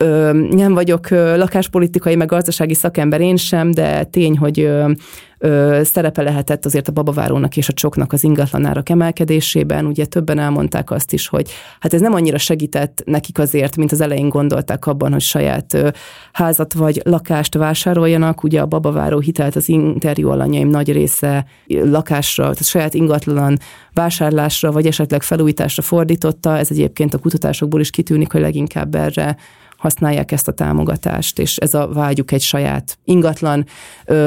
Ö, 0.00 0.32
nem 0.50 0.74
vagyok 0.74 1.10
ö, 1.10 1.36
lakáspolitikai, 1.36 2.16
meg 2.16 2.28
gazdasági 2.28 2.74
szakember 2.74 3.20
én 3.20 3.36
sem, 3.36 3.70
de 3.70 4.04
tény, 4.04 4.38
hogy 4.38 4.60
ö, 4.60 4.90
ö, 5.38 5.80
szerepe 5.84 6.22
lehetett 6.22 6.64
azért 6.64 6.88
a 6.88 6.92
babavárónak 6.92 7.56
és 7.56 7.68
a 7.68 7.72
csoknak 7.72 8.12
az 8.12 8.24
ingatlanárak 8.24 8.88
emelkedésében. 8.88 9.86
Ugye 9.86 10.04
többen 10.04 10.38
elmondták 10.38 10.90
azt 10.90 11.12
is, 11.12 11.28
hogy 11.28 11.50
hát 11.80 11.94
ez 11.94 12.00
nem 12.00 12.12
annyira 12.14 12.38
segített 12.38 13.02
nekik 13.04 13.38
azért, 13.38 13.76
mint 13.76 13.92
az 13.92 14.00
elején 14.00 14.28
gondolták 14.28 14.86
abban, 14.86 15.12
hogy 15.12 15.20
saját 15.20 15.74
ö, 15.74 15.88
házat 16.32 16.72
vagy 16.72 17.00
lakást 17.04 17.54
vásároljanak. 17.54 18.42
Ugye 18.42 18.60
a 18.60 18.66
babaváró 18.66 19.18
hitelt 19.18 19.56
az 19.56 19.68
interjú 19.68 20.28
alanyaim 20.28 20.68
nagy 20.68 20.92
része 20.92 21.44
lakásra, 21.66 22.42
tehát 22.42 22.64
saját 22.64 22.94
ingatlan 22.94 23.56
vásárlásra, 23.92 24.72
vagy 24.72 24.86
esetleg 24.86 25.22
felújításra 25.22 25.82
fordította. 25.82 26.56
Ez 26.56 26.70
egyébként 26.70 27.14
a 27.14 27.18
kutatásokból 27.18 27.80
is 27.80 27.90
kitűnik, 27.90 28.32
hogy 28.32 28.40
leginkább 28.40 28.94
erre 28.94 29.36
használják 29.78 30.32
ezt 30.32 30.48
a 30.48 30.52
támogatást, 30.52 31.38
és 31.38 31.56
ez 31.56 31.74
a 31.74 31.88
vágyuk 31.88 32.32
egy 32.32 32.40
saját 32.40 32.98
ingatlan. 33.04 33.66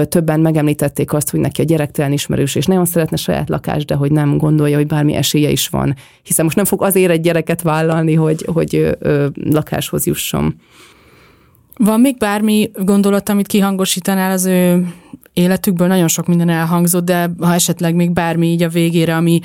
Többen 0.03 0.39
megemlítették 0.39 1.13
azt, 1.13 1.29
hogy 1.29 1.39
neki 1.39 1.61
a 1.61 1.65
gyerektelen 1.65 2.11
ismerős, 2.11 2.55
és 2.55 2.65
nagyon 2.65 2.85
szeretne 2.85 3.17
saját 3.17 3.49
lakást, 3.49 3.85
de 3.85 3.95
hogy 3.95 4.11
nem 4.11 4.37
gondolja, 4.37 4.77
hogy 4.77 4.87
bármi 4.87 5.15
esélye 5.15 5.49
is 5.49 5.67
van. 5.67 5.95
Hiszen 6.23 6.45
most 6.45 6.55
nem 6.55 6.65
fog 6.65 6.83
azért 6.83 7.11
egy 7.11 7.21
gyereket 7.21 7.61
vállalni, 7.61 8.13
hogy, 8.13 8.45
hogy 8.53 8.97
lakáshoz 9.33 10.05
jusson. 10.05 10.55
Van 11.77 11.99
még 11.99 12.17
bármi 12.17 12.71
gondolat, 12.73 13.29
amit 13.29 13.47
kihangosítanál 13.47 14.31
az 14.31 14.45
ő 14.45 14.87
életükből 15.33 15.87
nagyon 15.87 16.07
sok 16.07 16.27
minden 16.27 16.49
elhangzott, 16.49 17.05
de 17.05 17.31
ha 17.39 17.53
esetleg 17.53 17.95
még 17.95 18.11
bármi 18.11 18.47
így 18.47 18.63
a 18.63 18.69
végére, 18.69 19.15
ami 19.15 19.39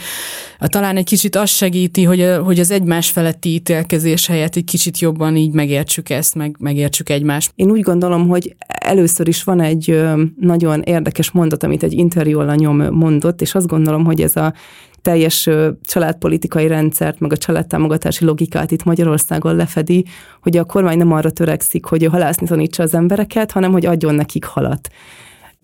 talán 0.58 0.96
egy 0.96 1.04
kicsit 1.04 1.36
azt 1.36 1.52
segíti, 1.52 2.04
hogy, 2.04 2.32
hogy 2.44 2.58
az 2.58 2.70
egymás 2.70 3.10
feletti 3.10 3.48
ítélkezés 3.48 4.26
helyett 4.26 4.56
egy 4.56 4.64
kicsit 4.64 4.98
jobban 4.98 5.36
így 5.36 5.52
megértsük 5.52 6.10
ezt, 6.10 6.34
meg 6.34 6.56
megértsük 6.58 7.08
egymást. 7.08 7.52
Én 7.54 7.70
úgy 7.70 7.80
gondolom, 7.80 8.28
hogy 8.28 8.56
először 8.66 9.28
is 9.28 9.44
van 9.44 9.60
egy 9.60 10.02
nagyon 10.40 10.82
érdekes 10.82 11.30
mondat, 11.30 11.62
amit 11.62 11.82
egy 11.82 11.92
interjú 11.92 12.38
alanyom 12.38 12.94
mondott, 12.94 13.40
és 13.40 13.54
azt 13.54 13.66
gondolom, 13.66 14.04
hogy 14.04 14.20
ez 14.20 14.36
a 14.36 14.54
teljes 15.02 15.48
családpolitikai 15.84 16.66
rendszert, 16.66 17.20
meg 17.20 17.32
a 17.32 17.36
családtámogatási 17.36 18.24
logikát 18.24 18.70
itt 18.70 18.84
Magyarországon 18.84 19.56
lefedi, 19.56 20.04
hogy 20.42 20.56
a 20.56 20.64
kormány 20.64 20.98
nem 20.98 21.12
arra 21.12 21.30
törekszik, 21.30 21.84
hogy 21.84 22.04
halászni 22.04 22.46
tanítsa 22.46 22.82
az 22.82 22.94
embereket, 22.94 23.52
hanem 23.52 23.72
hogy 23.72 23.86
adjon 23.86 24.14
nekik 24.14 24.44
halat 24.44 24.88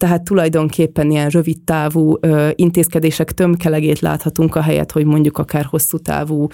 tehát 0.02 0.22
tulajdonképpen 0.22 1.10
ilyen 1.10 1.28
rövid 1.28 1.60
távú 1.60 2.16
ö, 2.20 2.48
intézkedések 2.54 3.32
tömkelegét 3.32 4.00
láthatunk 4.00 4.54
a 4.54 4.62
helyet, 4.62 4.92
hogy 4.92 5.04
mondjuk 5.04 5.38
akár 5.38 5.64
hosszú 5.64 5.98
távú 5.98 6.46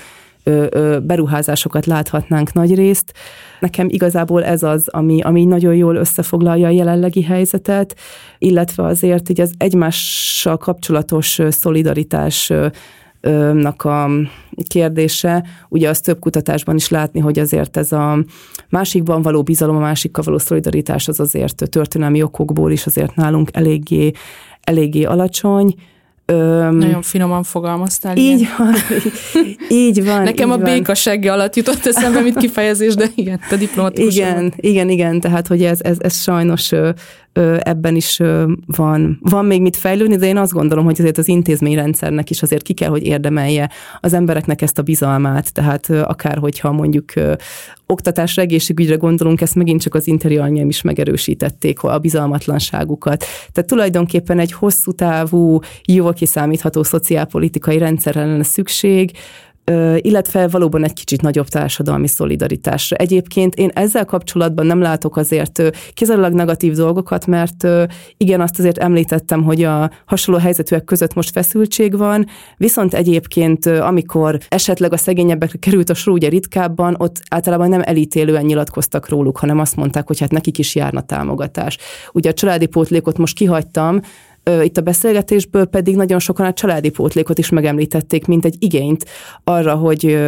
beruházásokat 1.02 1.86
láthatnánk 1.86 2.52
nagy 2.52 2.74
részt. 2.74 3.12
Nekem 3.60 3.86
igazából 3.90 4.44
ez 4.44 4.62
az, 4.62 4.88
ami, 4.88 5.20
ami 5.20 5.44
nagyon 5.44 5.74
jól 5.74 5.96
összefoglalja 5.96 6.66
a 6.66 6.70
jelenlegi 6.70 7.22
helyzetet, 7.22 7.94
illetve 8.38 8.84
azért 8.84 9.28
így 9.28 9.40
az 9.40 9.52
egymással 9.56 10.56
kapcsolatos 10.56 11.40
szolidaritás 11.48 12.52
nak 13.52 13.84
a 13.84 14.10
kérdése, 14.68 15.44
ugye 15.68 15.88
az 15.88 16.00
több 16.00 16.18
kutatásban 16.18 16.76
is 16.76 16.88
látni, 16.88 17.20
hogy 17.20 17.38
azért 17.38 17.76
ez 17.76 17.92
a 17.92 18.24
másikban 18.68 19.22
való 19.22 19.42
bizalom, 19.42 19.76
a 19.76 19.80
másikkal 19.80 20.24
való 20.24 20.38
szolidaritás 20.38 21.08
az 21.08 21.20
azért 21.20 21.68
történelmi 21.70 22.22
okokból 22.22 22.72
is 22.72 22.86
azért 22.86 23.14
nálunk 23.14 23.48
eléggé, 23.52 24.10
eléggé 24.60 25.02
alacsony, 25.02 25.74
Öm, 26.32 26.76
Nagyon 26.76 27.02
finoman 27.02 27.42
fogalmaztál. 27.42 28.16
Így 28.16 28.40
igen. 28.40 28.52
van, 28.58 28.74
így 29.68 30.04
van. 30.04 30.22
Nekem 30.22 30.48
így 30.48 30.60
a 30.60 30.62
béka 30.62 30.94
segge 30.94 31.32
alatt 31.32 31.56
jutott 31.56 31.86
eszembe, 31.86 32.20
mint 32.20 32.36
kifejezés, 32.36 32.94
de 32.94 33.06
igen, 33.14 33.40
te 33.48 33.56
diplomatikus. 33.56 34.14
Igen, 34.16 34.52
igen, 34.56 34.88
igen, 34.88 35.20
tehát 35.20 35.46
hogy 35.46 35.64
ez, 35.64 35.78
ez, 35.82 35.96
ez 36.00 36.20
sajnos 36.22 36.72
ebben 37.58 37.96
is 37.96 38.20
van, 38.66 39.18
van 39.22 39.44
még 39.44 39.62
mit 39.62 39.76
fejlődni, 39.76 40.16
de 40.16 40.26
én 40.26 40.36
azt 40.36 40.52
gondolom, 40.52 40.84
hogy 40.84 40.96
azért 41.00 41.18
az 41.18 41.28
intézményrendszernek 41.28 42.30
is 42.30 42.42
azért 42.42 42.62
ki 42.62 42.72
kell, 42.72 42.88
hogy 42.88 43.06
érdemelje 43.06 43.70
az 44.00 44.12
embereknek 44.12 44.62
ezt 44.62 44.78
a 44.78 44.82
bizalmát, 44.82 45.52
tehát 45.52 45.90
akár 45.90 46.38
hogyha 46.38 46.72
mondjuk 46.72 47.12
oktatásra, 47.86 48.42
egészségügyre 48.42 48.94
gondolunk, 48.94 49.40
ezt 49.40 49.54
megint 49.54 49.80
csak 49.80 49.94
az 49.94 50.06
interjúanyjaim 50.06 50.68
is 50.68 50.82
megerősítették 50.82 51.82
a 51.82 51.98
bizalmatlanságukat. 51.98 53.24
Tehát 53.52 53.68
tulajdonképpen 53.68 54.38
egy 54.38 54.52
hosszú 54.52 54.92
távú, 54.92 55.58
jól 55.84 56.12
kiszámítható 56.12 56.82
szociálpolitikai 56.82 57.78
rendszerre 57.78 58.24
lenne 58.24 58.42
szükség, 58.42 59.10
illetve 59.96 60.48
valóban 60.48 60.84
egy 60.84 60.92
kicsit 60.92 61.22
nagyobb 61.22 61.48
társadalmi 61.48 62.06
szolidaritásra. 62.06 62.96
Egyébként 62.96 63.54
én 63.54 63.70
ezzel 63.74 64.04
kapcsolatban 64.04 64.66
nem 64.66 64.80
látok 64.80 65.16
azért 65.16 65.62
kizárólag 65.94 66.32
negatív 66.32 66.74
dolgokat, 66.74 67.26
mert 67.26 67.66
igen, 68.16 68.40
azt 68.40 68.58
azért 68.58 68.78
említettem, 68.78 69.42
hogy 69.42 69.62
a 69.62 69.90
hasonló 70.06 70.40
helyzetűek 70.40 70.84
között 70.84 71.14
most 71.14 71.30
feszültség 71.30 71.96
van, 71.96 72.26
viszont 72.56 72.94
egyébként 72.94 73.66
amikor 73.66 74.38
esetleg 74.48 74.92
a 74.92 74.96
szegényebbekre 74.96 75.58
került 75.58 75.90
a 75.90 75.94
sor 75.94 76.12
ugye 76.12 76.28
ritkábban, 76.28 76.94
ott 76.98 77.22
általában 77.28 77.68
nem 77.68 77.82
elítélően 77.84 78.44
nyilatkoztak 78.44 79.08
róluk, 79.08 79.38
hanem 79.38 79.58
azt 79.58 79.76
mondták, 79.76 80.06
hogy 80.06 80.20
hát 80.20 80.30
nekik 80.30 80.58
is 80.58 80.74
járna 80.74 81.00
támogatás. 81.00 81.78
Ugye 82.12 82.30
a 82.30 82.34
családi 82.34 82.66
pótlékot 82.66 83.18
most 83.18 83.34
kihagytam, 83.34 84.00
itt 84.62 84.76
a 84.76 84.80
beszélgetésből 84.80 85.64
pedig 85.64 85.96
nagyon 85.96 86.18
sokan 86.18 86.46
a 86.46 86.52
családi 86.52 86.88
pótlékot 86.88 87.38
is 87.38 87.48
megemlítették, 87.48 88.26
mint 88.26 88.44
egy 88.44 88.56
igényt 88.58 89.04
arra, 89.44 89.74
hogy 89.74 90.18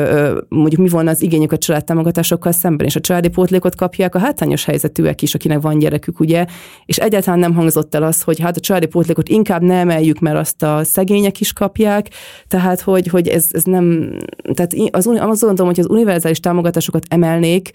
mondjuk 0.48 0.80
mi 0.80 0.88
volna 0.88 1.10
az 1.10 1.22
igényük 1.22 1.52
a 1.52 1.58
családtámogatásokkal 1.58 2.52
szemben, 2.52 2.86
és 2.86 2.96
a 2.96 3.00
családi 3.00 3.28
pótlékot 3.28 3.74
kapják 3.74 4.14
a 4.14 4.18
hátrányos 4.18 4.64
helyzetűek 4.64 5.22
is, 5.22 5.34
akinek 5.34 5.60
van 5.60 5.78
gyerekük, 5.78 6.20
ugye, 6.20 6.46
és 6.86 6.96
egyáltalán 6.96 7.38
nem 7.38 7.54
hangzott 7.54 7.94
el 7.94 8.02
az, 8.02 8.22
hogy 8.22 8.40
hát 8.40 8.56
a 8.56 8.60
családi 8.60 8.86
pótlékot 8.86 9.28
inkább 9.28 9.62
nem 9.62 9.88
emeljük, 9.90 10.18
mert 10.18 10.36
azt 10.36 10.62
a 10.62 10.84
szegények 10.84 11.40
is 11.40 11.52
kapják, 11.52 12.08
tehát 12.48 12.80
hogy, 12.80 13.06
hogy 13.06 13.28
ez, 13.28 13.46
ez 13.50 13.62
nem, 13.62 14.16
tehát 14.54 14.74
az, 14.90 15.06
az 15.06 15.40
gondolom, 15.40 15.66
hogy 15.66 15.80
az 15.80 15.88
univerzális 15.88 16.40
támogatásokat 16.40 17.04
emelnék, 17.08 17.70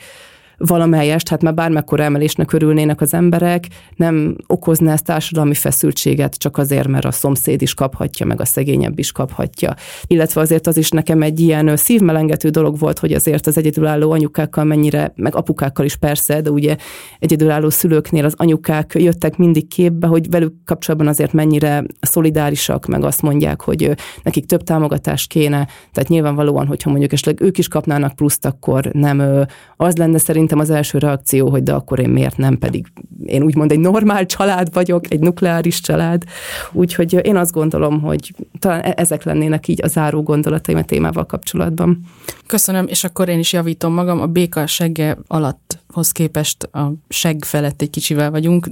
valamelyest, 0.57 1.29
hát 1.29 1.41
már 1.41 1.53
bármekkora 1.53 2.03
emelésnek 2.03 2.53
örülnének 2.53 3.01
az 3.01 3.13
emberek, 3.13 3.67
nem 3.95 4.35
okozna 4.47 4.91
ezt 4.91 5.05
társadalmi 5.05 5.53
feszültséget 5.53 6.35
csak 6.35 6.57
azért, 6.57 6.87
mert 6.87 7.05
a 7.05 7.11
szomszéd 7.11 7.61
is 7.61 7.73
kaphatja, 7.73 8.25
meg 8.25 8.41
a 8.41 8.45
szegényebb 8.45 8.99
is 8.99 9.11
kaphatja. 9.11 9.73
Illetve 10.07 10.41
azért 10.41 10.67
az 10.67 10.77
is 10.77 10.89
nekem 10.89 11.21
egy 11.21 11.39
ilyen 11.39 11.75
szívmelengető 11.75 12.49
dolog 12.49 12.79
volt, 12.79 12.99
hogy 12.99 13.13
azért 13.13 13.47
az 13.47 13.57
egyedülálló 13.57 14.11
anyukákkal 14.11 14.63
mennyire, 14.63 15.13
meg 15.15 15.35
apukákkal 15.35 15.85
is 15.85 15.95
persze, 15.95 16.41
de 16.41 16.49
ugye 16.49 16.75
egyedülálló 17.19 17.69
szülőknél 17.69 18.25
az 18.25 18.33
anyukák 18.37 18.91
jöttek 18.95 19.37
mindig 19.37 19.67
képbe, 19.67 20.07
hogy 20.07 20.29
velük 20.29 20.53
kapcsolatban 20.65 21.07
azért 21.07 21.33
mennyire 21.33 21.83
szolidárisak, 22.01 22.85
meg 22.85 23.03
azt 23.03 23.21
mondják, 23.21 23.61
hogy 23.61 23.91
nekik 24.23 24.45
több 24.45 24.63
támogatás 24.63 25.27
kéne. 25.27 25.67
Tehát 25.91 26.09
nyilvánvalóan, 26.09 26.67
hogyha 26.67 26.89
mondjuk 26.89 27.11
esetleg 27.11 27.41
ők 27.41 27.57
is 27.57 27.67
kapnának 27.67 28.15
pluszt, 28.15 28.45
akkor 28.45 28.89
nem 28.91 29.45
az 29.77 29.95
lenne 29.95 30.17
szerint 30.17 30.44
szerintem 30.47 30.75
az 30.75 30.77
első 30.81 30.97
reakció, 30.97 31.49
hogy 31.49 31.63
de 31.63 31.73
akkor 31.73 31.99
én 31.99 32.09
miért 32.09 32.37
nem, 32.37 32.57
pedig 32.57 32.85
én 33.25 33.43
úgymond 33.43 33.71
egy 33.71 33.79
normál 33.79 34.25
család 34.25 34.73
vagyok, 34.73 35.11
egy 35.11 35.19
nukleáris 35.19 35.81
család. 35.81 36.23
Úgyhogy 36.71 37.19
én 37.23 37.35
azt 37.35 37.51
gondolom, 37.51 38.01
hogy 38.01 38.33
talán 38.59 38.81
e- 38.81 38.93
ezek 38.97 39.23
lennének 39.23 39.67
így 39.67 39.83
a 39.83 39.87
záró 39.87 40.23
gondolataim 40.23 40.77
a 40.77 40.83
témával 40.83 41.25
kapcsolatban. 41.25 41.99
Köszönöm, 42.47 42.85
és 42.87 43.03
akkor 43.03 43.29
én 43.29 43.39
is 43.39 43.53
javítom 43.53 43.93
magam. 43.93 44.21
A 44.21 44.25
béka 44.25 44.67
segge 44.67 45.17
alatt 45.27 45.74
hoz 45.95 46.11
képest 46.11 46.63
a 46.63 46.93
seg 47.09 47.45
felett 47.45 47.81
egy 47.81 47.89
kicsivel 47.89 48.31
vagyunk, 48.31 48.69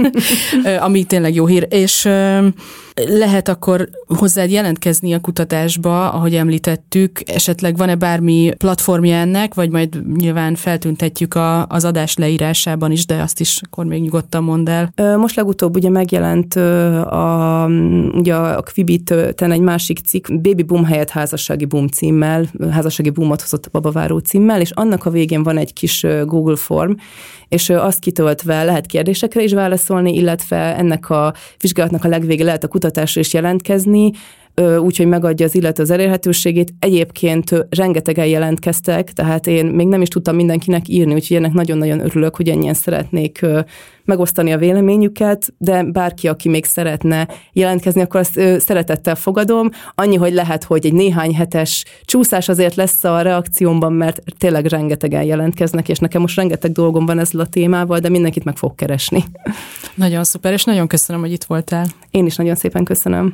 ami 0.86 1.04
tényleg 1.04 1.34
jó 1.34 1.46
hír. 1.46 1.66
És 1.70 2.08
lehet 3.04 3.48
akkor 3.48 3.88
hozzád 4.06 4.50
jelentkezni 4.50 5.14
a 5.14 5.20
kutatásba, 5.20 6.10
ahogy 6.10 6.34
említettük, 6.34 7.20
esetleg 7.26 7.76
van-e 7.76 7.94
bármi 7.94 8.52
platformja 8.58 9.16
ennek, 9.16 9.54
vagy 9.54 9.70
majd 9.70 10.16
nyilván 10.16 10.54
feltüntetjük 10.54 11.34
a, 11.34 11.66
az 11.66 11.84
adás 11.84 12.16
leírásában 12.16 12.90
is, 12.90 13.06
de 13.06 13.22
azt 13.22 13.40
is 13.40 13.60
akkor 13.62 13.84
még 13.84 14.02
nyugodtan 14.02 14.44
mondd 14.44 14.68
el. 14.68 15.16
Most 15.16 15.36
legutóbb 15.36 15.76
ugye 15.76 15.90
megjelent 15.90 16.54
a, 16.54 17.66
ugye 18.12 18.34
a 18.34 18.62
Quibit-ten 18.72 19.52
egy 19.52 19.60
másik 19.60 19.98
cikk, 19.98 20.26
Baby 20.28 20.62
Boom 20.62 20.84
helyett 20.84 21.10
házassági 21.10 21.64
boom 21.64 21.86
címmel, 21.86 22.46
házassági 22.70 23.10
boomot 23.10 23.40
hozott 23.40 23.66
a 23.66 23.70
babaváró 23.72 24.18
címmel, 24.18 24.60
és 24.60 24.70
annak 24.70 25.06
a 25.06 25.10
végén 25.10 25.42
van 25.42 25.58
egy 25.58 25.72
kis 25.72 26.06
Google 26.46 26.62
form, 26.62 26.92
és 27.48 27.70
azt 27.70 27.98
kitöltve 27.98 28.64
lehet 28.64 28.86
kérdésekre 28.86 29.42
is 29.42 29.52
válaszolni, 29.52 30.14
illetve 30.14 30.76
ennek 30.76 31.10
a 31.10 31.34
vizsgálatnak 31.60 32.04
a 32.04 32.08
legvége 32.08 32.44
lehet 32.44 32.64
a 32.64 32.68
kutatásra 32.68 33.20
is 33.20 33.32
jelentkezni, 33.32 34.10
úgyhogy 34.78 35.06
megadja 35.06 35.46
az 35.46 35.54
illető 35.54 35.82
az 35.82 35.90
elérhetőségét. 35.90 36.74
Egyébként 36.78 37.66
rengetegen 37.68 38.26
jelentkeztek, 38.26 39.12
tehát 39.12 39.46
én 39.46 39.66
még 39.66 39.86
nem 39.86 40.02
is 40.02 40.08
tudtam 40.08 40.36
mindenkinek 40.36 40.88
írni, 40.88 41.14
úgyhogy 41.14 41.36
ennek 41.36 41.52
nagyon-nagyon 41.52 42.00
örülök, 42.00 42.36
hogy 42.36 42.48
ennyien 42.48 42.74
szeretnék 42.74 43.46
megosztani 44.04 44.52
a 44.52 44.58
véleményüket, 44.58 45.54
de 45.58 45.82
bárki, 45.82 46.28
aki 46.28 46.48
még 46.48 46.64
szeretne 46.64 47.28
jelentkezni, 47.52 48.00
akkor 48.00 48.20
azt 48.20 48.40
szeretettel 48.58 49.14
fogadom. 49.14 49.70
Annyi, 49.94 50.16
hogy 50.16 50.32
lehet, 50.32 50.64
hogy 50.64 50.86
egy 50.86 50.92
néhány 50.92 51.34
hetes 51.34 51.84
csúszás 52.04 52.48
azért 52.48 52.74
lesz 52.74 53.04
a 53.04 53.20
reakciómban, 53.20 53.92
mert 53.92 54.22
tényleg 54.38 54.66
rengetegen 54.66 55.22
jelentkeznek, 55.22 55.88
és 55.88 55.98
nekem 55.98 56.20
most 56.20 56.36
rengeteg 56.36 56.72
dolgom 56.72 57.06
van 57.06 57.18
ezzel 57.18 57.40
a 57.40 57.46
témával, 57.46 57.98
de 57.98 58.08
mindenkit 58.08 58.44
meg 58.44 58.56
fog 58.56 58.74
keresni. 58.74 59.24
Nagyon 59.94 60.24
szuper, 60.24 60.52
és 60.52 60.64
nagyon 60.64 60.86
köszönöm, 60.86 61.20
hogy 61.20 61.32
itt 61.32 61.44
voltál. 61.44 61.86
Én 62.10 62.26
is 62.26 62.36
nagyon 62.36 62.54
szépen 62.54 62.84
köszönöm. 62.84 63.32